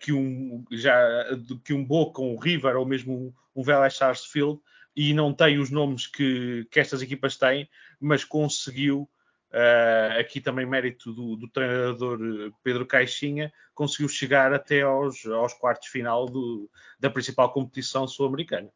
que 0.01 0.13
um, 0.13 0.65
já, 0.71 1.25
que 1.65 1.73
um 1.73 1.85
Boca, 1.85 2.21
um 2.21 2.37
River 2.37 2.77
ou 2.77 2.85
mesmo 2.85 3.15
um, 3.15 3.61
um 3.61 3.63
Vélez 3.63 3.97
Sarsfield, 3.97 4.61
e 4.95 5.15
não 5.15 5.33
tem 5.33 5.59
os 5.59 5.71
nomes 5.71 6.07
que, 6.07 6.67
que 6.71 6.79
estas 6.79 7.01
equipas 7.01 7.37
têm, 7.39 7.69
mas 7.99 8.25
conseguiu 8.25 9.09
Uh, 9.53 10.19
aqui 10.19 10.41
também 10.41 10.65
mérito 10.65 11.13
do, 11.13 11.37
do, 11.37 11.47
treinador 11.47 12.19
Pedro 12.63 12.87
Caixinha, 12.87 13.53
conseguiu 13.75 14.09
chegar 14.09 14.51
até 14.51 14.81
aos, 14.81 15.27
aos 15.27 15.53
quartos 15.53 15.89
final 15.89 16.25
do, 16.25 16.71
da 16.99 17.11
principal 17.11 17.53
competição 17.53 18.09
sul-americana. 18.09 18.71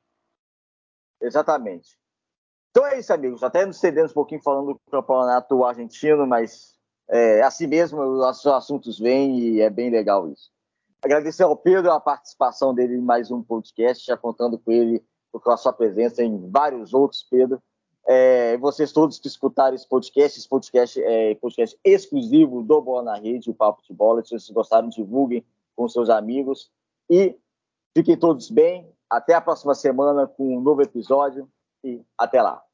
Exatamente. 1.18 1.97
Então 2.70 2.87
é 2.87 2.99
isso, 2.99 3.11
amigos. 3.11 3.43
Até 3.43 3.64
nos 3.64 3.79
cedemos 3.79 4.11
um 4.11 4.14
pouquinho 4.14 4.43
falando 4.43 4.74
do 4.74 4.81
campeonato 4.91 5.64
argentino, 5.64 6.27
mas 6.27 6.77
é, 7.09 7.41
assim 7.41 7.66
mesmo 7.66 8.03
os 8.03 8.47
assuntos 8.47 8.99
vêm 8.99 9.39
e 9.39 9.61
é 9.62 9.70
bem 9.70 9.89
legal 9.89 10.29
isso. 10.31 10.51
Agradecer 11.03 11.45
ao 11.45 11.57
Pedro 11.57 11.91
a 11.91 11.99
participação 11.99 12.74
dele 12.74 12.97
em 12.97 13.01
mais 13.01 13.31
um 13.31 13.43
podcast, 13.43 14.05
já 14.05 14.16
contando 14.16 14.59
com 14.59 14.70
ele, 14.70 15.03
com 15.33 15.51
a 15.51 15.57
sua 15.57 15.72
presença 15.72 16.22
em 16.22 16.51
vários 16.51 16.93
outros, 16.93 17.22
Pedro. 17.22 17.62
É, 18.09 18.57
vocês 18.59 18.93
todos 18.93 19.19
que 19.19 19.27
escutaram 19.27 19.75
esse 19.75 19.89
podcast, 19.89 20.39
esse 20.39 20.49
podcast 20.49 21.03
é 21.03 21.35
podcast 21.35 21.77
exclusivo 21.85 22.63
do 22.63 22.81
Bola 22.81 23.03
na 23.03 23.17
Rede, 23.17 23.51
o 23.51 23.55
Papo 23.55 23.83
de 23.83 23.93
Bola. 23.93 24.23
Se 24.23 24.31
vocês 24.31 24.51
gostaram, 24.51 24.89
divulguem 24.89 25.45
com 25.75 25.89
seus 25.89 26.09
amigos. 26.09 26.71
E 27.11 27.37
fiquem 27.97 28.17
todos 28.17 28.51
bem. 28.51 28.89
Até 29.11 29.35
a 29.35 29.41
próxima 29.41 29.75
semana 29.75 30.27
com 30.27 30.57
um 30.57 30.61
novo 30.61 30.83
episódio. 30.83 31.49
E 31.85 32.01
até 32.17 32.41
lá. 32.41 32.66